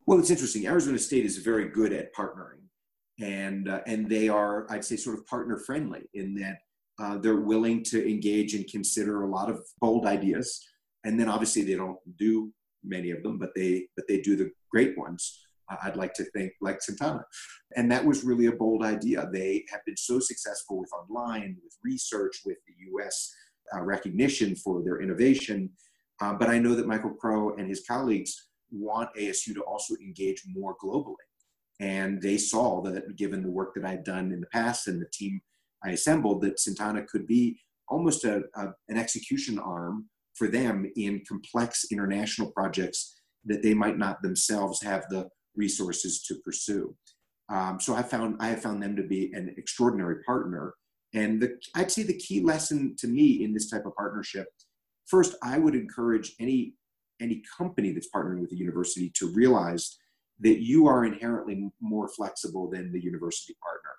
Well, 0.09 0.19
it's 0.19 0.31
interesting. 0.31 0.65
Arizona 0.65 0.97
State 0.97 1.25
is 1.25 1.37
very 1.37 1.69
good 1.69 1.93
at 1.93 2.13
partnering, 2.15 2.63
and 3.21 3.69
uh, 3.69 3.81
and 3.85 4.09
they 4.09 4.27
are, 4.27 4.65
I'd 4.71 4.83
say, 4.83 4.95
sort 4.95 5.19
of 5.19 5.27
partner 5.27 5.59
friendly 5.59 6.09
in 6.15 6.33
that 6.35 6.57
uh, 6.99 7.17
they're 7.19 7.41
willing 7.41 7.83
to 7.83 8.09
engage 8.09 8.55
and 8.55 8.67
consider 8.67 9.21
a 9.21 9.29
lot 9.29 9.49
of 9.49 9.61
bold 9.79 10.07
ideas 10.07 10.65
and 11.03 11.19
then 11.19 11.29
obviously 11.29 11.63
they 11.63 11.75
don't 11.75 11.99
do 12.17 12.51
many 12.83 13.11
of 13.11 13.23
them, 13.23 13.37
but 13.37 13.49
they 13.55 13.87
but 13.95 14.07
they 14.07 14.21
do 14.21 14.35
the 14.35 14.51
great 14.71 14.97
ones. 14.97 15.39
Uh, 15.71 15.77
I'd 15.83 15.95
like 15.95 16.13
to 16.15 16.23
think 16.25 16.53
like 16.61 16.79
Cintana, 16.79 17.23
and 17.75 17.91
that 17.91 18.03
was 18.03 18.23
really 18.23 18.47
a 18.47 18.51
bold 18.51 18.83
idea. 18.83 19.29
They 19.31 19.65
have 19.71 19.81
been 19.85 19.97
so 19.97 20.19
successful 20.19 20.79
with 20.79 20.89
online, 20.93 21.57
with 21.63 21.77
research, 21.83 22.41
with 22.45 22.57
the 22.67 22.73
U.S. 22.91 23.33
Uh, 23.75 23.81
recognition 23.81 24.55
for 24.55 24.81
their 24.83 25.01
innovation. 25.01 25.69
Um, 26.21 26.37
but 26.37 26.49
I 26.49 26.59
know 26.59 26.75
that 26.75 26.87
Michael 26.87 27.13
Crow 27.13 27.55
and 27.55 27.69
his 27.69 27.85
colleagues 27.87 28.48
want 28.71 29.15
ASU 29.15 29.53
to 29.53 29.61
also 29.61 29.95
engage 29.95 30.43
more 30.47 30.75
globally. 30.83 31.15
And 31.79 32.21
they 32.21 32.37
saw 32.37 32.81
that 32.81 33.15
given 33.15 33.41
the 33.41 33.51
work 33.51 33.73
that 33.75 33.85
I'd 33.85 34.03
done 34.03 34.31
in 34.31 34.41
the 34.41 34.47
past 34.47 34.87
and 34.87 35.01
the 35.01 35.09
team 35.13 35.41
I 35.83 35.91
assembled, 35.91 36.41
that 36.41 36.57
Cintana 36.57 37.07
could 37.07 37.25
be 37.25 37.59
almost 37.87 38.25
a, 38.25 38.43
a, 38.55 38.67
an 38.89 38.97
execution 38.97 39.57
arm 39.59 40.09
for 40.35 40.47
them 40.47 40.89
in 40.95 41.23
complex 41.27 41.85
international 41.91 42.51
projects 42.51 43.19
that 43.45 43.63
they 43.63 43.73
might 43.73 43.97
not 43.97 44.21
themselves 44.21 44.81
have 44.83 45.05
the 45.09 45.27
resources 45.55 46.21
to 46.23 46.35
pursue. 46.43 46.95
Um, 47.49 47.79
so 47.79 47.95
I 47.95 48.03
found 48.03 48.37
I 48.39 48.47
have 48.49 48.61
found 48.61 48.81
them 48.83 48.95
to 48.95 49.03
be 49.03 49.31
an 49.33 49.53
extraordinary 49.57 50.23
partner. 50.23 50.73
And 51.13 51.41
the, 51.41 51.57
I'd 51.75 51.91
say 51.91 52.03
the 52.03 52.17
key 52.17 52.41
lesson 52.41 52.95
to 52.99 53.07
me 53.07 53.43
in 53.43 53.53
this 53.53 53.69
type 53.69 53.85
of 53.85 53.95
partnership, 53.95 54.47
first, 55.07 55.35
I 55.41 55.57
would 55.57 55.73
encourage 55.73 56.35
any 56.39 56.73
any 57.21 57.43
company 57.57 57.91
that's 57.91 58.09
partnering 58.13 58.41
with 58.41 58.49
the 58.49 58.57
university 58.57 59.11
to 59.15 59.31
realize 59.33 59.97
that 60.39 60.61
you 60.61 60.87
are 60.87 61.05
inherently 61.05 61.69
more 61.81 62.07
flexible 62.07 62.69
than 62.69 62.91
the 62.91 63.03
university 63.03 63.55
partner. 63.61 63.89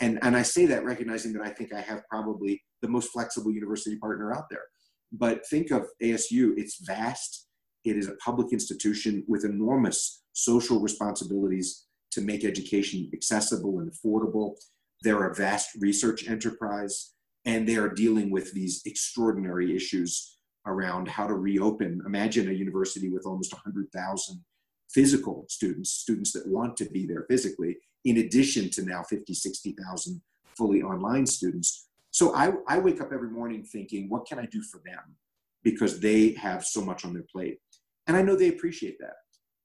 And, 0.00 0.18
and 0.22 0.36
I 0.36 0.42
say 0.42 0.66
that 0.66 0.84
recognizing 0.84 1.32
that 1.34 1.42
I 1.42 1.50
think 1.50 1.72
I 1.74 1.80
have 1.80 2.02
probably 2.08 2.62
the 2.82 2.88
most 2.88 3.12
flexible 3.12 3.52
university 3.52 3.96
partner 3.96 4.32
out 4.34 4.44
there. 4.50 4.64
But 5.12 5.46
think 5.48 5.70
of 5.70 5.86
ASU, 6.02 6.52
it's 6.56 6.84
vast. 6.84 7.46
It 7.84 7.96
is 7.96 8.08
a 8.08 8.16
public 8.16 8.52
institution 8.52 9.24
with 9.26 9.44
enormous 9.44 10.22
social 10.32 10.80
responsibilities 10.80 11.86
to 12.12 12.20
make 12.20 12.44
education 12.44 13.10
accessible 13.12 13.80
and 13.80 13.90
affordable. 13.90 14.54
They're 15.02 15.28
a 15.28 15.34
vast 15.34 15.70
research 15.80 16.28
enterprise, 16.28 17.12
and 17.44 17.66
they 17.66 17.76
are 17.76 17.88
dealing 17.88 18.30
with 18.30 18.52
these 18.52 18.82
extraordinary 18.84 19.74
issues 19.74 20.38
around 20.66 21.08
how 21.08 21.26
to 21.26 21.34
reopen. 21.34 22.02
Imagine 22.06 22.48
a 22.48 22.52
university 22.52 23.08
with 23.08 23.26
almost 23.26 23.52
100,000 23.52 24.44
physical 24.90 25.46
students, 25.48 25.92
students 25.92 26.32
that 26.32 26.46
want 26.46 26.76
to 26.76 26.84
be 26.86 27.06
there 27.06 27.24
physically, 27.28 27.76
in 28.04 28.18
addition 28.18 28.70
to 28.70 28.82
now 28.82 29.02
50, 29.02 29.32
60,000 29.32 30.20
fully 30.56 30.82
online 30.82 31.26
students. 31.26 31.88
So 32.10 32.34
I, 32.34 32.52
I 32.66 32.78
wake 32.78 33.00
up 33.00 33.12
every 33.12 33.30
morning 33.30 33.62
thinking, 33.62 34.08
what 34.08 34.26
can 34.26 34.38
I 34.38 34.46
do 34.46 34.62
for 34.62 34.80
them? 34.84 35.16
Because 35.62 36.00
they 36.00 36.32
have 36.32 36.64
so 36.64 36.80
much 36.80 37.04
on 37.04 37.12
their 37.12 37.24
plate. 37.30 37.58
And 38.06 38.16
I 38.16 38.22
know 38.22 38.34
they 38.34 38.48
appreciate 38.48 38.98
that. 38.98 39.14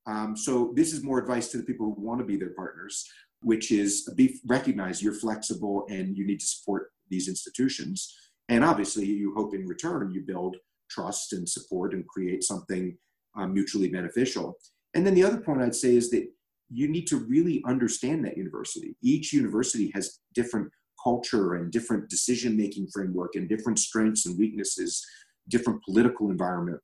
Um, 0.07 0.37
so 0.37 0.71
this 0.75 0.93
is 0.93 1.03
more 1.03 1.17
advice 1.17 1.49
to 1.49 1.57
the 1.57 1.63
people 1.63 1.87
who 1.87 2.01
want 2.01 2.19
to 2.19 2.25
be 2.25 2.37
their 2.37 2.53
partners, 2.53 3.07
which 3.41 3.71
is 3.71 4.07
be 4.15 4.39
recognize 4.45 5.01
you're 5.01 5.13
flexible 5.13 5.87
and 5.89 6.15
you 6.15 6.27
need 6.27 6.39
to 6.39 6.45
support 6.45 6.91
these 7.09 7.27
institutions. 7.27 8.15
And 8.49 8.63
obviously, 8.63 9.05
you 9.05 9.33
hope 9.33 9.55
in 9.55 9.65
return 9.65 10.11
you 10.11 10.21
build 10.21 10.57
trust 10.89 11.33
and 11.33 11.47
support 11.47 11.93
and 11.93 12.07
create 12.07 12.43
something 12.43 12.97
um, 13.37 13.53
mutually 13.53 13.89
beneficial. 13.89 14.55
And 14.93 15.05
then 15.05 15.13
the 15.13 15.23
other 15.23 15.37
point 15.37 15.61
I'd 15.61 15.75
say 15.75 15.95
is 15.95 16.09
that 16.11 16.27
you 16.69 16.87
need 16.87 17.07
to 17.07 17.17
really 17.17 17.63
understand 17.65 18.25
that 18.25 18.37
university. 18.37 18.95
Each 19.01 19.33
university 19.33 19.91
has 19.93 20.19
different 20.33 20.71
culture 21.03 21.55
and 21.55 21.71
different 21.71 22.09
decision 22.09 22.57
making 22.57 22.87
framework 22.87 23.35
and 23.35 23.47
different 23.47 23.77
strengths 23.77 24.25
and 24.25 24.37
weaknesses, 24.37 25.05
different 25.49 25.83
political 25.83 26.29
environment. 26.31 26.81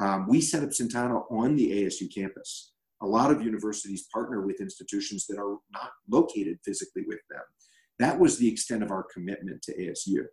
Um, 0.00 0.26
we 0.28 0.40
set 0.40 0.62
up 0.62 0.70
Cintana 0.70 1.24
on 1.30 1.56
the 1.56 1.84
ASU 1.84 2.12
campus. 2.14 2.72
A 3.02 3.06
lot 3.06 3.30
of 3.30 3.42
universities 3.42 4.06
partner 4.12 4.42
with 4.42 4.60
institutions 4.60 5.26
that 5.26 5.38
are 5.38 5.58
not 5.72 5.90
located 6.08 6.58
physically 6.64 7.02
with 7.06 7.20
them. 7.28 7.42
That 7.98 8.18
was 8.18 8.38
the 8.38 8.48
extent 8.48 8.82
of 8.82 8.90
our 8.90 9.04
commitment 9.12 9.62
to 9.62 9.76
ASU. 9.76 10.24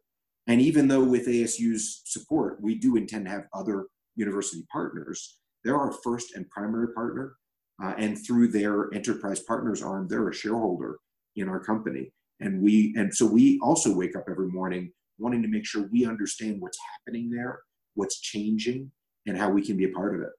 And 0.47 0.61
even 0.61 0.87
though 0.87 1.03
with 1.03 1.27
ASU's 1.27 2.01
support, 2.05 2.61
we 2.61 2.75
do 2.75 2.95
intend 2.97 3.25
to 3.25 3.31
have 3.31 3.47
other 3.53 3.87
university 4.15 4.65
partners, 4.71 5.37
they're 5.63 5.77
our 5.77 5.91
first 5.91 6.35
and 6.35 6.49
primary 6.49 6.93
partner. 6.93 7.35
Uh, 7.81 7.93
and 7.97 8.17
through 8.25 8.47
their 8.47 8.93
enterprise 8.93 9.39
partners 9.39 9.81
arm, 9.81 10.07
they're 10.07 10.29
a 10.29 10.33
shareholder 10.33 10.97
in 11.35 11.47
our 11.47 11.59
company. 11.59 12.11
And 12.39 12.61
we 12.61 12.93
and 12.97 13.13
so 13.13 13.25
we 13.25 13.59
also 13.61 13.95
wake 13.95 14.15
up 14.15 14.25
every 14.29 14.47
morning 14.49 14.91
wanting 15.17 15.41
to 15.43 15.47
make 15.47 15.65
sure 15.65 15.87
we 15.91 16.05
understand 16.05 16.59
what's 16.59 16.79
happening 16.91 17.29
there, 17.29 17.59
what's 17.93 18.19
changing, 18.19 18.91
and 19.27 19.37
how 19.37 19.49
we 19.49 19.61
can 19.61 19.77
be 19.77 19.85
a 19.85 19.89
part 19.89 20.15
of 20.15 20.21
it. 20.21 20.29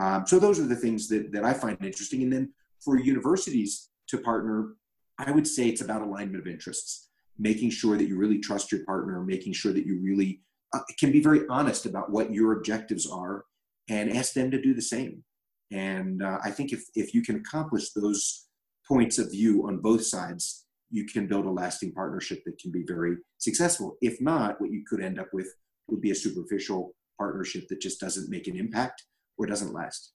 Um, 0.00 0.26
so 0.26 0.38
those 0.38 0.60
are 0.60 0.66
the 0.66 0.76
things 0.76 1.08
that, 1.08 1.32
that 1.32 1.44
I 1.44 1.54
find 1.54 1.76
interesting. 1.82 2.22
And 2.22 2.32
then 2.32 2.52
for 2.84 2.98
universities 2.98 3.88
to 4.08 4.18
partner, 4.18 4.74
I 5.18 5.30
would 5.30 5.46
say 5.46 5.68
it's 5.68 5.80
about 5.80 6.02
alignment 6.02 6.40
of 6.40 6.46
interests, 6.46 7.08
making 7.38 7.70
sure 7.70 7.96
that 7.96 8.08
you 8.08 8.16
really 8.16 8.38
trust 8.38 8.72
your 8.72 8.84
partner, 8.84 9.22
making 9.22 9.52
sure 9.52 9.72
that 9.72 9.86
you 9.86 10.00
really 10.02 10.40
uh, 10.74 10.80
can 10.98 11.12
be 11.12 11.20
very 11.20 11.42
honest 11.48 11.86
about 11.86 12.10
what 12.10 12.32
your 12.32 12.52
objectives 12.52 13.08
are 13.10 13.44
and 13.88 14.12
ask 14.16 14.32
them 14.32 14.50
to 14.50 14.60
do 14.60 14.74
the 14.74 14.82
same. 14.82 15.22
And 15.70 16.22
uh, 16.22 16.38
I 16.44 16.50
think 16.50 16.72
if, 16.72 16.84
if 16.94 17.14
you 17.14 17.22
can 17.22 17.36
accomplish 17.36 17.92
those 17.92 18.46
points 18.86 19.18
of 19.18 19.30
view 19.30 19.66
on 19.66 19.78
both 19.78 20.04
sides, 20.04 20.64
you 20.90 21.04
can 21.04 21.26
build 21.26 21.46
a 21.46 21.50
lasting 21.50 21.92
partnership 21.92 22.42
that 22.46 22.58
can 22.58 22.70
be 22.70 22.84
very 22.86 23.16
successful. 23.38 23.96
If 24.00 24.20
not, 24.20 24.60
what 24.60 24.70
you 24.70 24.84
could 24.88 25.02
end 25.02 25.18
up 25.18 25.28
with 25.32 25.52
would 25.88 26.00
be 26.00 26.12
a 26.12 26.14
superficial 26.14 26.94
partnership 27.18 27.66
that 27.68 27.80
just 27.80 28.00
doesn't 28.00 28.30
make 28.30 28.46
an 28.46 28.56
impact 28.56 29.04
or 29.38 29.46
doesn't 29.46 29.72
last. 29.72 30.12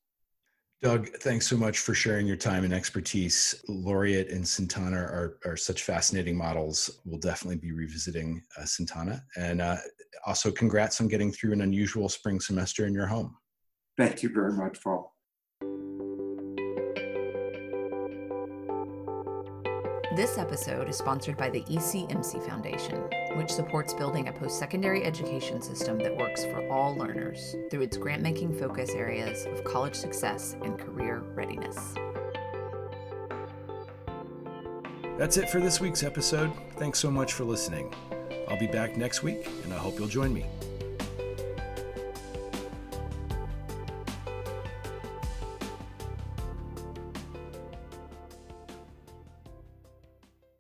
Doug, 0.82 1.10
thanks 1.20 1.46
so 1.46 1.56
much 1.56 1.78
for 1.78 1.94
sharing 1.94 2.26
your 2.26 2.36
time 2.36 2.64
and 2.64 2.74
expertise. 2.74 3.64
Laureate 3.68 4.32
and 4.32 4.44
Cintana 4.44 4.98
are, 4.98 5.38
are 5.46 5.56
such 5.56 5.84
fascinating 5.84 6.36
models. 6.36 7.02
We'll 7.06 7.20
definitely 7.20 7.58
be 7.58 7.72
revisiting 7.72 8.42
uh. 8.60 9.22
And 9.38 9.62
uh, 9.62 9.78
also, 10.26 10.50
congrats 10.50 11.00
on 11.00 11.08
getting 11.08 11.32
through 11.32 11.54
an 11.54 11.62
unusual 11.62 12.10
spring 12.10 12.40
semester 12.40 12.88
in 12.88 12.96
your 12.96 13.06
home. 13.06 13.38
Thank 13.96 14.24
you 14.24 14.30
very 14.34 14.54
much, 14.54 14.82
Paul. 14.84 15.16
This 20.22 20.38
episode 20.38 20.88
is 20.88 21.00
sponsored 21.00 21.36
by 21.36 21.50
the 21.50 21.64
ECMC 21.64 22.46
Foundation, 22.48 23.10
which 23.38 23.50
supports 23.50 23.92
building 23.92 24.28
a 24.28 24.32
post 24.32 24.60
secondary 24.60 25.04
education 25.04 25.64
system 25.64 25.98
that 25.98 26.16
works 26.16 26.46
for 26.46 26.70
all 26.70 26.96
learners 26.96 27.56
through 27.72 27.82
its 27.82 27.98
grant 27.98 28.22
making 28.22 28.54
focus 28.54 28.92
areas 28.92 29.48
of 29.48 29.64
college 29.64 29.96
success 29.96 30.56
and 30.62 30.78
career 30.78 31.24
readiness. 31.34 31.96
That's 35.18 35.38
it 35.38 35.50
for 35.50 35.60
this 35.60 35.82
week's 35.82 36.04
episode. 36.04 36.52
Thanks 36.76 37.00
so 37.00 37.10
much 37.10 37.34
for 37.34 37.44
listening. 37.44 37.92
I'll 38.48 38.60
be 38.60 38.68
back 38.68 38.98
next 38.98 39.24
week, 39.24 39.50
and 39.64 39.74
I 39.74 39.78
hope 39.80 39.98
you'll 39.98 40.08
join 40.08 40.32
me. 40.32 40.46